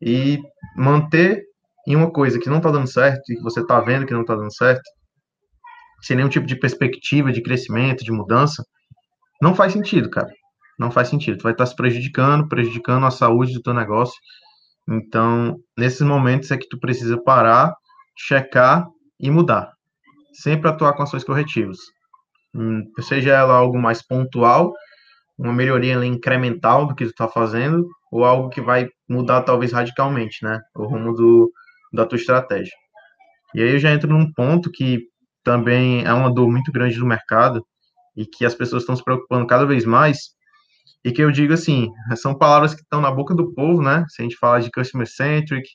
e 0.00 0.38
manter 0.76 1.44
em 1.86 1.96
uma 1.96 2.10
coisa 2.10 2.38
que 2.38 2.50
não 2.50 2.58
está 2.58 2.70
dando 2.70 2.86
certo 2.86 3.32
e 3.32 3.36
que 3.36 3.42
você 3.42 3.60
está 3.60 3.80
vendo 3.80 4.06
que 4.06 4.12
não 4.12 4.20
está 4.20 4.34
dando 4.34 4.54
certo, 4.54 4.82
sem 6.02 6.16
nenhum 6.16 6.28
tipo 6.28 6.46
de 6.46 6.56
perspectiva 6.56 7.32
de 7.32 7.42
crescimento, 7.42 8.04
de 8.04 8.12
mudança, 8.12 8.62
não 9.40 9.54
faz 9.54 9.72
sentido, 9.72 10.10
cara. 10.10 10.28
Não 10.78 10.90
faz 10.90 11.08
sentido. 11.08 11.38
Tu 11.38 11.42
vai 11.42 11.52
estar 11.52 11.64
tá 11.64 11.70
se 11.70 11.74
prejudicando, 11.74 12.48
prejudicando 12.48 13.06
a 13.06 13.10
saúde 13.10 13.54
do 13.54 13.62
teu 13.62 13.74
negócio. 13.74 14.14
Então, 14.88 15.56
nesses 15.76 16.02
momentos 16.02 16.50
é 16.50 16.56
que 16.56 16.68
tu 16.68 16.78
precisa 16.78 17.20
parar, 17.22 17.74
checar 18.16 18.86
e 19.18 19.30
mudar. 19.30 19.72
Sempre 20.32 20.68
atuar 20.68 20.94
com 20.94 21.02
ações 21.02 21.24
corretivas. 21.24 21.78
Hum, 22.54 22.84
seja 23.00 23.32
ela 23.32 23.54
algo 23.54 23.78
mais 23.78 24.06
pontual, 24.06 24.72
uma 25.38 25.52
melhoria 25.52 26.04
incremental 26.04 26.86
do 26.86 26.94
que 26.94 27.04
tu 27.04 27.10
está 27.10 27.28
fazendo, 27.28 27.86
ou 28.10 28.24
algo 28.24 28.48
que 28.50 28.60
vai 28.60 28.88
mudar 29.08 29.42
talvez 29.42 29.72
radicalmente, 29.72 30.44
né? 30.44 30.60
O 30.74 30.84
rumo 30.84 31.14
do, 31.14 31.52
da 31.92 32.04
tua 32.04 32.16
estratégia. 32.16 32.72
E 33.54 33.62
aí 33.62 33.70
eu 33.70 33.78
já 33.78 33.92
entro 33.92 34.10
num 34.10 34.32
ponto 34.32 34.70
que 34.70 35.04
também 35.44 36.04
é 36.04 36.12
uma 36.12 36.32
dor 36.32 36.50
muito 36.50 36.72
grande 36.72 36.98
do 36.98 37.06
mercado 37.06 37.64
e 38.16 38.26
que 38.26 38.44
as 38.44 38.54
pessoas 38.54 38.82
estão 38.82 38.96
se 38.96 39.04
preocupando 39.04 39.46
cada 39.46 39.64
vez 39.64 39.84
mais, 39.84 40.18
e 41.04 41.12
que 41.12 41.22
eu 41.22 41.30
digo 41.30 41.52
assim, 41.52 41.88
são 42.16 42.36
palavras 42.36 42.74
que 42.74 42.82
estão 42.82 43.00
na 43.00 43.10
boca 43.10 43.34
do 43.34 43.54
povo, 43.54 43.80
né? 43.80 44.04
Se 44.08 44.20
a 44.20 44.24
gente 44.24 44.36
fala 44.36 44.60
de 44.60 44.70
customer 44.70 45.06
centric, 45.06 45.68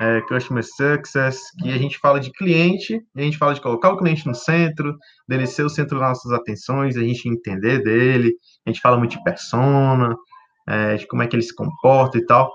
é, 0.00 0.20
customer 0.22 0.64
success, 0.64 1.50
que 1.60 1.72
a 1.72 1.78
gente 1.78 1.98
fala 1.98 2.20
de 2.20 2.30
cliente, 2.32 3.00
a 3.16 3.20
gente 3.20 3.36
fala 3.36 3.54
de 3.54 3.60
colocar 3.60 3.90
o 3.90 3.96
cliente 3.96 4.26
no 4.26 4.34
centro, 4.34 4.96
dele 5.28 5.46
ser 5.46 5.64
o 5.64 5.68
centro 5.68 5.98
das 5.98 6.08
nossas 6.08 6.32
atenções, 6.32 6.96
a 6.96 7.00
gente 7.00 7.28
entender 7.28 7.82
dele, 7.82 8.34
a 8.64 8.70
gente 8.70 8.80
fala 8.80 8.96
muito 8.96 9.16
de 9.16 9.24
persona, 9.24 10.14
é, 10.68 10.96
de 10.96 11.06
como 11.06 11.22
é 11.22 11.26
que 11.26 11.34
ele 11.34 11.42
se 11.42 11.54
comporta 11.54 12.16
e 12.18 12.24
tal. 12.24 12.50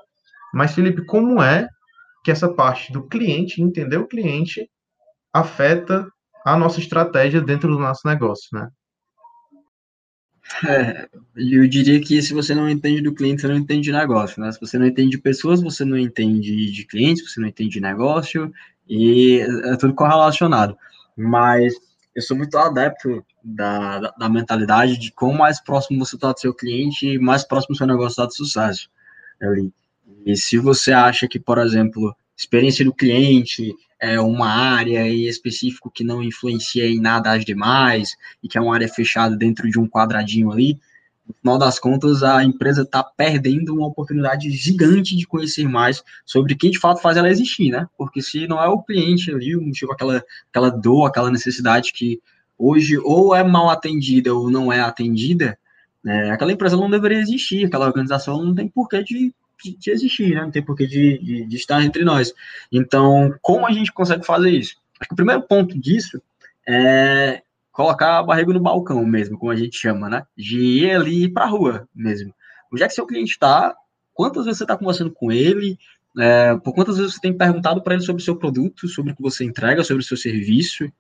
Mas, 0.54 0.74
Felipe, 0.74 1.06
como 1.06 1.41
é 1.41 1.68
que 2.24 2.32
essa 2.32 2.54
parte 2.54 2.94
do 2.94 3.08
cliente, 3.08 3.62
entender 3.62 3.98
o 3.98 4.08
cliente, 4.08 4.70
afeta 5.34 6.08
a 6.46 6.58
nossa 6.58 6.80
estratégia 6.80 7.41
dentro 7.41 7.70
do 7.70 7.80
nosso 7.80 8.08
negócio, 8.08 8.48
né? 8.54 8.70
É, 10.68 11.08
eu 11.36 11.68
diria 11.68 11.99
que 11.99 12.22
se 12.22 12.34
você 12.34 12.54
não 12.54 12.70
entende 12.70 13.01
do 13.01 13.14
cliente, 13.14 13.41
você 13.41 13.47
não 13.47 13.58
entende 13.58 13.82
de 13.84 13.91
negócio, 13.91 14.41
né? 14.41 14.51
Se 14.51 14.60
você 14.60 14.78
não 14.78 14.86
entende 14.86 15.12
de 15.12 15.18
pessoas, 15.18 15.62
você 15.62 15.84
não 15.84 15.97
entende 15.97 16.72
de 16.72 16.86
clientes, 16.86 17.30
você 17.30 17.39
não 17.39 17.47
entende 17.47 17.72
de 17.72 17.82
negócio, 17.82 18.54
e 18.88 19.39
é 19.39 19.76
tudo 19.78 19.93
correlacionado. 19.93 20.78
Mas 21.18 21.74
eu 22.16 22.22
sou 22.22 22.38
muito 22.38 22.58
adepto 22.58 23.26
da, 23.43 23.99
da, 23.99 24.12
da 24.12 24.30
mentalidade 24.30 24.97
de 24.97 25.12
quanto 25.12 25.38
mais 25.38 25.60
próximo 25.60 26.06
você 26.06 26.16
está 26.16 26.32
do 26.32 26.39
seu 26.39 26.54
cliente, 26.54 27.18
mais 27.18 27.43
próximo 27.43 27.74
o 27.74 27.78
seu 27.78 27.88
negócio 27.88 28.12
está 28.12 28.26
de 28.26 28.36
sucesso. 28.36 28.89
Ali. 29.41 29.74
E 30.26 30.38
se 30.38 30.58
você 30.58 30.93
acha 30.93 31.28
que, 31.28 31.39
por 31.39 31.58
exemplo, 31.58 32.16
experiência 32.38 32.86
do 32.86 32.93
cliente 32.93 33.74
é 34.04 34.20
uma 34.20 34.49
área 34.49 35.08
em 35.08 35.28
específico 35.28 35.89
que 35.89 36.04
não 36.04 36.22
influencia 36.22 36.86
em 36.86 36.99
nada 36.99 37.32
as 37.32 37.45
demais 37.45 38.18
e 38.43 38.49
que 38.49 38.58
é 38.58 38.62
uma 38.62 38.76
área 38.76 38.88
fechada 38.89 39.34
dentro 39.34 39.70
de 39.70 39.80
um 39.80 39.88
quadradinho 39.88 40.51
ali, 40.51 40.78
no 41.26 41.34
final 41.34 41.58
das 41.58 41.80
contas, 41.80 42.22
a 42.22 42.43
empresa 42.43 42.82
está 42.82 43.01
perdendo 43.01 43.74
uma 43.74 43.88
oportunidade 43.88 44.51
gigante 44.51 45.16
de 45.16 45.26
conhecer 45.26 45.70
mais 45.70 46.04
sobre 46.26 46.54
quem 46.54 46.70
de 46.70 46.80
fato 46.80 47.01
faz 47.01 47.16
ela 47.16 47.30
existir, 47.30 47.72
né? 47.72 47.88
Porque 47.97 48.22
se 48.22 48.45
não 48.45 48.62
é 48.62 48.68
o 48.68 48.84
cliente 48.84 49.32
ali, 49.32 49.56
o 49.56 49.62
motivo, 49.62 49.93
aquela, 49.93 50.22
aquela 50.49 50.70
dor, 50.70 51.08
aquela 51.08 51.32
necessidade 51.32 51.93
que 51.93 52.22
hoje 52.58 52.97
ou 52.97 53.34
é 53.34 53.41
mal 53.41 53.70
atendida 53.70 54.34
ou 54.34 54.51
não 54.51 54.72
é 54.72 54.82
atendida, 54.82 55.58
né, 56.04 56.30
aquela 56.32 56.51
empresa 56.51 56.76
não 56.76 56.89
deveria 56.89 57.20
existir, 57.20 57.66
aquela 57.66 57.86
organização 57.86 58.43
não 58.43 58.54
tem 58.54 58.68
porquê 58.68 59.01
de 59.01 59.34
de, 59.62 59.91
existir, 59.91 60.36
né? 60.36 60.41
Não 60.41 60.51
tem 60.51 60.64
porquê 60.64 60.86
de, 60.86 61.18
de, 61.20 61.45
de, 61.45 61.56
estar 61.56 61.84
entre 61.84 62.04
nós. 62.04 62.34
Então, 62.72 63.34
como 63.41 63.66
a 63.66 63.72
gente 63.72 63.91
consegue 63.91 64.26
fazer 64.26 64.51
isso? 64.51 64.78
Acho 64.99 65.10
que 65.10 65.14
o 65.14 65.18
primeiro 65.18 65.41
ponto 65.43 65.78
disso 65.80 66.22
é 66.68 67.41
colocar 67.72 68.20
a 68.20 68.24
barriga 68.24 68.54
no 68.54 68.60
balcão 68.60 69.04
mesmo, 69.06 69.38
como 69.38 69.51
a 69.51 69.56
gente 69.56 69.78
chama, 69.78 70.10
né? 70.10 70.26
De 70.38 70.60
ir 70.60 70.91
ali 70.91 71.28
para 71.28 71.45
a 71.45 71.49
rua 71.49 71.88
mesmo. 71.93 72.34
Onde 72.72 72.84
é 72.84 72.88
que 72.88 72.93
seu 72.93 73.06
cliente 73.06 73.32
está? 73.32 73.76
Quantas 74.14 74.45
vezes 74.45 74.60
você 74.60 74.64
está 74.64 74.78
conversando 74.78 75.12
com 75.12 75.32
ele? 75.32 75.78
É, 76.20 76.56
por 76.58 76.74
quantas 76.74 76.97
vezes 76.97 77.16
você 77.16 77.20
tem 77.20 77.36
perguntado 77.36 77.82
para 77.82 77.95
ele 77.95 78.04
sobre 78.04 78.22
o 78.22 78.26
seu 78.26 78.36
produto, 78.36 78.88
sobre 78.88 79.12
o 79.12 79.16
que 79.16 79.22
você 79.22 79.43
entrega, 79.43 79.84
sobre 79.84 80.04
o 80.04 80.06
seu 80.06 80.16
serviço? 80.16 80.91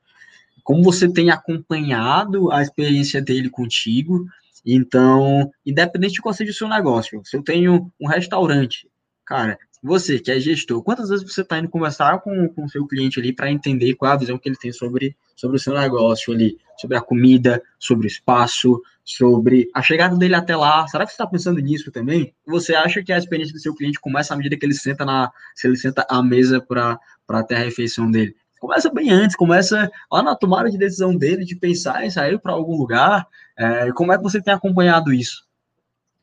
Como 0.63 0.81
você 0.81 1.11
tem 1.11 1.29
acompanhado 1.29 2.51
a 2.51 2.61
experiência 2.61 3.21
dele 3.21 3.49
contigo? 3.49 4.25
Então, 4.65 5.51
independente 5.65 6.13
de 6.13 6.21
qual 6.21 6.33
seja 6.33 6.51
o 6.51 6.55
seu 6.55 6.67
negócio, 6.67 7.21
se 7.25 7.35
eu 7.35 7.43
tenho 7.43 7.91
um 7.99 8.07
restaurante, 8.07 8.87
cara, 9.25 9.57
você 9.83 10.17
que 10.17 10.31
é 10.31 10.39
gestor, 10.39 10.81
quantas 10.81 11.09
vezes 11.09 11.29
você 11.29 11.41
está 11.41 11.59
indo 11.59 11.67
conversar 11.67 12.21
com 12.21 12.49
o 12.55 12.69
seu 12.69 12.87
cliente 12.87 13.19
ali 13.19 13.33
para 13.33 13.51
entender 13.51 13.95
qual 13.95 14.11
é 14.11 14.15
a 14.15 14.17
visão 14.17 14.37
que 14.37 14.47
ele 14.47 14.55
tem 14.55 14.71
sobre, 14.71 15.13
sobre 15.35 15.57
o 15.57 15.59
seu 15.59 15.73
negócio 15.73 16.33
ali, 16.33 16.57
sobre 16.79 16.95
a 16.95 17.01
comida, 17.01 17.61
sobre 17.77 18.07
o 18.07 18.07
espaço, 18.07 18.81
sobre 19.03 19.69
a 19.73 19.81
chegada 19.81 20.15
dele 20.15 20.35
até 20.35 20.55
lá. 20.55 20.87
Será 20.87 21.03
que 21.03 21.11
você 21.11 21.15
está 21.15 21.27
pensando 21.27 21.59
nisso 21.59 21.91
também? 21.91 22.33
Você 22.47 22.73
acha 22.73 23.03
que 23.03 23.11
a 23.11 23.17
experiência 23.17 23.53
do 23.53 23.59
seu 23.59 23.75
cliente 23.75 23.99
começa 23.99 24.33
à 24.33 24.37
medida 24.37 24.55
que 24.55 24.65
ele 24.65 24.73
senta 24.73 25.03
na, 25.03 25.29
se 25.53 25.67
ele 25.67 25.75
senta 25.75 26.05
à 26.09 26.23
mesa 26.23 26.61
para 26.61 27.43
ter 27.43 27.55
a 27.55 27.59
refeição 27.59 28.09
dele? 28.09 28.33
Começa 28.63 28.89
bem 28.89 29.11
antes, 29.11 29.35
começa 29.35 29.91
lá 30.09 30.23
na 30.23 30.37
tomada 30.37 30.71
de 30.71 30.77
decisão 30.77 31.13
dele 31.13 31.43
de 31.43 31.53
pensar 31.53 32.05
em 32.05 32.09
sair 32.09 32.39
para 32.39 32.53
algum 32.53 32.77
lugar. 32.77 33.27
É, 33.57 33.91
como 33.91 34.13
é 34.13 34.17
que 34.17 34.23
você 34.23 34.41
tem 34.41 34.53
acompanhado 34.53 35.13
isso? 35.13 35.45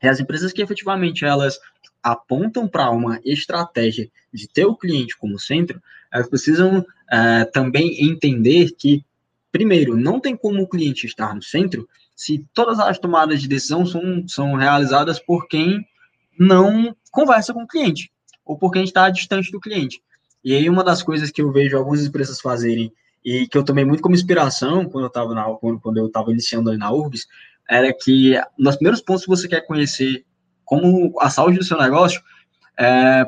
E 0.01 0.07
as 0.07 0.19
empresas 0.19 0.51
que 0.51 0.59
efetivamente 0.59 1.23
elas 1.23 1.59
apontam 2.01 2.67
para 2.67 2.89
uma 2.89 3.19
estratégia 3.23 4.09
de 4.33 4.47
ter 4.47 4.65
o 4.65 4.75
cliente 4.75 5.15
como 5.15 5.37
centro, 5.39 5.79
elas 6.11 6.27
precisam 6.27 6.83
é, 7.11 7.45
também 7.45 8.03
entender 8.09 8.71
que, 8.71 9.05
primeiro, 9.51 9.95
não 9.95 10.19
tem 10.19 10.35
como 10.35 10.63
o 10.63 10.67
cliente 10.67 11.05
estar 11.05 11.35
no 11.35 11.43
centro 11.43 11.87
se 12.15 12.43
todas 12.55 12.79
as 12.79 12.97
tomadas 12.97 13.39
de 13.39 13.47
decisão 13.47 13.85
são, 13.85 14.27
são 14.27 14.55
realizadas 14.55 15.19
por 15.19 15.47
quem 15.47 15.85
não 16.39 16.95
conversa 17.11 17.53
com 17.53 17.61
o 17.61 17.67
cliente, 17.67 18.11
ou 18.43 18.57
por 18.57 18.71
quem 18.71 18.83
está 18.83 19.11
distante 19.11 19.51
do 19.51 19.59
cliente. 19.59 20.01
E 20.43 20.55
aí 20.55 20.69
uma 20.69 20.83
das 20.83 21.03
coisas 21.03 21.31
que 21.31 21.41
eu 21.41 21.51
vejo 21.51 21.77
algumas 21.77 22.05
empresas 22.05 22.39
fazerem 22.41 22.91
e 23.23 23.47
que 23.47 23.57
eu 23.57 23.63
tomei 23.63 23.85
muito 23.85 24.01
como 24.01 24.15
inspiração 24.15 24.85
quando 24.85 25.05
eu 25.05 25.07
estava 25.07 25.57
quando, 25.57 25.97
eu 25.97 26.07
estava 26.07 26.31
iniciando 26.31 26.75
na 26.77 26.91
URBS, 26.91 27.27
era 27.69 27.93
que 27.93 28.33
nos 28.57 28.75
primeiros 28.75 29.01
pontos 29.01 29.23
que 29.23 29.29
você 29.29 29.47
quer 29.47 29.61
conhecer 29.61 30.25
como 30.65 31.13
a 31.19 31.29
saúde 31.29 31.57
do 31.57 31.63
seu 31.63 31.77
negócio, 31.77 32.21
é, 32.77 33.25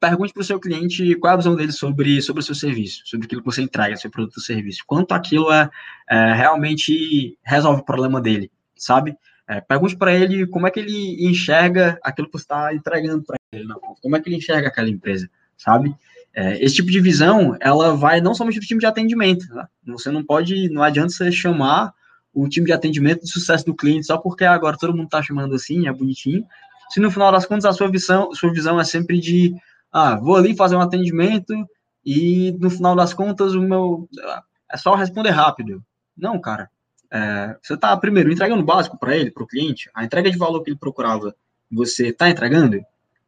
pergunte 0.00 0.32
para 0.32 0.42
o 0.42 0.44
seu 0.44 0.60
cliente 0.60 1.14
qual 1.16 1.32
é 1.32 1.34
a 1.34 1.36
visão 1.38 1.56
dele 1.56 1.72
sobre, 1.72 2.20
sobre 2.22 2.40
o 2.40 2.44
seu 2.44 2.54
serviço, 2.54 3.02
sobre 3.04 3.26
aquilo 3.26 3.42
que 3.42 3.46
você 3.46 3.62
entrega, 3.62 3.96
seu 3.96 4.10
produto 4.10 4.36
ou 4.36 4.42
serviço, 4.42 4.84
quanto 4.86 5.12
aquilo 5.12 5.52
é, 5.52 5.68
é 6.08 6.32
realmente 6.34 7.38
resolve 7.42 7.80
o 7.80 7.84
problema 7.84 8.20
dele, 8.20 8.50
sabe? 8.76 9.16
É, 9.46 9.60
pergunte 9.60 9.96
para 9.96 10.14
ele 10.14 10.46
como 10.46 10.66
é 10.66 10.70
que 10.70 10.80
ele 10.80 11.26
enxerga 11.28 11.98
aquilo 12.02 12.28
que 12.28 12.38
você 12.38 12.44
está 12.44 12.74
entregando 12.74 13.24
para 13.24 13.36
ele, 13.52 13.66
como 14.00 14.16
é 14.16 14.20
que 14.20 14.28
ele 14.28 14.36
enxerga 14.36 14.68
aquela 14.68 14.88
empresa, 14.88 15.28
sabe? 15.56 15.94
É, 16.34 16.62
esse 16.62 16.74
tipo 16.74 16.90
de 16.90 17.00
visão, 17.00 17.56
ela 17.60 17.94
vai 17.94 18.20
não 18.20 18.34
somente 18.34 18.58
do 18.58 18.66
time 18.66 18.80
de 18.80 18.86
atendimento, 18.86 19.46
tá? 19.48 19.68
você 19.86 20.10
não 20.10 20.24
pode, 20.24 20.68
não 20.68 20.82
adianta 20.82 21.10
você 21.10 21.30
chamar 21.30 21.92
o 22.32 22.48
time 22.48 22.66
de 22.66 22.72
atendimento 22.72 23.22
de 23.22 23.30
sucesso 23.30 23.64
do 23.64 23.74
cliente 23.74 24.06
só 24.06 24.18
porque 24.18 24.44
agora 24.44 24.76
todo 24.76 24.96
mundo 24.96 25.04
está 25.04 25.22
chamando 25.22 25.54
assim, 25.54 25.86
é 25.86 25.92
bonitinho, 25.92 26.44
se 26.90 26.98
no 26.98 27.10
final 27.10 27.30
das 27.30 27.46
contas 27.46 27.64
a 27.64 27.72
sua 27.72 27.88
visão, 27.88 28.34
sua 28.34 28.52
visão 28.52 28.80
é 28.80 28.84
sempre 28.84 29.20
de, 29.20 29.54
ah, 29.92 30.16
vou 30.16 30.34
ali 30.34 30.56
fazer 30.56 30.74
um 30.74 30.80
atendimento 30.80 31.54
e 32.04 32.52
no 32.58 32.68
final 32.68 32.96
das 32.96 33.14
contas 33.14 33.54
o 33.54 33.62
meu, 33.62 34.08
é 34.70 34.76
só 34.76 34.94
responder 34.94 35.30
rápido. 35.30 35.84
Não, 36.16 36.40
cara, 36.40 36.68
é, 37.12 37.56
você 37.62 37.74
está 37.74 37.96
primeiro 37.96 38.32
entregando 38.32 38.62
o 38.62 38.66
básico 38.66 38.98
para 38.98 39.16
ele, 39.16 39.30
para 39.30 39.44
o 39.44 39.46
cliente, 39.46 39.88
a 39.94 40.04
entrega 40.04 40.28
de 40.28 40.36
valor 40.36 40.62
que 40.62 40.70
ele 40.70 40.78
procurava, 40.78 41.34
você 41.70 42.08
está 42.08 42.28
entregando? 42.28 42.80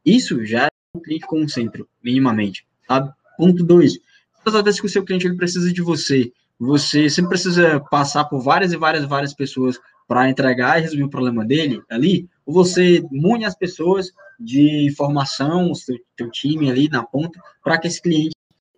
Isso 0.04 0.44
já 0.44 0.64
é 0.64 0.68
o 0.92 1.00
cliente 1.00 1.26
como 1.26 1.48
centro, 1.48 1.88
minimamente. 2.02 2.65
Sabe? 2.86 3.10
Ponto 3.36 3.64
2. 3.64 3.98
Todas 4.44 4.58
as 4.58 4.64
vezes 4.64 4.80
que 4.80 4.86
o 4.86 4.90
seu 4.90 5.04
cliente 5.04 5.26
ele 5.26 5.36
precisa 5.36 5.72
de 5.72 5.82
você, 5.82 6.32
você 6.58 7.10
sempre 7.10 7.30
precisa 7.30 7.80
passar 7.90 8.24
por 8.24 8.40
várias 8.40 8.72
e 8.72 8.76
várias 8.76 9.04
várias 9.04 9.34
pessoas 9.34 9.78
para 10.08 10.28
entregar 10.28 10.78
e 10.78 10.82
resolver 10.82 11.04
o 11.04 11.10
problema 11.10 11.44
dele 11.44 11.82
ali, 11.90 12.28
ou 12.46 12.54
você 12.54 13.02
mune 13.10 13.44
as 13.44 13.56
pessoas 13.56 14.12
de 14.38 14.86
informação, 14.86 15.70
o 15.70 15.74
seu, 15.74 15.96
seu 16.16 16.30
time 16.30 16.70
ali 16.70 16.88
na 16.88 17.02
ponta, 17.02 17.40
para 17.62 17.78
que 17.78 17.88
esse 17.88 18.00
cliente 18.00 18.34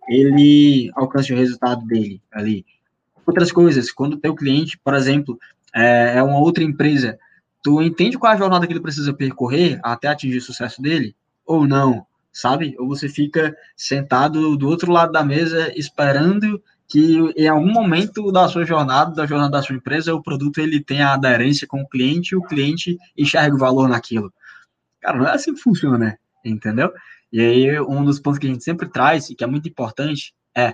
ele 0.07 0.89
alcance 0.95 1.31
o 1.31 1.37
resultado 1.37 1.85
dele 1.85 2.19
ali. 2.33 2.65
Outras 3.25 3.51
coisas, 3.51 3.91
quando 3.91 4.13
o 4.13 4.19
teu 4.19 4.33
cliente, 4.33 4.79
por 4.83 4.95
exemplo, 4.95 5.37
é, 5.75 6.17
é 6.17 6.23
uma 6.23 6.39
outra 6.39 6.63
empresa, 6.63 7.17
tu 7.61 7.79
entende 7.79 8.17
qual 8.17 8.31
é 8.31 8.35
a 8.35 8.39
jornada 8.39 8.65
que 8.65 8.73
ele 8.73 8.79
precisa 8.79 9.13
percorrer 9.13 9.79
até 9.83 10.07
atingir 10.07 10.37
o 10.37 10.41
sucesso 10.41 10.81
dele? 10.81 11.15
ou 11.49 11.67
não, 11.67 12.05
sabe? 12.31 12.75
Ou 12.79 12.87
você 12.87 13.09
fica 13.09 13.55
sentado 13.75 14.55
do 14.55 14.67
outro 14.67 14.91
lado 14.91 15.11
da 15.11 15.23
mesa 15.23 15.71
esperando 15.77 16.61
que 16.87 17.17
em 17.37 17.47
algum 17.47 17.71
momento 17.71 18.31
da 18.31 18.47
sua 18.47 18.65
jornada, 18.65 19.13
da 19.13 19.25
jornada 19.25 19.51
da 19.51 19.61
sua 19.61 19.75
empresa, 19.75 20.13
o 20.13 20.23
produto 20.23 20.59
ele 20.59 20.83
tenha 20.83 21.13
aderência 21.13 21.67
com 21.67 21.81
o 21.81 21.87
cliente 21.87 22.33
e 22.33 22.35
o 22.35 22.41
cliente 22.41 22.97
enxerga 23.15 23.55
o 23.55 23.59
valor 23.59 23.87
naquilo. 23.87 24.33
Cara, 24.99 25.17
não 25.17 25.27
é 25.27 25.31
assim 25.31 25.53
que 25.53 25.61
funciona, 25.61 26.17
entendeu? 26.43 26.91
E 27.31 27.39
aí, 27.39 27.79
um 27.79 28.03
dos 28.03 28.19
pontos 28.19 28.39
que 28.39 28.47
a 28.47 28.49
gente 28.49 28.63
sempre 28.63 28.89
traz 28.89 29.29
e 29.29 29.35
que 29.35 29.43
é 29.43 29.47
muito 29.47 29.69
importante 29.69 30.33
é: 30.55 30.73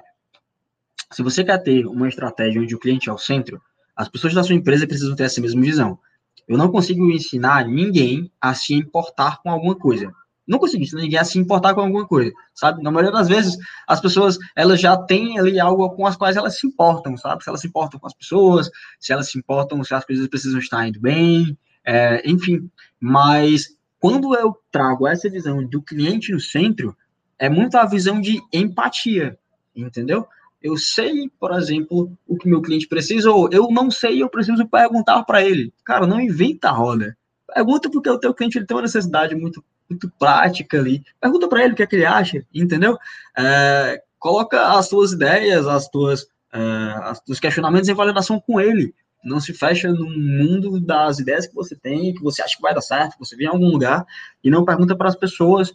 se 1.11 1.21
você 1.21 1.43
quer 1.43 1.57
ter 1.61 1.85
uma 1.85 2.07
estratégia 2.07 2.61
onde 2.61 2.73
o 2.73 2.79
cliente 2.79 3.09
é 3.09 3.13
o 3.13 3.17
centro, 3.17 3.61
as 3.93 4.07
pessoas 4.07 4.33
da 4.33 4.43
sua 4.43 4.55
empresa 4.55 4.87
precisam 4.87 5.15
ter 5.15 5.23
essa 5.23 5.41
mesma 5.41 5.61
visão. 5.61 5.99
Eu 6.47 6.57
não 6.57 6.71
consigo 6.71 7.09
ensinar 7.11 7.67
ninguém 7.67 8.31
a 8.39 8.53
se 8.53 8.73
importar 8.73 9.41
com 9.41 9.49
alguma 9.49 9.75
coisa. 9.75 10.13
Não 10.47 10.59
ensinar 10.63 11.01
ninguém 11.01 11.19
a 11.19 11.23
se 11.23 11.39
importar 11.39 11.73
com 11.73 11.81
alguma 11.81 12.07
coisa, 12.07 12.31
sabe? 12.53 12.83
Na 12.83 12.91
maioria 12.91 13.11
das 13.11 13.27
vezes, 13.27 13.57
as 13.87 13.99
pessoas, 13.99 14.37
elas 14.55 14.79
já 14.79 14.95
têm 14.95 15.39
ali 15.39 15.59
algo 15.59 15.89
com 15.91 16.05
as 16.05 16.15
quais 16.15 16.35
elas 16.37 16.59
se 16.59 16.67
importam, 16.67 17.17
sabe? 17.17 17.43
Se 17.43 17.49
elas 17.49 17.61
se 17.61 17.67
importam 17.67 17.99
com 17.99 18.05
as 18.05 18.13
pessoas, 18.13 18.69
se 18.99 19.11
elas 19.11 19.29
se 19.29 19.37
importam 19.37 19.83
se 19.83 19.93
as 19.93 20.05
coisas 20.05 20.27
precisam 20.27 20.59
estar 20.59 20.87
indo 20.87 20.99
bem, 20.99 21.57
é, 21.83 22.21
enfim. 22.29 22.69
Mas 22.99 23.75
quando 23.99 24.35
eu 24.35 24.55
trago 24.71 25.07
essa 25.07 25.29
visão 25.29 25.65
do 25.65 25.81
cliente 25.81 26.31
no 26.31 26.39
centro, 26.39 26.95
é 27.39 27.49
muito 27.49 27.75
a 27.75 27.85
visão 27.85 28.21
de 28.21 28.41
empatia, 28.53 29.37
entendeu? 29.75 30.27
Eu 30.61 30.77
sei, 30.77 31.29
por 31.39 31.53
exemplo, 31.53 32.11
o 32.27 32.37
que 32.37 32.47
meu 32.47 32.61
cliente 32.61 32.87
precisa, 32.87 33.31
ou 33.31 33.49
eu 33.51 33.69
não 33.69 33.91
sei, 33.91 34.21
eu 34.21 34.29
preciso 34.29 34.67
perguntar 34.67 35.23
para 35.23 35.43
ele. 35.43 35.73
Cara, 35.83 36.07
não 36.07 36.19
inventa 36.19 36.69
a 36.69 36.71
roda. 36.71 37.17
Pergunta 37.53 37.89
porque 37.89 38.09
o 38.09 38.19
teu 38.19 38.33
cliente 38.33 38.57
ele 38.57 38.65
tem 38.65 38.75
uma 38.75 38.81
necessidade 38.81 39.35
muito, 39.35 39.63
muito 39.89 40.11
prática 40.19 40.77
ali. 40.77 41.03
Pergunta 41.19 41.47
para 41.47 41.63
ele 41.63 41.73
o 41.73 41.75
que 41.75 41.83
é 41.83 41.87
que 41.87 41.95
ele 41.95 42.05
acha, 42.05 42.45
entendeu? 42.53 42.97
É, 43.37 44.01
coloca 44.19 44.73
as 44.73 44.89
tuas 44.89 45.11
ideias, 45.11 45.67
as 45.67 45.87
tuas, 45.87 46.27
é, 46.51 47.13
os 47.29 47.39
questionamentos 47.39 47.89
em 47.89 47.93
validação 47.93 48.39
com 48.39 48.59
ele. 48.59 48.93
Não 49.23 49.39
se 49.39 49.53
fecha 49.53 49.91
no 49.91 50.05
mundo 50.05 50.79
das 50.79 51.19
ideias 51.19 51.47
que 51.47 51.55
você 51.55 51.75
tem, 51.75 52.13
que 52.13 52.21
você 52.21 52.41
acha 52.41 52.55
que 52.55 52.61
vai 52.61 52.73
dar 52.73 52.81
certo, 52.81 53.13
que 53.13 53.19
você 53.19 53.35
vem 53.35 53.47
em 53.47 53.49
algum 53.49 53.69
lugar, 53.69 54.05
e 54.43 54.51
não 54.51 54.65
pergunta 54.65 54.95
para 54.95 55.09
as 55.09 55.15
pessoas, 55.15 55.73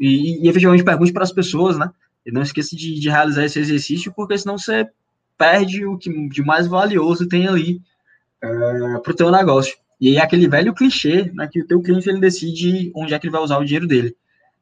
e, 0.00 0.44
e 0.44 0.48
efetivamente 0.48 0.84
pergunte 0.84 1.12
para 1.12 1.22
as 1.22 1.32
pessoas, 1.32 1.78
né? 1.78 1.90
E 2.24 2.32
não 2.32 2.42
esqueça 2.42 2.74
de, 2.74 2.98
de, 2.98 3.08
realizar 3.08 3.44
esse 3.44 3.58
exercício, 3.58 4.12
porque 4.12 4.36
senão 4.36 4.58
você 4.58 4.88
perde 5.38 5.84
o 5.84 5.96
que 5.96 6.10
de 6.28 6.42
mais 6.42 6.66
valioso 6.66 7.28
tem 7.28 7.46
ali 7.46 7.80
é, 8.42 8.98
para 8.98 9.12
o 9.12 9.14
teu 9.14 9.30
negócio. 9.30 9.76
E 10.00 10.08
aí 10.08 10.18
aquele 10.18 10.48
velho 10.48 10.74
clichê, 10.74 11.30
né, 11.34 11.48
que 11.50 11.60
o 11.60 11.66
teu 11.66 11.80
cliente 11.80 12.08
ele 12.08 12.20
decide 12.20 12.92
onde 12.94 13.14
é 13.14 13.18
que 13.18 13.26
ele 13.26 13.32
vai 13.32 13.42
usar 13.42 13.58
o 13.58 13.64
dinheiro 13.64 13.86
dele. 13.86 14.14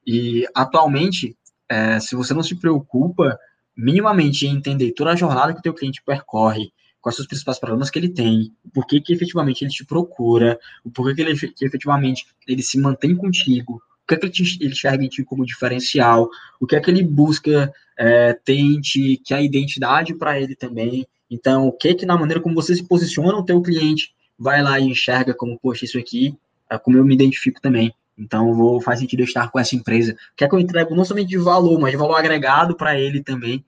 E 0.07 0.47
atualmente, 0.55 1.37
é, 1.69 1.99
se 1.99 2.15
você 2.15 2.33
não 2.33 2.43
se 2.43 2.55
preocupa 2.55 3.39
minimamente 3.77 4.47
em 4.47 4.55
entender 4.55 4.93
toda 4.93 5.11
a 5.11 5.17
jornada 5.17 5.53
que 5.53 5.59
o 5.59 5.63
teu 5.63 5.75
cliente 5.75 6.03
percorre, 6.05 6.73
quais 7.01 7.17
são 7.17 7.23
os 7.23 7.29
principais 7.29 7.59
problemas 7.59 7.91
que 7.91 7.99
ele 7.99 8.09
tem, 8.09 8.53
por 8.73 8.87
que, 8.87 9.01
que 9.01 9.13
efetivamente 9.13 9.63
ele 9.63 9.71
te 9.71 9.85
procura, 9.85 10.59
o 10.85 10.91
porquê 10.91 11.15
que 11.15 11.21
ele 11.23 11.37
que 11.37 11.65
efetivamente 11.65 12.27
ele 12.47 12.63
se 12.63 12.79
mantém 12.79 13.15
contigo, 13.17 13.75
o 13.75 14.07
que 14.07 14.15
é 14.15 14.17
que 14.19 14.27
ele, 14.27 14.33
te, 14.33 14.59
ele 14.61 14.73
enxerga 14.73 15.05
em 15.05 15.09
ti 15.09 15.25
como 15.25 15.45
diferencial, 15.45 16.29
o 16.61 16.67
que 16.67 16.77
é 16.77 16.81
que 16.81 16.91
ele 16.91 17.03
busca 17.03 17.73
é, 17.99 18.33
tente 18.33 19.21
que 19.25 19.35
é 19.35 19.39
a 19.39 19.43
identidade 19.43 20.15
para 20.15 20.41
ele 20.41 20.55
também. 20.55 21.07
Então, 21.31 21.67
o 21.67 21.73
que 21.73 21.89
é 21.89 21.95
que 21.95 22.07
na 22.07 22.17
maneira 22.17 22.41
como 22.41 22.55
você 22.55 22.75
se 22.75 22.87
posiciona 22.87 23.37
o 23.37 23.45
teu 23.45 23.61
cliente 23.61 24.15
vai 24.39 24.63
lá 24.63 24.79
e 24.79 24.85
enxerga 24.85 25.35
como, 25.35 25.59
poxa, 25.59 25.85
isso 25.85 25.99
aqui 25.99 26.37
é 26.71 26.79
como 26.79 26.97
eu 26.97 27.05
me 27.05 27.15
identifico 27.15 27.61
também. 27.61 27.95
Então, 28.17 28.55
vou, 28.55 28.81
faz 28.81 29.01
sentido 29.01 29.21
eu 29.21 29.25
estar 29.25 29.51
com 29.51 29.59
essa 29.59 29.75
empresa. 29.75 30.13
O 30.13 30.37
que 30.37 30.45
é 30.45 30.49
que 30.49 30.55
eu 30.55 30.61
entrego 30.61 30.95
não 30.95 31.05
somente 31.05 31.29
de 31.29 31.39
valor, 31.39 31.79
mas 31.81 31.91
de 31.91 31.97
valor 31.97 32.15
agregado 32.15 32.77
para 32.77 32.99
ele 32.99 33.23
também. 33.23 33.65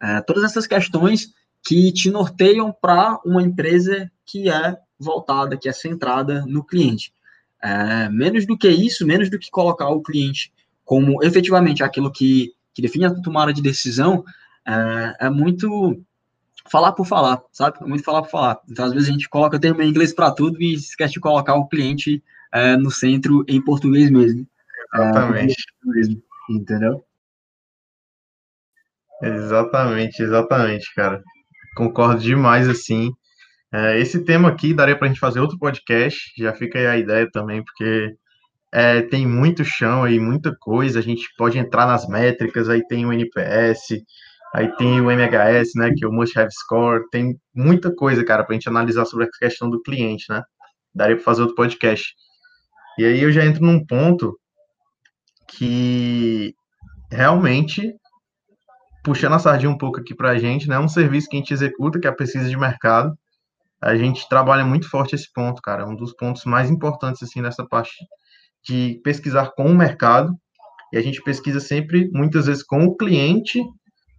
É, 0.00 0.20
todas 0.20 0.44
essas 0.44 0.66
questões 0.66 1.32
que 1.66 1.92
te 1.92 2.10
norteiam 2.10 2.72
para 2.72 3.18
uma 3.24 3.42
empresa 3.42 4.10
que 4.24 4.48
é 4.48 4.76
voltada, 4.98 5.56
que 5.56 5.68
é 5.68 5.72
centrada 5.72 6.44
no 6.46 6.64
cliente. 6.64 7.12
É, 7.60 8.08
menos 8.08 8.46
do 8.46 8.56
que 8.56 8.68
isso, 8.68 9.06
menos 9.06 9.28
do 9.28 9.38
que 9.38 9.50
colocar 9.50 9.88
o 9.88 10.00
cliente 10.00 10.52
como 10.84 11.22
efetivamente 11.22 11.82
aquilo 11.82 12.10
que, 12.10 12.54
que 12.72 12.80
define 12.80 13.06
a 13.06 13.14
tomada 13.14 13.52
de 13.52 13.60
decisão, 13.60 14.24
é, 14.66 15.26
é 15.26 15.30
muito 15.30 16.00
falar 16.70 16.92
por 16.92 17.06
falar, 17.06 17.42
sabe? 17.52 17.78
É 17.80 17.84
muito 17.84 18.04
falar 18.04 18.22
por 18.22 18.30
falar. 18.30 18.60
Então, 18.68 18.84
às 18.84 18.92
vezes, 18.92 19.08
a 19.08 19.12
gente 19.12 19.28
coloca 19.28 19.58
termo 19.58 19.82
em 19.82 19.88
inglês 19.88 20.14
para 20.14 20.30
tudo 20.30 20.60
e 20.62 20.74
esquece 20.74 21.14
de 21.14 21.20
colocar 21.20 21.54
o 21.54 21.68
cliente 21.68 22.22
é, 22.52 22.76
no 22.76 22.90
centro 22.90 23.44
em 23.48 23.62
português 23.62 24.10
mesmo. 24.10 24.46
É, 24.94 25.02
exatamente. 25.02 25.56
Mesmo, 25.84 26.22
entendeu? 26.50 27.04
Exatamente, 29.22 30.22
exatamente, 30.22 30.94
cara. 30.94 31.22
Concordo 31.76 32.20
demais, 32.20 32.68
assim. 32.68 33.12
É, 33.72 33.98
esse 33.98 34.24
tema 34.24 34.48
aqui 34.48 34.72
daria 34.72 34.96
para 34.96 35.06
a 35.06 35.08
gente 35.08 35.20
fazer 35.20 35.40
outro 35.40 35.58
podcast, 35.58 36.32
já 36.38 36.54
fica 36.54 36.78
aí 36.78 36.86
a 36.86 36.96
ideia 36.96 37.28
também, 37.30 37.62
porque 37.62 38.16
é, 38.72 39.02
tem 39.02 39.26
muito 39.26 39.64
chão 39.64 40.04
aí, 40.04 40.18
muita 40.18 40.54
coisa, 40.58 40.98
a 40.98 41.02
gente 41.02 41.26
pode 41.36 41.58
entrar 41.58 41.86
nas 41.86 42.06
métricas, 42.08 42.68
aí 42.68 42.86
tem 42.86 43.04
o 43.04 43.12
NPS, 43.12 44.02
aí 44.54 44.74
tem 44.76 45.00
o 45.00 45.10
MHS, 45.10 45.72
né, 45.76 45.90
que 45.96 46.04
é 46.04 46.08
o 46.08 46.12
Must 46.12 46.38
Have 46.38 46.52
Score, 46.52 47.08
tem 47.10 47.38
muita 47.54 47.94
coisa, 47.94 48.24
cara, 48.24 48.44
para 48.44 48.54
a 48.54 48.58
gente 48.58 48.68
analisar 48.68 49.04
sobre 49.04 49.26
a 49.26 49.30
questão 49.38 49.68
do 49.68 49.82
cliente, 49.82 50.26
né, 50.30 50.42
daria 50.94 51.16
para 51.16 51.24
fazer 51.24 51.42
outro 51.42 51.56
podcast. 51.56 52.14
E 52.98 53.04
aí 53.04 53.22
eu 53.22 53.32
já 53.32 53.44
entro 53.44 53.64
num 53.64 53.84
ponto 53.84 54.38
que 55.48 56.54
realmente 57.10 57.94
puxando 59.04 59.34
a 59.34 59.38
sardinha 59.38 59.70
um 59.70 59.78
pouco 59.78 60.00
aqui 60.00 60.14
para 60.14 60.30
a 60.30 60.38
gente, 60.38 60.68
né, 60.68 60.76
é 60.76 60.80
um 60.80 60.88
serviço 60.88 61.28
que 61.28 61.36
a 61.36 61.38
gente 61.38 61.52
executa, 61.52 61.98
que 61.98 62.06
é 62.06 62.10
a 62.10 62.14
pesquisa 62.14 62.48
de 62.48 62.56
mercado, 62.56 63.16
a 63.80 63.96
gente 63.96 64.28
trabalha 64.28 64.64
muito 64.64 64.88
forte 64.88 65.14
esse 65.14 65.32
ponto, 65.32 65.62
cara. 65.62 65.82
É 65.82 65.86
um 65.86 65.94
dos 65.94 66.12
pontos 66.12 66.44
mais 66.44 66.70
importantes, 66.70 67.22
assim, 67.22 67.40
nessa 67.40 67.64
parte 67.66 67.92
de 68.64 69.00
pesquisar 69.04 69.52
com 69.52 69.66
o 69.66 69.74
mercado. 69.74 70.34
E 70.92 70.98
a 70.98 71.02
gente 71.02 71.22
pesquisa 71.22 71.60
sempre, 71.60 72.10
muitas 72.12 72.46
vezes, 72.46 72.62
com 72.62 72.84
o 72.84 72.96
cliente 72.96 73.62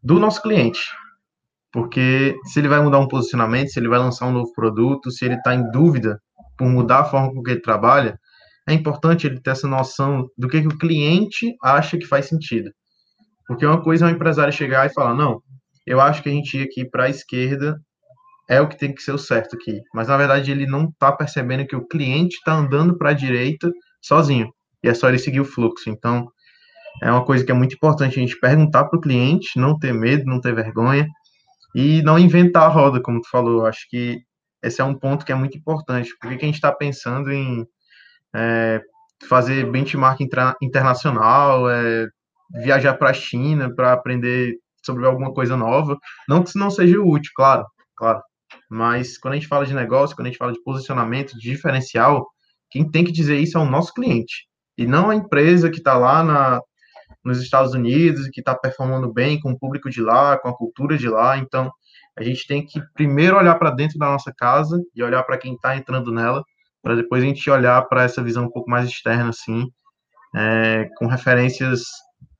do 0.03 0.19
nosso 0.19 0.41
cliente. 0.41 0.81
Porque 1.71 2.35
se 2.45 2.59
ele 2.59 2.67
vai 2.67 2.81
mudar 2.81 2.99
um 2.99 3.07
posicionamento, 3.07 3.69
se 3.69 3.79
ele 3.79 3.87
vai 3.87 3.99
lançar 3.99 4.27
um 4.27 4.31
novo 4.31 4.51
produto, 4.53 5.11
se 5.11 5.25
ele 5.25 5.35
está 5.35 5.53
em 5.53 5.69
dúvida 5.71 6.19
por 6.57 6.67
mudar 6.67 7.01
a 7.01 7.05
forma 7.05 7.31
com 7.31 7.43
que 7.43 7.51
ele 7.51 7.61
trabalha, 7.61 8.19
é 8.67 8.73
importante 8.73 9.27
ele 9.27 9.39
ter 9.39 9.51
essa 9.51 9.67
noção 9.67 10.27
do 10.37 10.47
que, 10.47 10.61
que 10.61 10.67
o 10.67 10.77
cliente 10.77 11.55
acha 11.63 11.97
que 11.97 12.05
faz 12.05 12.27
sentido. 12.27 12.71
Porque 13.47 13.65
uma 13.65 13.81
coisa 13.81 14.05
é 14.05 14.09
um 14.09 14.15
empresário 14.15 14.53
chegar 14.53 14.85
e 14.85 14.93
falar, 14.93 15.13
não, 15.13 15.41
eu 15.85 15.99
acho 15.99 16.21
que 16.21 16.29
a 16.29 16.31
gente 16.31 16.57
ia 16.57 16.65
aqui 16.65 16.85
para 16.85 17.05
a 17.05 17.09
esquerda 17.09 17.79
é 18.47 18.59
o 18.59 18.67
que 18.67 18.77
tem 18.77 18.93
que 18.93 19.01
ser 19.01 19.11
o 19.11 19.17
certo 19.17 19.55
aqui. 19.55 19.81
Mas 19.93 20.07
na 20.07 20.17
verdade 20.17 20.51
ele 20.51 20.65
não 20.65 20.85
está 20.85 21.11
percebendo 21.11 21.67
que 21.67 21.75
o 21.75 21.87
cliente 21.87 22.35
está 22.37 22.53
andando 22.53 22.97
para 22.97 23.11
a 23.11 23.13
direita 23.13 23.71
sozinho. 24.01 24.51
E 24.83 24.89
é 24.89 24.93
só 24.93 25.07
ele 25.07 25.19
seguir 25.19 25.39
o 25.39 25.45
fluxo. 25.45 25.89
Então 25.89 26.31
é 27.01 27.11
uma 27.11 27.23
coisa 27.23 27.45
que 27.45 27.51
é 27.51 27.55
muito 27.55 27.75
importante 27.75 28.17
a 28.17 28.21
gente 28.21 28.39
perguntar 28.39 28.85
para 28.85 28.97
o 28.97 29.01
cliente, 29.01 29.59
não 29.59 29.77
ter 29.77 29.93
medo, 29.93 30.25
não 30.25 30.41
ter 30.41 30.53
vergonha 30.53 31.07
e 31.75 32.01
não 32.01 32.19
inventar 32.19 32.63
a 32.63 32.67
roda, 32.67 33.01
como 33.01 33.21
tu 33.21 33.29
falou. 33.29 33.65
Acho 33.65 33.87
que 33.89 34.21
esse 34.63 34.81
é 34.81 34.83
um 34.83 34.95
ponto 34.95 35.25
que 35.25 35.31
é 35.31 35.35
muito 35.35 35.57
importante. 35.57 36.11
Por 36.19 36.29
que 36.29 36.43
a 36.43 36.47
gente 36.47 36.55
está 36.55 36.71
pensando 36.71 37.31
em 37.31 37.65
é, 38.35 38.81
fazer 39.27 39.69
benchmark 39.69 40.19
internacional, 40.61 41.69
é, 41.69 42.07
viajar 42.63 42.95
para 42.95 43.11
a 43.11 43.13
China 43.13 43.73
para 43.73 43.93
aprender 43.93 44.55
sobre 44.83 45.05
alguma 45.05 45.33
coisa 45.33 45.55
nova? 45.55 45.97
Não 46.27 46.43
que 46.43 46.49
isso 46.49 46.57
não 46.57 46.69
seja 46.69 46.99
útil, 46.99 47.31
claro, 47.35 47.65
claro. 47.95 48.21
Mas 48.69 49.17
quando 49.17 49.33
a 49.33 49.37
gente 49.37 49.47
fala 49.47 49.65
de 49.65 49.73
negócio, 49.73 50.15
quando 50.15 50.27
a 50.27 50.29
gente 50.29 50.37
fala 50.37 50.51
de 50.51 50.61
posicionamento, 50.63 51.33
de 51.33 51.49
diferencial, 51.49 52.27
quem 52.69 52.89
tem 52.89 53.03
que 53.03 53.11
dizer 53.11 53.37
isso 53.37 53.57
é 53.57 53.61
o 53.61 53.69
nosso 53.69 53.93
cliente. 53.93 54.47
E 54.77 54.85
não 54.85 55.09
a 55.09 55.15
empresa 55.15 55.69
que 55.69 55.77
está 55.77 55.97
lá 55.97 56.23
na, 56.23 56.61
nos 57.23 57.41
Estados 57.41 57.73
Unidos 57.73 58.27
e 58.27 58.31
que 58.31 58.41
está 58.41 58.55
performando 58.55 59.11
bem 59.11 59.39
com 59.39 59.51
o 59.51 59.59
público 59.59 59.89
de 59.89 60.01
lá, 60.01 60.37
com 60.37 60.49
a 60.49 60.55
cultura 60.55 60.97
de 60.97 61.07
lá. 61.09 61.37
Então, 61.37 61.71
a 62.17 62.23
gente 62.23 62.47
tem 62.47 62.65
que 62.65 62.81
primeiro 62.93 63.37
olhar 63.37 63.55
para 63.55 63.71
dentro 63.71 63.97
da 63.97 64.07
nossa 64.07 64.33
casa 64.35 64.77
e 64.95 65.03
olhar 65.03 65.23
para 65.23 65.37
quem 65.37 65.53
está 65.53 65.75
entrando 65.75 66.11
nela, 66.11 66.43
para 66.81 66.95
depois 66.95 67.23
a 67.23 67.25
gente 67.25 67.49
olhar 67.49 67.81
para 67.83 68.03
essa 68.03 68.23
visão 68.23 68.45
um 68.45 68.51
pouco 68.51 68.69
mais 68.69 68.87
externa, 68.87 69.29
assim, 69.29 69.65
é, 70.35 70.87
com 70.97 71.07
referências 71.07 71.83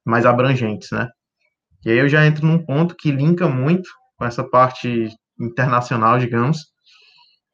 mais 0.06 0.26
abrangentes, 0.26 0.90
né? 0.92 1.08
E 1.86 1.92
aí 1.92 1.98
eu 1.98 2.10
já 2.10 2.26
entro 2.26 2.46
num 2.46 2.64
ponto 2.64 2.96
que 2.96 3.12
linka 3.12 3.48
muito 3.48 3.90
com 4.18 4.26
essa 4.26 4.44
parte 4.44 5.10
internacional, 5.40 6.20
digamos, 6.20 6.60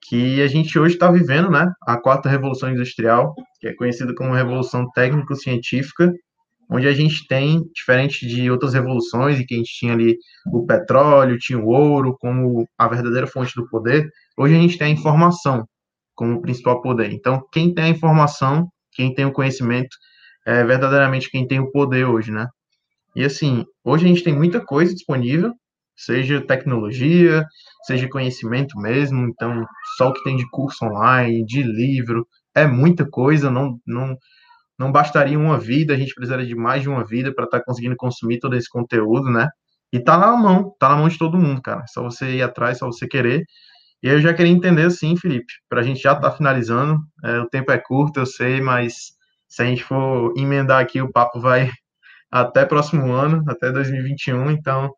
que 0.07 0.41
a 0.41 0.47
gente 0.47 0.77
hoje 0.77 0.95
está 0.95 1.11
vivendo, 1.11 1.49
né? 1.49 1.71
A 1.83 1.97
quarta 1.97 2.29
revolução 2.29 2.71
industrial, 2.71 3.33
que 3.59 3.67
é 3.67 3.75
conhecida 3.75 4.13
como 4.15 4.33
revolução 4.33 4.89
técnico-científica, 4.91 6.11
onde 6.69 6.87
a 6.87 6.93
gente 6.93 7.27
tem, 7.27 7.61
diferente 7.73 8.27
de 8.27 8.49
outras 8.49 8.73
revoluções, 8.73 9.39
em 9.39 9.45
que 9.45 9.53
a 9.53 9.57
gente 9.57 9.73
tinha 9.77 9.93
ali 9.93 10.17
o 10.51 10.65
petróleo, 10.65 11.37
tinha 11.37 11.59
o 11.59 11.67
ouro 11.67 12.15
como 12.19 12.67
a 12.77 12.87
verdadeira 12.87 13.27
fonte 13.27 13.53
do 13.55 13.67
poder, 13.69 14.09
hoje 14.37 14.55
a 14.55 14.59
gente 14.59 14.77
tem 14.77 14.87
a 14.87 14.91
informação 14.91 15.65
como 16.15 16.41
principal 16.41 16.81
poder. 16.81 17.11
Então, 17.11 17.41
quem 17.51 17.73
tem 17.73 17.85
a 17.85 17.89
informação, 17.89 18.67
quem 18.93 19.13
tem 19.13 19.25
o 19.25 19.31
conhecimento, 19.31 19.95
é 20.45 20.63
verdadeiramente 20.63 21.29
quem 21.29 21.47
tem 21.47 21.59
o 21.59 21.71
poder 21.71 22.05
hoje, 22.05 22.31
né? 22.31 22.47
E 23.15 23.23
assim, 23.23 23.65
hoje 23.83 24.05
a 24.05 24.07
gente 24.07 24.23
tem 24.23 24.33
muita 24.33 24.63
coisa 24.63 24.93
disponível, 24.93 25.53
seja 25.95 26.41
tecnologia, 26.41 27.45
seja 27.85 28.09
conhecimento 28.09 28.77
mesmo, 28.77 29.27
então 29.27 29.65
só 29.97 30.09
o 30.09 30.13
que 30.13 30.23
tem 30.23 30.35
de 30.35 30.49
curso 30.49 30.85
online, 30.85 31.45
de 31.45 31.63
livro, 31.63 32.27
é 32.53 32.67
muita 32.67 33.05
coisa, 33.07 33.49
não, 33.49 33.79
não, 33.85 34.17
não 34.77 34.91
bastaria 34.91 35.39
uma 35.39 35.57
vida, 35.57 35.93
a 35.93 35.97
gente 35.97 36.13
precisaria 36.13 36.45
de 36.45 36.55
mais 36.55 36.81
de 36.81 36.89
uma 36.89 37.05
vida 37.05 37.33
para 37.33 37.45
estar 37.45 37.59
tá 37.59 37.65
conseguindo 37.65 37.95
consumir 37.95 38.39
todo 38.39 38.55
esse 38.55 38.69
conteúdo, 38.69 39.29
né? 39.31 39.47
E 39.91 39.99
tá 39.99 40.17
na 40.17 40.35
mão, 40.35 40.75
tá 40.79 40.89
na 40.89 40.97
mão 40.97 41.07
de 41.07 41.17
todo 41.17 41.37
mundo, 41.37 41.61
cara. 41.61 41.85
Só 41.87 42.03
você 42.03 42.35
ir 42.35 42.41
atrás, 42.41 42.79
só 42.79 42.87
você 42.87 43.07
querer. 43.07 43.45
E 44.03 44.07
eu 44.09 44.19
já 44.21 44.33
queria 44.33 44.51
entender 44.51 44.83
assim, 44.83 45.15
Felipe, 45.17 45.53
para 45.69 45.81
a 45.81 45.83
gente 45.83 46.01
já 46.01 46.13
estar 46.13 46.29
tá 46.29 46.35
finalizando, 46.35 46.99
é, 47.23 47.39
o 47.39 47.49
tempo 47.49 47.71
é 47.71 47.77
curto, 47.77 48.19
eu 48.19 48.25
sei, 48.25 48.61
mas 48.61 49.13
se 49.47 49.61
a 49.63 49.65
gente 49.65 49.83
for 49.83 50.33
emendar 50.37 50.81
aqui, 50.81 51.01
o 51.01 51.11
papo 51.11 51.39
vai 51.39 51.71
até 52.29 52.65
próximo 52.65 53.11
ano, 53.11 53.43
até 53.47 53.71
2021, 53.71 54.51
então 54.51 54.93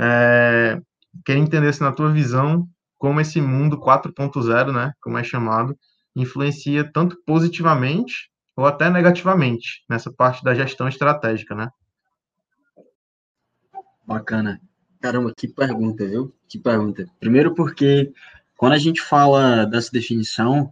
é, 0.00 0.80
queria 1.24 1.42
entender 1.42 1.72
se 1.72 1.82
na 1.82 1.92
tua 1.92 2.10
visão, 2.10 2.66
como 2.98 3.20
esse 3.20 3.40
mundo 3.40 3.78
4.0, 3.78 4.72
né, 4.72 4.92
como 5.00 5.18
é 5.18 5.24
chamado, 5.24 5.76
influencia 6.16 6.90
tanto 6.92 7.16
positivamente 7.26 8.30
ou 8.60 8.66
até 8.66 8.90
negativamente 8.90 9.82
nessa 9.88 10.12
parte 10.12 10.44
da 10.44 10.54
gestão 10.54 10.86
estratégica, 10.86 11.54
né? 11.54 11.70
Bacana. 14.06 14.60
Caramba, 15.00 15.32
que 15.34 15.48
pergunta, 15.48 16.06
viu? 16.06 16.34
Que 16.46 16.58
pergunta. 16.58 17.06
Primeiro 17.18 17.54
porque 17.54 18.12
quando 18.58 18.74
a 18.74 18.78
gente 18.78 19.00
fala 19.00 19.64
dessa 19.64 19.90
definição, 19.90 20.70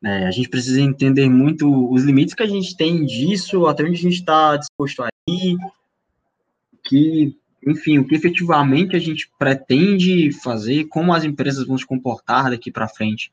né, 0.00 0.26
a 0.26 0.30
gente 0.30 0.48
precisa 0.48 0.80
entender 0.80 1.28
muito 1.28 1.92
os 1.92 2.02
limites 2.02 2.32
que 2.32 2.42
a 2.42 2.48
gente 2.48 2.74
tem 2.74 3.04
disso, 3.04 3.66
até 3.66 3.82
onde 3.82 3.98
a 3.98 4.02
gente 4.02 4.20
está 4.20 4.56
disposto 4.56 5.02
a 5.02 5.08
ir, 5.28 5.58
que 6.82 7.36
enfim, 7.66 7.98
o 7.98 8.06
que 8.06 8.14
efetivamente 8.14 8.96
a 8.96 8.98
gente 8.98 9.30
pretende 9.38 10.32
fazer, 10.32 10.86
como 10.86 11.12
as 11.12 11.24
empresas 11.24 11.66
vão 11.66 11.76
se 11.76 11.84
comportar 11.84 12.48
daqui 12.48 12.70
para 12.70 12.88
frente 12.88 13.30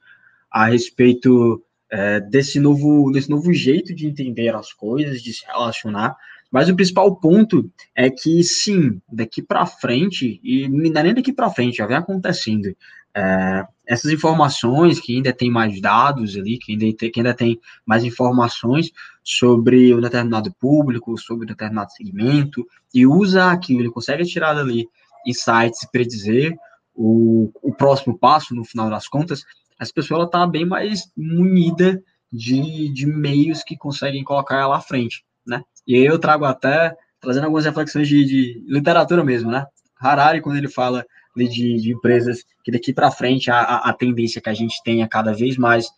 a 0.51 0.65
respeito 0.65 1.63
é, 1.95 2.19
desse, 2.19 2.59
novo, 2.59 3.09
desse 3.09 3.29
novo 3.29 3.53
jeito 3.53 3.95
de 3.95 4.05
entender 4.05 4.53
as 4.53 4.73
coisas, 4.73 5.21
de 5.21 5.33
se 5.33 5.45
relacionar. 5.45 6.13
Mas 6.51 6.67
o 6.67 6.75
principal 6.75 7.15
ponto 7.15 7.71
é 7.95 8.09
que, 8.09 8.43
sim, 8.43 8.99
daqui 9.09 9.41
para 9.41 9.65
frente, 9.65 10.41
e 10.43 10.67
não 10.67 10.83
é 10.99 11.03
nem 11.03 11.13
daqui 11.13 11.31
para 11.31 11.49
frente, 11.49 11.77
já 11.77 11.87
vem 11.87 11.95
acontecendo, 11.95 12.75
é, 13.15 13.65
essas 13.87 14.11
informações, 14.11 14.99
que 14.99 15.15
ainda 15.15 15.31
tem 15.31 15.49
mais 15.49 15.79
dados 15.79 16.35
ali, 16.35 16.57
que 16.57 16.73
ainda, 16.73 16.97
tem, 16.97 17.11
que 17.11 17.19
ainda 17.21 17.33
tem 17.33 17.57
mais 17.85 18.03
informações 18.03 18.91
sobre 19.23 19.95
um 19.95 20.01
determinado 20.01 20.53
público, 20.59 21.17
sobre 21.17 21.45
um 21.45 21.47
determinado 21.47 21.93
segmento, 21.93 22.67
e 22.93 23.07
usa 23.07 23.51
aquilo, 23.51 23.79
ele 23.79 23.89
consegue 23.89 24.25
tirar 24.25 24.53
dali 24.53 24.85
insights 25.25 25.83
e 25.83 25.89
predizer 25.89 26.57
o, 26.93 27.49
o 27.63 27.73
próximo 27.73 28.17
passo, 28.17 28.53
no 28.53 28.65
final 28.65 28.89
das 28.89 29.07
contas, 29.07 29.45
essa 29.80 29.91
pessoa 29.93 30.26
está 30.26 30.45
bem 30.47 30.65
mais 30.65 31.11
munida 31.15 32.01
de, 32.32 32.89
de 32.89 33.05
meios 33.05 33.63
que 33.63 33.78
conseguem 33.78 34.23
colocar 34.23 34.59
ela 34.59 34.78
à 34.78 34.82
frente, 34.82 35.23
né? 35.45 35.63
E 35.88 35.95
aí 35.95 36.05
eu 36.05 36.19
trago 36.19 36.45
até, 36.45 36.95
trazendo 37.19 37.45
algumas 37.45 37.65
reflexões 37.65 38.07
de, 38.07 38.26
de 38.26 38.63
literatura 38.67 39.23
mesmo, 39.23 39.51
né? 39.51 39.65
Harari, 39.99 40.41
quando 40.41 40.57
ele 40.57 40.67
fala 40.67 41.05
de, 41.36 41.82
de 41.82 41.93
empresas 41.93 42.43
que 42.63 42.71
daqui 42.71 42.93
para 42.93 43.11
frente 43.11 43.51
a, 43.51 43.61
a, 43.61 43.93
tendência 43.93 44.41
que 44.41 44.49
a 44.49 44.53
gente 44.53 44.82
tenha 44.84 45.07
cada 45.07 45.34
vez 45.34 45.57
mais 45.57 45.89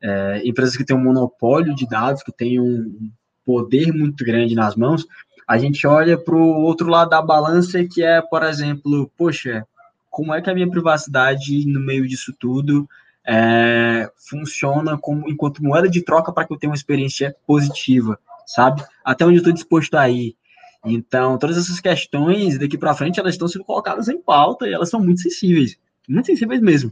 é, 0.00 0.42
empresas 0.44 0.76
que 0.76 0.84
têm 0.84 0.96
um 0.96 1.02
monopólio 1.02 1.74
de 1.74 1.88
dados, 1.88 2.22
que 2.22 2.32
têm 2.32 2.60
um 2.60 3.10
poder 3.44 3.92
muito 3.92 4.24
grande 4.24 4.54
nas 4.54 4.76
mãos, 4.76 5.06
a 5.46 5.58
gente 5.58 5.86
olha 5.86 6.18
para 6.18 6.34
o 6.34 6.62
outro 6.62 6.88
lado 6.88 7.10
da 7.10 7.22
balança, 7.22 7.82
que 7.84 8.02
é, 8.02 8.20
por 8.20 8.42
exemplo, 8.42 9.10
poxa, 9.16 9.66
como 10.10 10.34
é 10.34 10.42
que 10.42 10.50
a 10.50 10.54
minha 10.54 10.68
privacidade 10.68 11.66
no 11.66 11.80
meio 11.80 12.06
disso 12.06 12.34
tudo 12.38 12.88
é, 13.28 14.10
funciona 14.16 14.96
como 14.96 15.28
enquanto 15.28 15.62
moeda 15.62 15.86
de 15.86 16.02
troca 16.02 16.32
para 16.32 16.46
que 16.46 16.52
eu 16.54 16.58
tenha 16.58 16.70
uma 16.70 16.76
experiência 16.76 17.36
positiva, 17.46 18.18
sabe? 18.46 18.82
Até 19.04 19.26
onde 19.26 19.34
eu 19.34 19.40
estou 19.40 19.52
disposto 19.52 19.94
a 19.96 20.08
ir. 20.08 20.34
Então, 20.82 21.36
todas 21.36 21.58
essas 21.58 21.78
questões 21.78 22.58
daqui 22.58 22.78
para 22.78 22.94
frente, 22.94 23.20
elas 23.20 23.34
estão 23.34 23.46
sendo 23.46 23.66
colocadas 23.66 24.08
em 24.08 24.18
pauta 24.18 24.66
e 24.66 24.72
elas 24.72 24.88
são 24.88 24.98
muito 24.98 25.20
sensíveis, 25.20 25.76
muito 26.08 26.24
sensíveis 26.24 26.62
mesmo. 26.62 26.90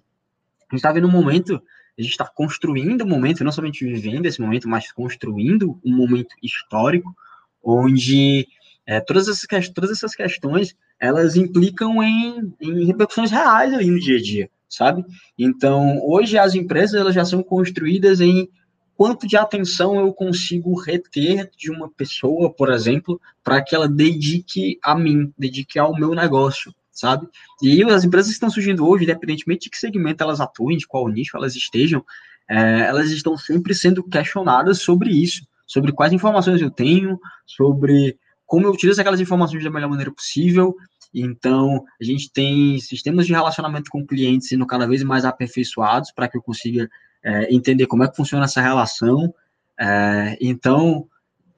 A 0.69 0.75
gente 0.75 0.81
está 0.81 0.93
vendo 0.93 1.07
um 1.07 1.11
momento, 1.11 1.55
a 1.99 2.03
gente 2.03 2.11
está 2.11 2.27
construindo 2.27 3.03
um 3.03 3.09
momento, 3.09 3.43
não 3.43 3.53
somente 3.53 3.87
vivendo 3.87 4.27
esse 4.27 4.41
momento, 4.41 4.69
mas 4.69 4.93
construindo 4.93 5.81
um 5.83 5.97
momento 5.97 6.35
histórico, 6.43 7.17
onde 7.63 8.47
é, 8.85 9.01
todas, 9.01 9.27
essas, 9.27 9.69
todas 9.71 9.91
essas 9.91 10.15
questões, 10.15 10.77
elas 11.01 11.35
implicam 11.35 12.03
em, 12.03 12.53
em 12.61 12.85
repercussões 12.85 13.31
reais 13.31 13.73
ali 13.73 13.91
no 13.91 13.99
dia 13.99 14.19
a 14.19 14.23
dia, 14.23 14.51
sabe? 14.69 15.05
Então, 15.39 15.99
hoje 16.03 16.39
as 16.39 16.55
empresas, 16.55 17.01
elas 17.01 17.15
já 17.15 17.25
são 17.25 17.43
construídas 17.43 18.21
em 18.21 18.49
quanto 18.97 19.27
de 19.27 19.37
atenção 19.37 20.01
eu 20.01 20.13
consigo 20.13 20.79
reter 20.81 21.51
de 21.57 21.71
uma 21.71 21.91
pessoa, 21.91 22.53
por 22.53 22.73
exemplo, 22.73 23.21
para 23.45 23.63
que 23.63 23.75
ela 23.75 23.89
dedique 23.89 24.79
a 24.83 24.95
mim, 24.95 25.33
dedique 25.39 25.79
ao 25.79 25.95
meu 25.95 26.15
negócio, 26.15 26.75
sabe? 26.91 27.29
E 27.63 27.83
as 27.85 28.05
empresas 28.05 28.29
que 28.29 28.35
estão 28.35 28.51
surgindo 28.51 28.89
hoje, 28.89 29.05
independentemente 29.05 29.65
de 29.65 29.71
que 29.71 29.77
segmento 29.77 30.25
elas 30.25 30.41
atuem, 30.41 30.79
de 30.79 30.87
qual 30.87 31.07
nicho 31.09 31.37
elas 31.37 31.55
estejam, 31.55 32.03
é, 32.49 32.81
elas 32.81 33.11
estão 33.11 33.37
sempre 33.37 33.75
sendo 33.75 34.03
questionadas 34.03 34.81
sobre 34.81 35.11
isso, 35.11 35.47
sobre 35.67 35.93
quais 35.93 36.13
informações 36.13 36.63
eu 36.63 36.71
tenho, 36.71 37.19
sobre 37.45 38.17
como 38.47 38.67
eu 38.67 38.71
utilizo 38.71 39.01
aquelas 39.01 39.21
informações 39.21 39.63
da 39.63 39.71
melhor 39.71 39.91
maneira 39.91 40.13
possível. 40.13 40.75
Então, 41.19 41.83
a 41.99 42.05
gente 42.05 42.31
tem 42.31 42.79
sistemas 42.79 43.27
de 43.27 43.33
relacionamento 43.33 43.91
com 43.91 44.07
clientes 44.07 44.49
sendo 44.49 44.67
cada 44.67 44.87
vez 44.87 45.03
mais 45.03 45.25
aperfeiçoados 45.25 46.13
para 46.13 46.29
que 46.29 46.37
eu 46.37 46.43
consiga 46.43 46.91
é, 47.25 47.55
entender 47.55 47.87
como 47.87 48.05
é 48.05 48.09
que 48.09 48.17
funciona 48.17 48.45
essa 48.45 48.61
relação. 48.61 49.35
É, 49.81 50.37
então, 50.41 51.09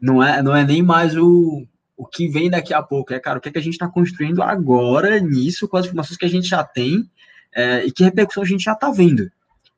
não 0.00 0.22
é, 0.22 0.40
não 0.42 0.54
é 0.54 0.64
nem 0.64 0.80
mais 0.80 1.16
o, 1.16 1.66
o 1.96 2.06
que 2.06 2.28
vem 2.28 2.48
daqui 2.48 2.72
a 2.72 2.80
pouco, 2.80 3.12
é, 3.12 3.18
cara, 3.18 3.38
o 3.38 3.40
que, 3.40 3.48
é 3.48 3.52
que 3.52 3.58
a 3.58 3.62
gente 3.62 3.74
está 3.74 3.88
construindo 3.88 4.40
agora 4.42 5.18
nisso, 5.18 5.66
com 5.66 5.76
as 5.76 5.86
informações 5.86 6.16
que 6.16 6.24
a 6.24 6.30
gente 6.30 6.46
já 6.46 6.62
tem 6.62 7.10
é, 7.52 7.84
e 7.84 7.90
que 7.90 8.04
repercussão 8.04 8.44
a 8.44 8.46
gente 8.46 8.62
já 8.62 8.74
está 8.74 8.92
vendo. 8.92 9.28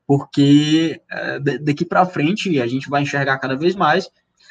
Porque 0.07 1.01
é, 1.11 1.39
daqui 1.59 1.87
para 1.87 2.05
frente 2.05 2.61
a 2.61 2.67
gente 2.67 2.91
vai 2.91 3.01
enxergar 3.01 3.39
cada 3.39 3.57
vez 3.57 3.75
mais 3.75 4.11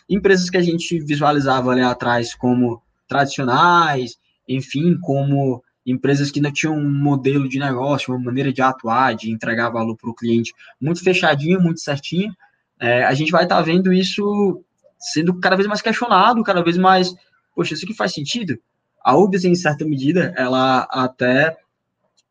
empresas 0.10 0.50
que 0.50 0.58
a 0.58 0.62
gente 0.64 1.00
visualizava 1.00 1.72
ali 1.72 1.82
atrás 1.82 2.34
como 2.34 2.82
tradicionais, 3.08 4.18
enfim, 4.50 4.98
como 5.00 5.64
empresas 5.86 6.32
que 6.32 6.40
ainda 6.40 6.52
tinham 6.52 6.76
um 6.76 6.90
modelo 6.90 7.48
de 7.48 7.60
negócio, 7.60 8.14
uma 8.14 8.24
maneira 8.24 8.52
de 8.52 8.62
atuar, 8.62 9.16
de 9.16 9.32
entregar 9.32 9.70
valor 9.70 9.96
para 9.96 10.10
o 10.10 10.16
cliente 10.16 10.54
muito 10.82 11.04
fechadinho, 11.04 11.62
muito 11.62 11.80
certinho, 11.80 12.36
é, 12.80 13.04
a 13.04 13.14
gente 13.14 13.32
vai 13.32 13.44
estar 13.44 13.58
tá 13.58 13.62
vendo 13.62 13.94
isso 13.94 14.64
sendo 15.00 15.40
cada 15.40 15.56
vez 15.56 15.68
mais 15.68 15.82
questionado, 15.82 16.44
cada 16.44 16.64
vez 16.64 16.78
mais, 16.78 17.14
poxa, 17.56 17.74
isso 17.74 17.86
aqui 17.86 17.94
faz 17.94 18.14
sentido? 18.14 18.60
A 19.04 19.16
UBS, 19.16 19.46
em 19.46 19.56
certa 19.56 19.86
medida, 19.86 20.34
ela 20.36 20.88
até 20.92 21.58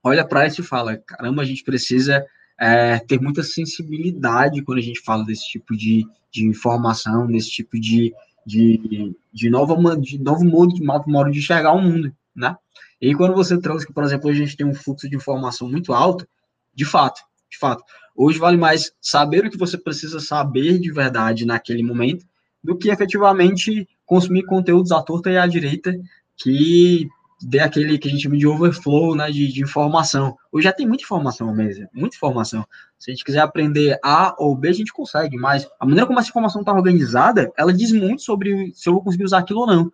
olha 0.02 0.26
para 0.26 0.46
isso 0.46 0.60
e 0.60 0.64
fala, 0.64 0.96
caramba, 0.98 1.42
a 1.42 1.44
gente 1.44 1.64
precisa 1.64 2.24
é, 2.60 2.98
ter 2.98 3.20
muita 3.20 3.42
sensibilidade 3.42 4.62
quando 4.62 4.78
a 4.78 4.82
gente 4.82 5.00
fala 5.00 5.24
desse 5.24 5.48
tipo 5.48 5.76
de, 5.76 6.06
de 6.30 6.44
informação, 6.44 7.26
desse 7.26 7.50
tipo 7.50 7.80
de, 7.80 8.12
de, 8.46 9.14
de, 9.32 9.50
nova, 9.50 9.74
de 9.96 10.18
novo 10.18 10.44
modo, 10.44 10.74
de 10.74 10.82
novo 10.82 11.10
modo 11.10 11.30
de 11.30 11.38
enxergar 11.38 11.72
o 11.72 11.80
mundo, 11.80 12.12
né? 12.34 12.56
E 13.00 13.14
quando 13.14 13.34
você 13.34 13.60
trouxe 13.60 13.86
que, 13.86 13.92
por 13.92 14.02
exemplo, 14.02 14.28
a 14.28 14.34
gente 14.34 14.56
tem 14.56 14.66
um 14.66 14.74
fluxo 14.74 15.08
de 15.08 15.16
informação 15.16 15.68
muito 15.68 15.92
alto, 15.92 16.26
de 16.74 16.84
fato, 16.84 17.20
de 17.50 17.58
fato, 17.58 17.82
hoje 18.14 18.38
vale 18.38 18.56
mais 18.56 18.92
saber 19.00 19.46
o 19.46 19.50
que 19.50 19.58
você 19.58 19.78
precisa 19.78 20.20
saber 20.20 20.78
de 20.78 20.90
verdade 20.92 21.46
naquele 21.46 21.82
momento 21.82 22.26
do 22.62 22.76
que 22.76 22.90
efetivamente 22.90 23.88
consumir 24.04 24.44
conteúdos 24.44 24.90
à 24.90 25.02
torta 25.02 25.30
e 25.30 25.38
à 25.38 25.46
direita 25.46 25.94
que 26.36 27.08
dê 27.40 27.60
aquele 27.60 27.98
que 27.98 28.08
a 28.08 28.10
gente 28.10 28.22
chama 28.22 28.36
de 28.36 28.46
overflow 28.46 29.14
né, 29.14 29.30
de, 29.30 29.52
de 29.52 29.62
informação. 29.62 30.36
Hoje 30.50 30.64
já 30.64 30.72
tem 30.72 30.86
muita 30.86 31.04
informação 31.04 31.54
mesmo, 31.54 31.88
muita 31.92 32.16
informação. 32.16 32.66
Se 32.98 33.10
a 33.10 33.14
gente 33.14 33.24
quiser 33.24 33.40
aprender 33.40 33.98
A 34.02 34.34
ou 34.38 34.56
B, 34.56 34.68
a 34.68 34.72
gente 34.72 34.92
consegue, 34.92 35.36
mas 35.36 35.68
a 35.78 35.84
maneira 35.84 36.06
como 36.06 36.18
essa 36.18 36.28
informação 36.28 36.62
está 36.62 36.72
organizada, 36.72 37.52
ela 37.56 37.72
diz 37.72 37.92
muito 37.92 38.22
sobre 38.22 38.72
se 38.74 38.88
eu 38.88 38.94
vou 38.94 39.02
conseguir 39.02 39.24
usar 39.24 39.38
aquilo 39.38 39.60
ou 39.60 39.66
não. 39.66 39.92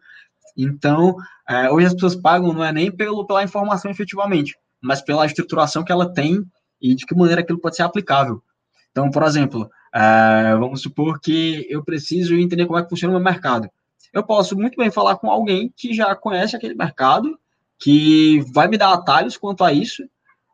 Então, 0.57 1.17
é, 1.49 1.71
hoje 1.71 1.87
as 1.87 1.95
pessoas 1.95 2.17
pagam 2.17 2.53
não 2.53 2.65
é 2.65 2.73
nem 2.73 2.91
pelo, 2.91 3.27
pela 3.27 3.43
informação 3.43 3.91
efetivamente, 3.91 4.57
mas 4.81 5.03
pela 5.03 5.27
estruturação 5.27 5.85
que 5.85 5.93
ela 5.93 6.13
tem 6.13 6.45
e 6.81 6.95
de 6.95 7.05
que 7.05 7.15
maneira 7.15 7.43
aquilo 7.43 7.59
pode 7.59 7.77
ser 7.77 7.83
aplicável. 7.83 8.43
Então, 8.91 9.11
por 9.11 9.23
exemplo, 9.25 9.69
é, 9.93 10.55
vamos 10.57 10.81
supor 10.81 11.21
que 11.21 11.67
eu 11.69 11.85
preciso 11.85 12.35
entender 12.35 12.67
como 12.67 12.79
é 12.79 12.83
que 12.83 12.89
funciona 12.89 13.13
o 13.13 13.17
meu 13.17 13.25
mercado. 13.25 13.69
Eu 14.13 14.23
posso 14.23 14.57
muito 14.57 14.77
bem 14.77 14.91
falar 14.91 15.17
com 15.17 15.31
alguém 15.31 15.73
que 15.77 15.93
já 15.93 16.15
conhece 16.15 16.57
aquele 16.57 16.75
mercado, 16.75 17.39
que 17.79 18.41
vai 18.53 18.69
me 18.69 18.79
dar 18.79 18.93
atalhos 18.93 19.37
quanto 19.37 19.65
a 19.65 19.73
isso, 19.73 20.03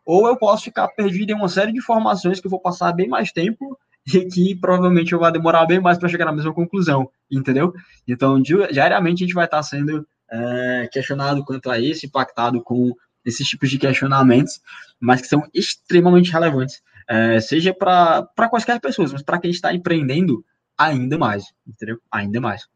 ou 0.04 0.26
eu 0.26 0.36
posso 0.36 0.64
ficar 0.64 0.88
perdido 0.88 1.30
em 1.30 1.34
uma 1.34 1.48
série 1.48 1.72
de 1.72 1.78
informações 1.78 2.40
que 2.40 2.46
eu 2.46 2.50
vou 2.50 2.60
passar 2.60 2.92
bem 2.92 3.08
mais 3.08 3.30
tempo 3.32 3.78
e 4.12 4.24
que 4.26 4.56
provavelmente 4.56 5.12
eu 5.12 5.18
vou 5.18 5.30
demorar 5.30 5.66
bem 5.66 5.80
mais 5.80 5.98
para 5.98 6.08
chegar 6.08 6.24
na 6.24 6.32
mesma 6.32 6.54
conclusão, 6.54 7.10
entendeu? 7.30 7.72
Então, 8.08 8.40
diariamente 8.40 9.22
a 9.22 9.26
gente 9.26 9.34
vai 9.34 9.44
estar 9.44 9.62
sendo 9.62 10.06
é, 10.30 10.88
questionado 10.92 11.44
quanto 11.44 11.70
a 11.70 11.78
isso, 11.78 12.06
impactado 12.06 12.62
com 12.62 12.94
esses 13.24 13.46
tipos 13.46 13.70
de 13.70 13.78
questionamentos, 13.78 14.60
mas 14.98 15.20
que 15.20 15.28
são 15.28 15.42
extremamente 15.52 16.32
relevantes, 16.32 16.82
é, 17.08 17.40
seja 17.40 17.74
para 17.74 18.48
quaisquer 18.48 18.80
pessoas, 18.80 19.12
mas 19.12 19.22
para 19.22 19.38
quem 19.38 19.50
está 19.50 19.74
empreendendo, 19.74 20.44
ainda 20.78 21.18
mais, 21.18 21.44
entendeu? 21.66 22.00
Ainda 22.10 22.40
mais. 22.40 22.66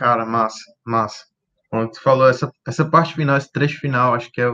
Cara, 0.00 0.24
massa, 0.24 0.64
massa. 0.82 1.26
Quando 1.68 1.90
tu 1.90 2.00
falou 2.00 2.26
essa, 2.26 2.50
essa 2.66 2.86
parte 2.86 3.14
final, 3.14 3.36
esse 3.36 3.52
trecho 3.52 3.78
final, 3.78 4.14
acho 4.14 4.32
que 4.32 4.40
é 4.40 4.50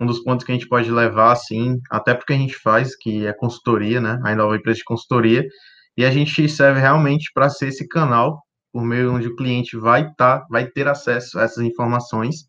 um 0.00 0.04
dos 0.04 0.18
pontos 0.24 0.44
que 0.44 0.50
a 0.50 0.56
gente 0.56 0.66
pode 0.66 0.90
levar, 0.90 1.30
assim, 1.30 1.80
até 1.88 2.12
porque 2.12 2.32
a 2.32 2.36
gente 2.36 2.56
faz, 2.56 2.96
que 2.96 3.24
é 3.24 3.32
consultoria, 3.32 4.00
né? 4.00 4.20
Ainda 4.24 4.42
é 4.42 4.44
uma 4.44 4.56
empresa 4.56 4.78
de 4.78 4.84
consultoria, 4.84 5.46
e 5.96 6.04
a 6.04 6.10
gente 6.10 6.48
serve 6.48 6.80
realmente 6.80 7.30
para 7.32 7.48
ser 7.48 7.68
esse 7.68 7.86
canal 7.86 8.42
por 8.72 8.82
meio 8.82 9.14
onde 9.14 9.28
o 9.28 9.36
cliente 9.36 9.76
vai 9.76 10.12
tá, 10.14 10.44
vai 10.50 10.66
ter 10.66 10.88
acesso 10.88 11.38
a 11.38 11.42
essas 11.44 11.62
informações 11.62 12.48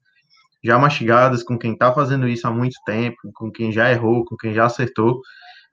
já 0.64 0.80
mastigadas 0.80 1.44
com 1.44 1.56
quem 1.56 1.74
está 1.74 1.94
fazendo 1.94 2.28
isso 2.28 2.48
há 2.48 2.52
muito 2.52 2.80
tempo, 2.84 3.18
com 3.36 3.52
quem 3.52 3.72
já 3.72 3.92
errou, 3.92 4.26
com 4.26 4.36
quem 4.36 4.56
já 4.56 4.66
acertou, 4.66 5.22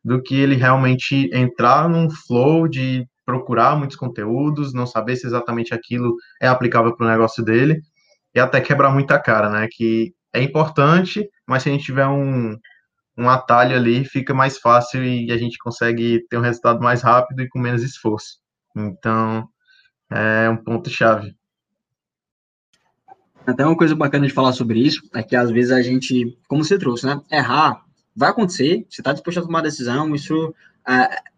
do 0.05 0.23
que 0.23 0.35
ele 0.35 0.57
realmente 0.57 1.31
entrar 1.33 1.89
num 1.89 2.11
flow 2.11 2.69
de 2.69 3.09
procurar 3.31 3.76
muitos 3.76 3.97
conteúdos, 3.97 4.74
não 4.74 4.87
saber 4.87 5.14
se 5.14 5.24
exatamente 5.24 5.72
aquilo 5.72 6.16
é 6.43 6.49
aplicável 6.49 6.97
para 6.97 7.07
o 7.07 7.11
negócio 7.11 7.45
dele 7.45 7.81
e 8.35 8.41
até 8.41 8.61
quebrar 8.61 8.93
muita 8.93 9.20
cara, 9.20 9.49
né? 9.49 9.68
Que 9.70 10.12
é 10.33 10.43
importante, 10.43 11.28
mas 11.47 11.62
se 11.62 11.68
a 11.68 11.72
gente 11.72 11.85
tiver 11.85 12.07
um, 12.09 12.57
um 13.16 13.28
atalho 13.28 13.76
ali, 13.76 14.05
fica 14.05 14.35
mais 14.35 14.59
fácil 14.59 15.05
e 15.05 15.31
a 15.31 15.37
gente 15.37 15.59
consegue 15.59 16.26
ter 16.28 16.39
um 16.39 16.43
resultado 16.43 16.81
mais 16.83 17.03
rápido 17.03 17.41
e 17.43 17.49
com 17.49 17.61
menos 17.61 17.85
esforço. 17.85 18.39
Então, 18.76 19.49
é 20.11 20.49
um 20.51 20.57
ponto-chave. 20.57 21.33
Até 23.47 23.64
uma 23.64 23.76
coisa 23.76 23.95
bacana 23.95 24.26
de 24.26 24.33
falar 24.33 24.53
sobre 24.53 24.81
isso 24.81 25.03
é 25.14 25.22
que 25.22 25.37
às 25.37 25.51
vezes 25.51 25.70
a 25.70 25.81
gente, 25.83 26.37
como 26.49 26.64
você 26.64 26.76
trouxe, 26.76 27.07
né? 27.07 27.20
Errar 27.31 27.81
vai 28.14 28.31
acontecer, 28.31 28.85
você 28.89 29.01
está 29.01 29.12
disposto 29.12 29.39
a 29.39 29.43
tomar 29.43 29.62
decisão, 29.62 30.14
isso 30.14 30.53
é, 30.87 31.31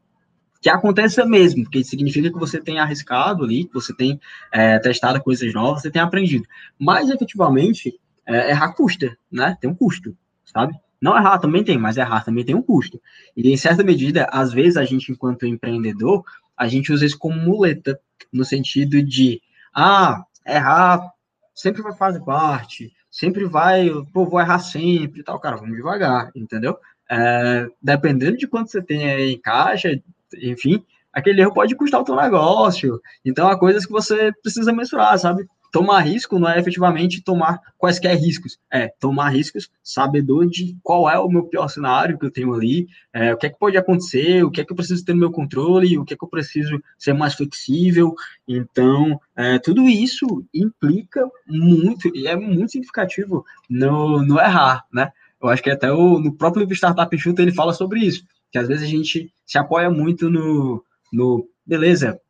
que 0.62 0.70
aconteça 0.70 1.26
mesmo, 1.26 1.64
porque 1.64 1.82
significa 1.82 2.30
que 2.30 2.38
você 2.38 2.60
tem 2.60 2.78
arriscado 2.78 3.42
ali, 3.42 3.64
que 3.64 3.74
você 3.74 3.92
tem 3.92 4.20
é, 4.52 4.78
testado 4.78 5.20
coisas 5.20 5.52
novas, 5.52 5.82
você 5.82 5.90
tem 5.90 6.00
aprendido. 6.00 6.46
Mas, 6.78 7.10
efetivamente, 7.10 7.98
é, 8.24 8.50
errar 8.50 8.72
custa, 8.72 9.18
né? 9.30 9.58
Tem 9.60 9.68
um 9.68 9.74
custo, 9.74 10.16
sabe? 10.44 10.72
Não 11.00 11.16
errar 11.16 11.40
também 11.40 11.64
tem, 11.64 11.76
mas 11.76 11.96
errar 11.96 12.24
também 12.24 12.44
tem 12.44 12.54
um 12.54 12.62
custo. 12.62 13.02
E, 13.36 13.52
em 13.52 13.56
certa 13.56 13.82
medida, 13.82 14.28
às 14.30 14.52
vezes, 14.52 14.76
a 14.76 14.84
gente, 14.84 15.10
enquanto 15.10 15.44
empreendedor, 15.44 16.22
a 16.56 16.68
gente 16.68 16.92
usa 16.92 17.04
isso 17.04 17.18
como 17.18 17.34
muleta, 17.34 17.98
no 18.32 18.44
sentido 18.44 19.02
de, 19.02 19.42
ah, 19.74 20.24
errar 20.46 21.10
sempre 21.52 21.82
vai 21.82 21.92
fazer 21.96 22.20
parte, 22.20 22.92
sempre 23.10 23.46
vai, 23.46 23.90
pô, 24.12 24.24
vou 24.24 24.40
errar 24.40 24.60
sempre 24.60 25.22
e 25.22 25.24
tal, 25.24 25.40
cara, 25.40 25.56
vamos 25.56 25.76
devagar, 25.76 26.30
entendeu? 26.36 26.78
É, 27.10 27.66
dependendo 27.82 28.36
de 28.36 28.46
quanto 28.46 28.70
você 28.70 28.80
tem 28.80 29.02
em 29.32 29.40
caixa, 29.40 30.00
enfim, 30.40 30.84
aquele 31.12 31.42
erro 31.42 31.52
pode 31.52 31.76
custar 31.76 32.00
o 32.00 32.04
teu 32.04 32.16
negócio. 32.16 33.00
Então, 33.24 33.48
há 33.48 33.58
coisas 33.58 33.84
que 33.84 33.92
você 33.92 34.32
precisa 34.42 34.72
mensurar, 34.72 35.18
sabe? 35.18 35.46
Tomar 35.70 36.00
risco 36.00 36.38
não 36.38 36.50
é 36.50 36.58
efetivamente 36.58 37.22
tomar 37.22 37.58
quaisquer 37.78 38.14
riscos, 38.14 38.58
é 38.70 38.88
tomar 39.00 39.30
riscos 39.30 39.70
sabedor 39.82 40.46
de 40.46 40.76
qual 40.82 41.08
é 41.08 41.18
o 41.18 41.30
meu 41.30 41.44
pior 41.44 41.66
cenário 41.68 42.18
que 42.18 42.26
eu 42.26 42.30
tenho 42.30 42.52
ali, 42.52 42.86
é, 43.10 43.32
o 43.32 43.38
que 43.38 43.46
é 43.46 43.48
que 43.48 43.58
pode 43.58 43.78
acontecer, 43.78 44.44
o 44.44 44.50
que 44.50 44.60
é 44.60 44.64
que 44.66 44.70
eu 44.70 44.76
preciso 44.76 45.02
ter 45.02 45.14
no 45.14 45.20
meu 45.20 45.30
controle, 45.30 45.96
o 45.96 46.04
que 46.04 46.12
é 46.12 46.16
que 46.16 46.22
eu 46.22 46.28
preciso 46.28 46.78
ser 46.98 47.14
mais 47.14 47.34
flexível. 47.34 48.14
Então, 48.46 49.18
é, 49.34 49.58
tudo 49.58 49.88
isso 49.88 50.44
implica 50.52 51.26
muito, 51.46 52.14
e 52.14 52.26
é 52.26 52.36
muito 52.36 52.72
significativo 52.72 53.42
no, 53.68 54.22
no 54.22 54.38
errar, 54.38 54.84
né? 54.92 55.10
Eu 55.42 55.48
acho 55.48 55.62
que 55.62 55.70
até 55.70 55.90
o, 55.90 56.18
no 56.18 56.34
próprio 56.34 56.60
livro 56.60 56.74
Startup 56.74 57.16
Enxuta 57.16 57.40
ele 57.40 57.50
fala 57.50 57.72
sobre 57.72 58.00
isso 58.00 58.24
que 58.52 58.58
às 58.58 58.68
vezes 58.68 58.84
a 58.84 58.86
gente 58.86 59.32
se 59.46 59.58
apoia 59.58 59.90
muito 59.90 60.30
no, 60.30 60.84
no 61.10 61.48
beleza, 61.64 62.20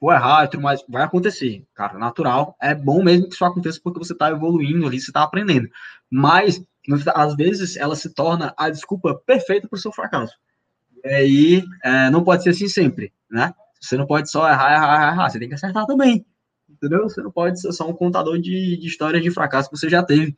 vou 0.00 0.12
errar 0.12 0.44
e 0.44 0.48
tudo 0.48 0.62
mais, 0.62 0.82
vai 0.88 1.02
acontecer, 1.02 1.64
cara, 1.74 1.98
natural, 1.98 2.56
é 2.60 2.74
bom 2.74 3.02
mesmo 3.02 3.28
que 3.28 3.34
isso 3.34 3.44
aconteça 3.44 3.78
porque 3.84 3.98
você 3.98 4.14
está 4.14 4.30
evoluindo 4.30 4.86
ali, 4.86 4.98
você 4.98 5.10
está 5.10 5.22
aprendendo, 5.22 5.68
mas 6.10 6.64
às 7.14 7.36
vezes 7.36 7.76
ela 7.76 7.94
se 7.94 8.14
torna 8.14 8.54
a 8.56 8.70
desculpa 8.70 9.14
perfeita 9.26 9.68
para 9.68 9.76
o 9.76 9.80
seu 9.80 9.92
fracasso, 9.92 10.34
e 11.04 11.08
aí 11.08 11.64
é, 11.84 12.10
não 12.10 12.24
pode 12.24 12.42
ser 12.42 12.50
assim 12.50 12.68
sempre, 12.68 13.12
né? 13.30 13.52
Você 13.80 13.96
não 13.96 14.06
pode 14.06 14.30
só 14.30 14.48
errar, 14.48 14.72
errar, 14.72 14.94
errar, 14.94 15.12
errar, 15.12 15.30
você 15.30 15.38
tem 15.38 15.48
que 15.48 15.54
acertar 15.54 15.86
também, 15.86 16.24
entendeu? 16.68 17.02
Você 17.02 17.20
não 17.20 17.30
pode 17.30 17.60
ser 17.60 17.70
só 17.72 17.88
um 17.88 17.92
contador 17.92 18.38
de, 18.38 18.76
de 18.76 18.86
histórias 18.86 19.22
de 19.22 19.30
fracasso 19.30 19.70
que 19.70 19.76
você 19.76 19.88
já 19.88 20.02
teve, 20.02 20.34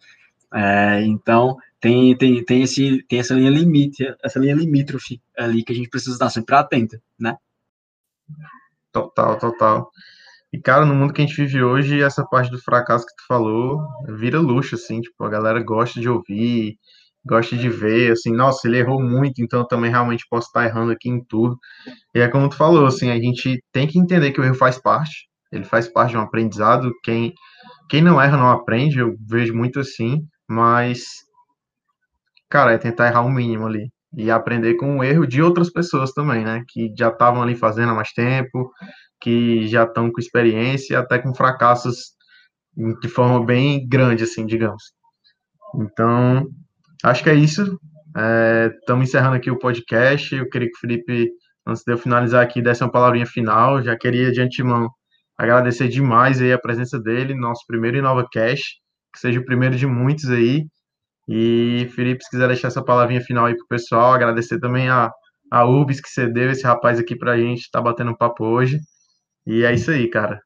é, 0.53 1.03
então 1.05 1.57
tem, 1.81 2.17
tem, 2.17 2.45
tem, 2.45 2.63
esse, 2.63 3.03
tem 3.09 3.21
essa 3.21 3.35
linha 3.35 3.51
limite, 3.51 4.05
essa 4.23 4.39
linha 4.39 4.55
limítrofe 4.55 5.21
ali 5.37 5.65
que 5.65 5.73
a 5.73 5.77
gente 5.77 5.89
precisa 5.89 6.13
estar 6.13 6.31
sempre 6.31 6.55
atento, 6.55 7.01
né? 7.19 7.37
Total, 8.93 9.39
total. 9.39 9.91
E, 10.53 10.59
cara, 10.59 10.85
no 10.85 10.95
mundo 10.95 11.13
que 11.13 11.23
a 11.23 11.27
gente 11.27 11.37
vive 11.37 11.63
hoje, 11.63 12.03
essa 12.03 12.25
parte 12.25 12.51
do 12.51 12.61
fracasso 12.61 13.07
que 13.07 13.15
tu 13.15 13.27
falou 13.27 13.81
vira 14.09 14.41
luxo, 14.41 14.75
assim, 14.75 15.01
tipo, 15.01 15.25
a 15.25 15.31
galera 15.31 15.63
gosta 15.63 16.01
de 16.01 16.09
ouvir, 16.09 16.77
gosta 17.25 17.57
de 17.57 17.69
ver, 17.69 18.13
assim, 18.13 18.33
nossa, 18.33 18.67
ele 18.67 18.79
errou 18.79 19.01
muito, 19.01 19.41
então 19.41 19.61
eu 19.61 19.67
também 19.67 19.91
realmente 19.91 20.27
posso 20.29 20.49
estar 20.49 20.65
errando 20.65 20.93
aqui 20.93 21.09
em 21.09 21.23
tudo. 21.25 21.59
E 22.15 22.21
é 22.21 22.29
como 22.29 22.49
tu 22.49 22.57
falou, 22.57 22.87
assim, 22.87 23.11
a 23.11 23.17
gente 23.17 23.63
tem 23.73 23.87
que 23.87 23.99
entender 23.99 24.33
que 24.33 24.41
o 24.41 24.45
erro 24.45 24.55
faz 24.55 24.79
parte, 24.79 25.29
ele 25.53 25.65
faz 25.65 25.89
parte 25.89 26.11
de 26.11 26.17
um 26.17 26.23
aprendizado, 26.23 26.93
quem, 27.05 27.33
quem 27.89 28.03
não 28.03 28.21
erra 28.21 28.37
não 28.37 28.51
aprende, 28.51 28.99
eu 28.99 29.17
vejo 29.21 29.55
muito 29.55 29.81
assim, 29.81 30.27
mas 30.49 31.25
cara, 32.51 32.73
é 32.73 32.79
tentar 32.79 33.07
errar 33.09 33.23
o 33.23 33.31
mínimo 33.31 33.67
ali 33.67 33.91
e 34.17 34.31
aprender 34.31 34.75
com 34.75 34.99
o 34.99 35.05
erro 35.05 35.27
de 35.27 35.41
outras 35.41 35.71
pessoas 35.71 36.13
também, 36.13 36.45
né? 36.45 36.65
Que 36.69 36.93
já 36.99 37.09
estavam 37.09 37.43
ali 37.43 37.55
fazendo 37.55 37.93
há 37.93 37.95
mais 37.95 38.13
tempo, 38.13 38.71
que 39.21 39.67
já 39.69 39.85
estão 39.85 40.11
com 40.11 40.21
experiência, 40.21 40.99
até 40.99 41.19
com 41.19 41.35
fracassos 41.35 42.15
de 43.01 43.09
forma 43.09 43.45
bem 43.45 43.87
grande, 43.89 44.25
assim, 44.25 44.47
digamos. 44.47 44.83
Então, 45.77 46.49
acho 47.05 47.23
que 47.23 47.31
é 47.31 47.35
isso. 47.35 47.79
Estamos 48.81 49.05
é, 49.05 49.09
encerrando 49.09 49.37
aqui 49.37 49.51
o 49.51 49.59
podcast. 49.59 50.35
Eu 50.35 50.49
queria 50.49 50.69
que 50.69 50.77
o 50.77 50.81
Felipe, 50.81 51.31
antes 51.67 51.83
de 51.85 51.93
eu 51.93 51.99
finalizar 51.99 52.43
aqui, 52.43 52.61
desse 52.61 52.83
uma 52.83 52.91
palavrinha 52.91 53.27
final. 53.27 53.83
Já 53.83 53.97
queria, 53.97 54.33
de 54.33 54.41
antemão, 54.41 54.89
agradecer 55.39 55.89
demais 55.89 56.41
aí 56.41 56.53
a 56.53 56.59
presença 56.59 56.99
dele, 56.99 57.35
nosso 57.35 57.65
primeiro 57.67 57.99
InovaCast, 57.99 58.81
que 59.13 59.21
seja 59.21 59.39
o 59.39 59.45
primeiro 59.45 59.77
de 59.77 59.87
muitos 59.87 60.29
aí. 60.31 60.67
E, 61.33 61.89
Felipe, 61.95 62.25
se 62.25 62.31
quiser 62.31 62.49
deixar 62.49 62.67
essa 62.67 62.83
palavrinha 62.83 63.21
final 63.21 63.47
aí 63.47 63.57
pro 63.57 63.69
pessoal, 63.69 64.13
agradecer 64.13 64.59
também 64.59 64.89
a, 64.89 65.13
a 65.49 65.65
UBS 65.65 66.01
que 66.01 66.11
cedeu 66.11 66.51
esse 66.51 66.65
rapaz 66.65 66.99
aqui 66.99 67.15
pra 67.15 67.39
gente, 67.39 67.71
tá 67.71 67.81
batendo 67.81 68.11
um 68.11 68.17
papo 68.17 68.45
hoje. 68.45 68.81
E 69.47 69.63
é 69.63 69.73
isso 69.73 69.93
aí, 69.93 70.09
cara. 70.09 70.43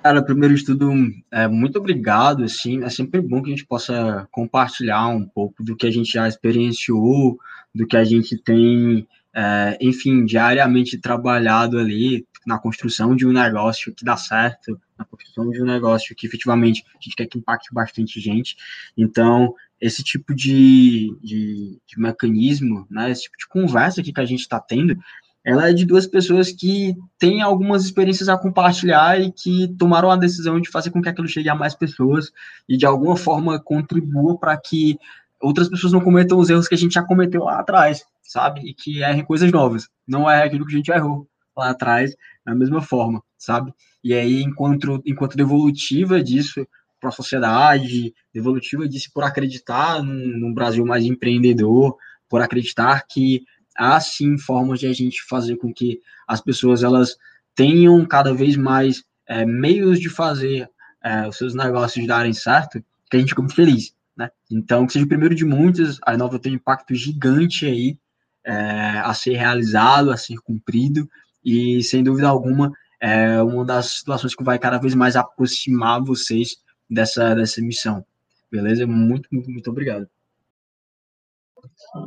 Cara, 0.00 0.24
primeiro 0.24 0.54
de 0.54 0.64
tudo, 0.64 0.92
é, 1.32 1.48
muito 1.48 1.80
obrigado, 1.80 2.44
assim, 2.44 2.84
é 2.84 2.88
sempre 2.88 3.20
bom 3.20 3.42
que 3.42 3.48
a 3.48 3.56
gente 3.56 3.66
possa 3.66 4.28
compartilhar 4.30 5.08
um 5.08 5.26
pouco 5.26 5.64
do 5.64 5.74
que 5.74 5.84
a 5.84 5.90
gente 5.90 6.12
já 6.12 6.28
experienciou, 6.28 7.36
do 7.74 7.84
que 7.88 7.96
a 7.96 8.04
gente 8.04 8.40
tem, 8.40 9.04
é, 9.36 9.76
enfim, 9.82 10.24
diariamente 10.24 10.96
trabalhado 10.96 11.78
ali 11.78 12.26
na 12.46 12.58
construção 12.58 13.14
de 13.14 13.26
um 13.26 13.32
negócio 13.32 13.92
que 13.92 14.02
dá 14.02 14.16
certo, 14.16 14.80
na 14.98 15.04
construção 15.04 15.50
de 15.50 15.60
um 15.60 15.66
negócio 15.66 16.16
que 16.16 16.26
efetivamente 16.26 16.82
a 16.88 17.02
gente 17.02 17.14
quer 17.14 17.26
que 17.26 17.38
impacte 17.38 17.68
bastante 17.70 18.18
gente. 18.18 18.56
Então, 18.96 19.54
esse 19.78 20.02
tipo 20.02 20.34
de, 20.34 21.14
de, 21.22 21.78
de 21.86 21.98
mecanismo, 22.00 22.86
né, 22.90 23.10
esse 23.10 23.24
tipo 23.24 23.36
de 23.36 23.46
conversa 23.46 24.00
aqui 24.00 24.10
que 24.10 24.20
a 24.20 24.24
gente 24.24 24.40
está 24.40 24.58
tendo, 24.58 24.96
ela 25.44 25.68
é 25.68 25.72
de 25.74 25.84
duas 25.84 26.06
pessoas 26.06 26.50
que 26.50 26.96
têm 27.18 27.42
algumas 27.42 27.84
experiências 27.84 28.30
a 28.30 28.38
compartilhar 28.38 29.20
e 29.20 29.30
que 29.30 29.68
tomaram 29.78 30.10
a 30.10 30.16
decisão 30.16 30.58
de 30.58 30.70
fazer 30.70 30.90
com 30.90 31.02
que 31.02 31.10
aquilo 31.10 31.28
chegue 31.28 31.50
a 31.50 31.54
mais 31.54 31.74
pessoas 31.74 32.32
e 32.66 32.76
de 32.76 32.86
alguma 32.86 33.16
forma 33.16 33.60
contribua 33.60 34.38
para 34.38 34.56
que 34.56 34.98
outras 35.40 35.68
pessoas 35.68 35.92
não 35.92 36.00
cometam 36.00 36.38
os 36.38 36.50
erros 36.50 36.68
que 36.68 36.74
a 36.74 36.78
gente 36.78 36.94
já 36.94 37.02
cometeu 37.02 37.44
lá 37.44 37.60
atrás, 37.60 38.04
sabe? 38.22 38.60
E 38.68 38.74
que 38.74 39.00
errem 39.00 39.24
coisas 39.24 39.50
novas. 39.50 39.88
Não 40.06 40.30
é 40.30 40.42
aquilo 40.42 40.66
que 40.66 40.74
a 40.74 40.76
gente 40.76 40.90
errou 40.90 41.28
lá 41.56 41.70
atrás, 41.70 42.14
da 42.44 42.54
mesma 42.54 42.82
forma, 42.82 43.22
sabe? 43.38 43.72
E 44.02 44.14
aí, 44.14 44.42
enquanto, 44.42 45.02
enquanto 45.04 45.36
devolutiva 45.36 46.22
disso 46.22 46.66
para 47.00 47.08
a 47.10 47.12
sociedade, 47.12 48.14
devolutiva 48.32 48.88
disso 48.88 49.10
por 49.12 49.24
acreditar 49.24 50.02
num, 50.02 50.38
num 50.38 50.54
Brasil 50.54 50.84
mais 50.84 51.04
empreendedor, 51.04 51.96
por 52.28 52.42
acreditar 52.42 53.06
que 53.06 53.44
há 53.76 53.98
sim 54.00 54.38
formas 54.38 54.80
de 54.80 54.86
a 54.86 54.92
gente 54.92 55.22
fazer 55.28 55.56
com 55.56 55.72
que 55.72 56.00
as 56.26 56.40
pessoas 56.40 56.82
elas 56.82 57.16
tenham 57.54 58.04
cada 58.04 58.34
vez 58.34 58.56
mais 58.56 59.04
é, 59.26 59.44
meios 59.44 60.00
de 60.00 60.08
fazer 60.08 60.68
é, 61.02 61.28
os 61.28 61.36
seus 61.36 61.54
negócios 61.54 62.06
darem 62.06 62.32
certo, 62.32 62.82
que 63.10 63.16
a 63.16 63.20
gente 63.20 63.30
fica 63.30 63.42
muito 63.42 63.54
feliz, 63.54 63.94
né? 64.16 64.30
Então, 64.50 64.86
que 64.86 64.92
seja 64.92 65.04
o 65.04 65.08
primeiro 65.08 65.34
de 65.34 65.44
muitos, 65.44 65.98
a 66.04 66.14
Inova 66.14 66.38
tem 66.38 66.52
um 66.52 66.56
impacto 66.56 66.94
gigante 66.94 67.66
aí 67.66 67.98
é, 68.44 68.98
a 68.98 69.12
ser 69.12 69.34
realizado, 69.34 70.10
a 70.10 70.16
ser 70.16 70.36
cumprido, 70.38 71.08
e 71.44 71.82
sem 71.82 72.02
dúvida 72.02 72.28
alguma 72.28 72.72
é 73.00 73.42
uma 73.42 73.64
das 73.64 73.98
situações 73.98 74.34
que 74.34 74.42
vai 74.42 74.58
cada 74.58 74.78
vez 74.78 74.94
mais 74.94 75.16
aproximar 75.16 76.02
vocês 76.02 76.56
dessa, 76.88 77.34
dessa 77.34 77.60
missão. 77.60 78.04
Beleza? 78.50 78.86
Muito, 78.86 79.28
muito, 79.30 79.50
muito 79.50 79.70
obrigado. 79.70 80.08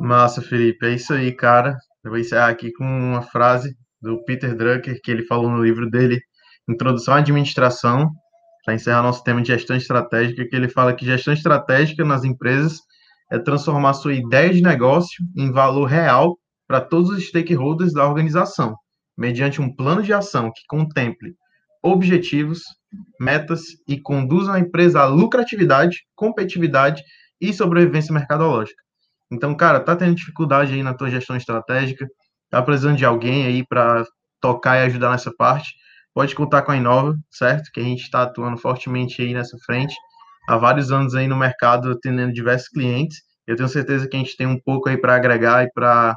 Massa, 0.00 0.42
Felipe. 0.42 0.86
É 0.86 0.94
isso 0.94 1.12
aí, 1.12 1.32
cara. 1.32 1.78
Eu 2.02 2.10
vou 2.10 2.18
encerrar 2.18 2.48
aqui 2.48 2.72
com 2.72 2.84
uma 2.84 3.22
frase 3.22 3.76
do 4.00 4.24
Peter 4.24 4.54
Drucker, 4.56 5.00
que 5.02 5.10
ele 5.10 5.26
falou 5.26 5.50
no 5.50 5.62
livro 5.62 5.88
dele, 5.88 6.20
Introdução 6.68 7.14
à 7.14 7.18
Administração, 7.18 8.10
para 8.70 8.76
encerrar 8.76 9.02
nosso 9.02 9.24
tema 9.24 9.42
de 9.42 9.48
gestão 9.48 9.76
estratégica, 9.76 10.46
que 10.46 10.54
ele 10.54 10.68
fala 10.68 10.94
que 10.94 11.04
gestão 11.04 11.34
estratégica 11.34 12.04
nas 12.04 12.22
empresas 12.22 12.78
é 13.28 13.36
transformar 13.36 13.94
sua 13.94 14.14
ideia 14.14 14.52
de 14.52 14.62
negócio 14.62 15.24
em 15.36 15.50
valor 15.50 15.86
real 15.86 16.38
para 16.68 16.80
todos 16.80 17.10
os 17.10 17.26
stakeholders 17.26 17.92
da 17.92 18.06
organização, 18.06 18.76
mediante 19.18 19.60
um 19.60 19.74
plano 19.74 20.04
de 20.04 20.12
ação 20.12 20.52
que 20.54 20.62
contemple 20.68 21.34
objetivos, 21.82 22.62
metas 23.18 23.62
e 23.88 24.00
conduza 24.00 24.52
a 24.52 24.60
empresa 24.60 25.00
à 25.00 25.06
lucratividade, 25.06 26.04
competitividade 26.14 27.02
e 27.40 27.52
sobrevivência 27.52 28.14
mercadológica. 28.14 28.80
Então, 29.32 29.52
cara, 29.52 29.80
tá 29.80 29.96
tendo 29.96 30.14
dificuldade 30.14 30.74
aí 30.74 30.82
na 30.82 30.94
tua 30.94 31.10
gestão 31.10 31.36
estratégica, 31.36 32.06
tá 32.48 32.62
precisando 32.62 32.98
de 32.98 33.04
alguém 33.04 33.46
aí 33.46 33.66
para 33.66 34.04
tocar 34.40 34.76
e 34.76 34.86
ajudar 34.86 35.10
nessa 35.10 35.32
parte, 35.36 35.72
pode 36.14 36.34
contar 36.34 36.62
com 36.62 36.72
a 36.72 36.76
Inova, 36.76 37.16
certo? 37.30 37.70
Que 37.72 37.80
a 37.80 37.84
gente 37.84 38.02
está 38.02 38.22
atuando 38.22 38.58
fortemente 38.58 39.22
aí 39.22 39.34
nessa 39.34 39.56
frente, 39.64 39.94
há 40.48 40.56
vários 40.56 40.90
anos 40.92 41.14
aí 41.14 41.26
no 41.26 41.36
mercado, 41.36 41.90
atendendo 41.90 42.32
diversos 42.32 42.68
clientes. 42.68 43.18
Eu 43.46 43.56
tenho 43.56 43.68
certeza 43.68 44.08
que 44.08 44.16
a 44.16 44.20
gente 44.20 44.36
tem 44.36 44.46
um 44.46 44.58
pouco 44.58 44.88
aí 44.88 44.96
para 44.96 45.14
agregar 45.14 45.64
e 45.64 45.70
para 45.72 46.16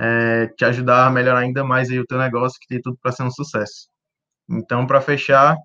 é, 0.00 0.46
te 0.48 0.64
ajudar 0.64 1.06
a 1.06 1.10
melhorar 1.10 1.40
ainda 1.40 1.64
mais 1.64 1.90
aí 1.90 1.98
o 1.98 2.06
teu 2.06 2.18
negócio, 2.18 2.58
que 2.60 2.66
tem 2.68 2.80
tudo 2.80 2.98
para 3.02 3.12
ser 3.12 3.22
um 3.22 3.30
sucesso. 3.30 3.88
Então, 4.48 4.86
para 4.86 5.00
fechar, 5.00 5.56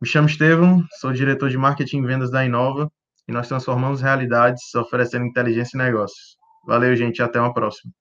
me 0.00 0.08
chamo 0.08 0.28
Estevam, 0.28 0.84
sou 1.00 1.12
diretor 1.12 1.50
de 1.50 1.58
marketing 1.58 1.98
e 1.98 2.06
vendas 2.06 2.30
da 2.30 2.44
Inova 2.44 2.90
e 3.26 3.32
nós 3.32 3.48
transformamos 3.48 4.00
realidades 4.00 4.74
oferecendo 4.74 5.26
inteligência 5.26 5.76
e 5.76 5.78
negócios. 5.78 6.36
Valeu, 6.66 6.94
gente, 6.96 7.22
até 7.22 7.40
uma 7.40 7.52
próxima. 7.52 7.92